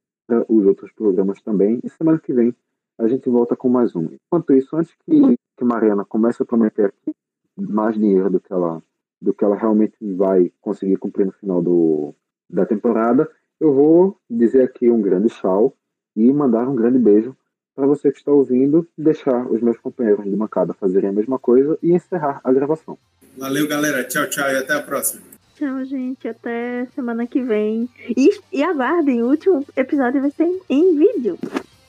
os 0.49 0.67
outros 0.67 0.93
programas 0.93 1.41
também. 1.43 1.81
E 1.83 1.91
semana 1.91 2.19
que 2.19 2.33
vem 2.33 2.55
a 2.99 3.09
gente 3.09 3.29
volta 3.29 3.57
com 3.57 3.69
mais 3.69 3.95
um. 3.97 4.09
Enquanto 4.27 4.53
isso, 4.53 4.77
antes 4.77 4.95
que, 5.05 5.37
que 5.57 5.65
Mariana 5.65 6.05
comece 6.05 6.43
a 6.43 6.47
prometer 6.47 6.87
aqui 6.87 7.15
mais 7.57 7.95
dinheiro 7.95 8.31
do 8.31 8.41
que 8.41 8.53
ela 8.53 8.83
do 9.23 9.33
que 9.33 9.45
ela 9.45 9.57
realmente 9.57 9.95
vai 10.01 10.53
conseguir 10.61 10.97
cumprir 10.97 11.27
no 11.27 11.33
final 11.33 11.63
do, 11.63 12.15
da 12.51 12.67
temporada, 12.67 13.29
eu 13.61 13.73
vou 13.73 14.19
dizer 14.29 14.63
aqui 14.63 14.91
um 14.91 15.01
grande 15.01 15.29
tchau 15.29 15.75
e 16.17 16.33
mandar 16.33 16.69
um 16.69 16.75
grande 16.75 16.99
beijo 16.99 17.37
para 17.75 17.87
você 17.87 18.11
que 18.13 18.19
está 18.19 18.31
ouvindo, 18.33 18.87
deixar 18.99 19.47
os 19.51 19.63
meus 19.63 19.79
companheiros 19.79 20.25
de 20.25 20.37
bancada 20.37 20.75
fazerem 20.75 21.09
a 21.11 21.13
mesma 21.13 21.39
coisa 21.39 21.79
e 21.83 21.93
encerrar 21.93 22.41
a 22.45 22.53
gravação. 22.53 22.99
Valeu, 23.39 23.67
galera. 23.67 24.05
Tchau, 24.05 24.27
tchau 24.29 24.51
e 24.51 24.57
até 24.57 24.75
a 24.75 24.83
próxima. 24.83 25.23
Tchau, 25.55 25.85
gente. 25.85 26.29
Até 26.29 26.87
semana 26.95 27.27
que 27.27 27.41
vem. 27.41 27.89
E, 28.15 28.31
e 28.53 28.63
aguardem, 28.63 29.23
o 29.23 29.29
último 29.29 29.65
episódio 29.77 30.21
vai 30.21 30.31
ser 30.31 30.45
em, 30.45 30.61
em 30.69 30.99
vídeo. 30.99 31.39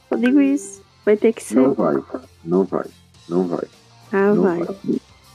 Eu 0.10 0.18
digo 0.18 0.40
isso. 0.40 0.82
Vai 1.04 1.18
ter 1.18 1.34
que 1.34 1.44
ser. 1.44 1.56
Não 1.56 1.74
vai, 1.74 1.96
não 2.46 2.64
vai, 2.64 2.86
não 3.28 3.44
vai, 3.48 3.68
Ah, 4.12 4.34
não 4.34 4.44
vai. 4.44 4.60
vai, 4.60 4.78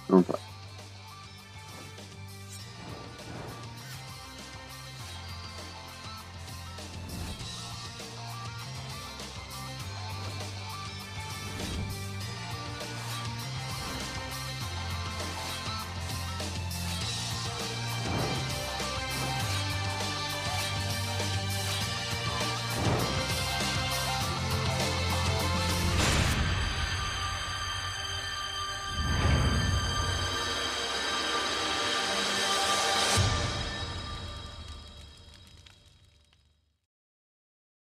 não 0.09 0.21
vai. 0.23 0.48